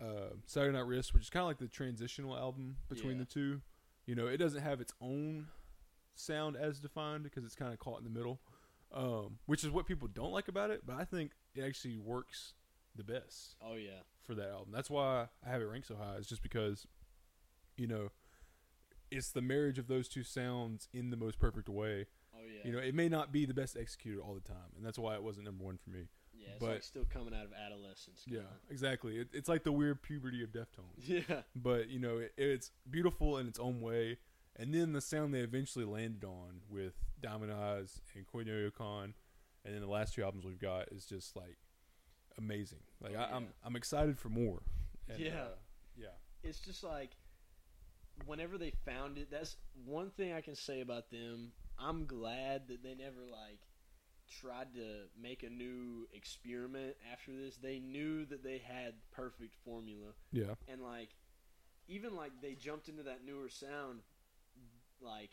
uh, 0.00 0.30
Saturday 0.46 0.72
Night 0.76 0.86
Wrist, 0.86 1.12
which 1.12 1.24
is 1.24 1.30
kind 1.30 1.42
of 1.42 1.48
like 1.48 1.58
the 1.58 1.68
transitional 1.68 2.36
album 2.36 2.76
between 2.88 3.12
Yeah. 3.18 3.18
the 3.18 3.24
two. 3.26 3.60
You 4.06 4.14
know, 4.14 4.26
it 4.28 4.38
doesn't 4.38 4.62
have 4.62 4.80
its 4.80 4.92
own 5.00 5.48
sound 6.14 6.56
as 6.56 6.80
defined 6.80 7.22
because 7.22 7.44
it's 7.44 7.54
kind 7.54 7.72
of 7.72 7.78
caught 7.78 7.98
in 7.98 8.04
the 8.04 8.10
middle, 8.10 8.40
um, 8.92 9.38
which 9.46 9.62
is 9.62 9.70
what 9.70 9.86
people 9.86 10.08
don't 10.08 10.32
like 10.32 10.48
about 10.48 10.70
it. 10.70 10.82
But 10.86 10.96
I 10.96 11.04
think 11.04 11.32
it 11.54 11.62
actually 11.62 11.98
works 11.98 12.54
the 13.04 13.12
best 13.12 13.56
oh 13.62 13.74
yeah, 13.76 14.00
for 14.22 14.34
that 14.34 14.48
album. 14.50 14.68
That's 14.72 14.90
why 14.90 15.26
I 15.46 15.50
have 15.50 15.60
it 15.62 15.66
ranked 15.66 15.88
so 15.88 15.96
high. 15.96 16.16
It's 16.18 16.28
just 16.28 16.42
because, 16.42 16.86
you 17.76 17.86
know, 17.86 18.10
it's 19.10 19.30
the 19.30 19.42
marriage 19.42 19.78
of 19.78 19.88
those 19.88 20.08
two 20.08 20.22
sounds 20.22 20.88
in 20.92 21.10
the 21.10 21.16
most 21.16 21.38
perfect 21.38 21.68
way. 21.68 22.06
oh 22.34 22.40
yeah. 22.46 22.60
You 22.64 22.72
know, 22.72 22.78
it 22.78 22.94
may 22.94 23.08
not 23.08 23.32
be 23.32 23.44
the 23.46 23.54
best 23.54 23.76
executed 23.76 24.20
all 24.20 24.34
the 24.34 24.40
time, 24.48 24.70
and 24.76 24.84
that's 24.84 24.98
why 24.98 25.14
it 25.14 25.22
wasn't 25.22 25.46
number 25.46 25.64
one 25.64 25.78
for 25.82 25.90
me. 25.90 26.08
yeah, 26.34 26.48
it's 26.50 26.58
but- 26.60 26.70
like 26.70 26.82
still 26.82 27.04
coming 27.12 27.34
out 27.34 27.44
of 27.44 27.52
adolescence. 27.52 28.22
Yeah, 28.26 28.38
kinda. 28.38 28.50
exactly. 28.70 29.16
It, 29.18 29.28
it's 29.32 29.48
like 29.48 29.64
the 29.64 29.72
weird 29.72 30.02
puberty 30.02 30.42
of 30.42 30.50
Deftones, 30.50 30.98
yeah, 31.28 31.42
but 31.56 31.88
you 31.88 31.98
know, 31.98 32.18
it, 32.18 32.32
it's 32.36 32.70
beautiful 32.88 33.38
in 33.38 33.48
its 33.48 33.58
own 33.58 33.80
way. 33.80 34.18
And 34.56 34.74
then 34.74 34.92
the 34.92 35.00
sound 35.00 35.32
they 35.32 35.40
eventually 35.40 35.84
landed 35.86 36.24
on 36.24 36.60
with 36.68 36.92
Diamond 37.20 37.52
Eyes 37.52 38.00
and 38.14 38.26
Cornelio 38.26 38.70
Con, 38.70 39.14
and 39.64 39.74
then 39.74 39.80
the 39.80 39.88
last 39.88 40.14
two 40.14 40.22
albums 40.22 40.44
we've 40.44 40.58
got 40.58 40.88
is 40.92 41.06
just 41.06 41.34
like 41.34 41.56
amazing. 42.38 42.80
Like 43.00 43.14
Oh, 43.16 43.20
I, 43.20 43.36
I'm. 43.36 43.48
I'm 43.64 43.76
excited 43.76 44.18
for 44.18 44.28
more. 44.28 44.62
And, 45.08 45.18
Yeah. 45.18 45.42
uh, 45.42 45.48
yeah. 45.96 46.06
it's 46.42 46.60
just 46.60 46.82
like 46.84 47.10
whenever 48.26 48.58
they 48.58 48.70
found 48.84 49.18
it. 49.18 49.30
That's 49.30 49.56
one 49.84 50.10
thing 50.10 50.32
I 50.32 50.40
can 50.40 50.54
say 50.54 50.80
about 50.80 51.10
them. 51.10 51.52
I'm 51.78 52.06
glad 52.06 52.68
that 52.68 52.82
they 52.82 52.94
never 52.94 53.22
like 53.30 53.60
tried 54.40 54.72
to 54.74 55.06
make 55.20 55.42
a 55.42 55.48
new 55.50 56.06
experiment 56.12 56.94
after 57.12 57.32
this. 57.34 57.56
They 57.56 57.78
knew 57.80 58.24
that 58.26 58.44
they 58.44 58.58
had 58.58 58.94
perfect 59.10 59.54
formula. 59.64 60.12
Yeah. 60.32 60.54
and 60.68 60.82
like 60.82 61.10
even 61.88 62.14
like 62.14 62.32
they 62.40 62.54
jumped 62.54 62.88
into 62.88 63.02
that 63.04 63.24
newer 63.24 63.48
sound 63.48 64.00
like 65.00 65.30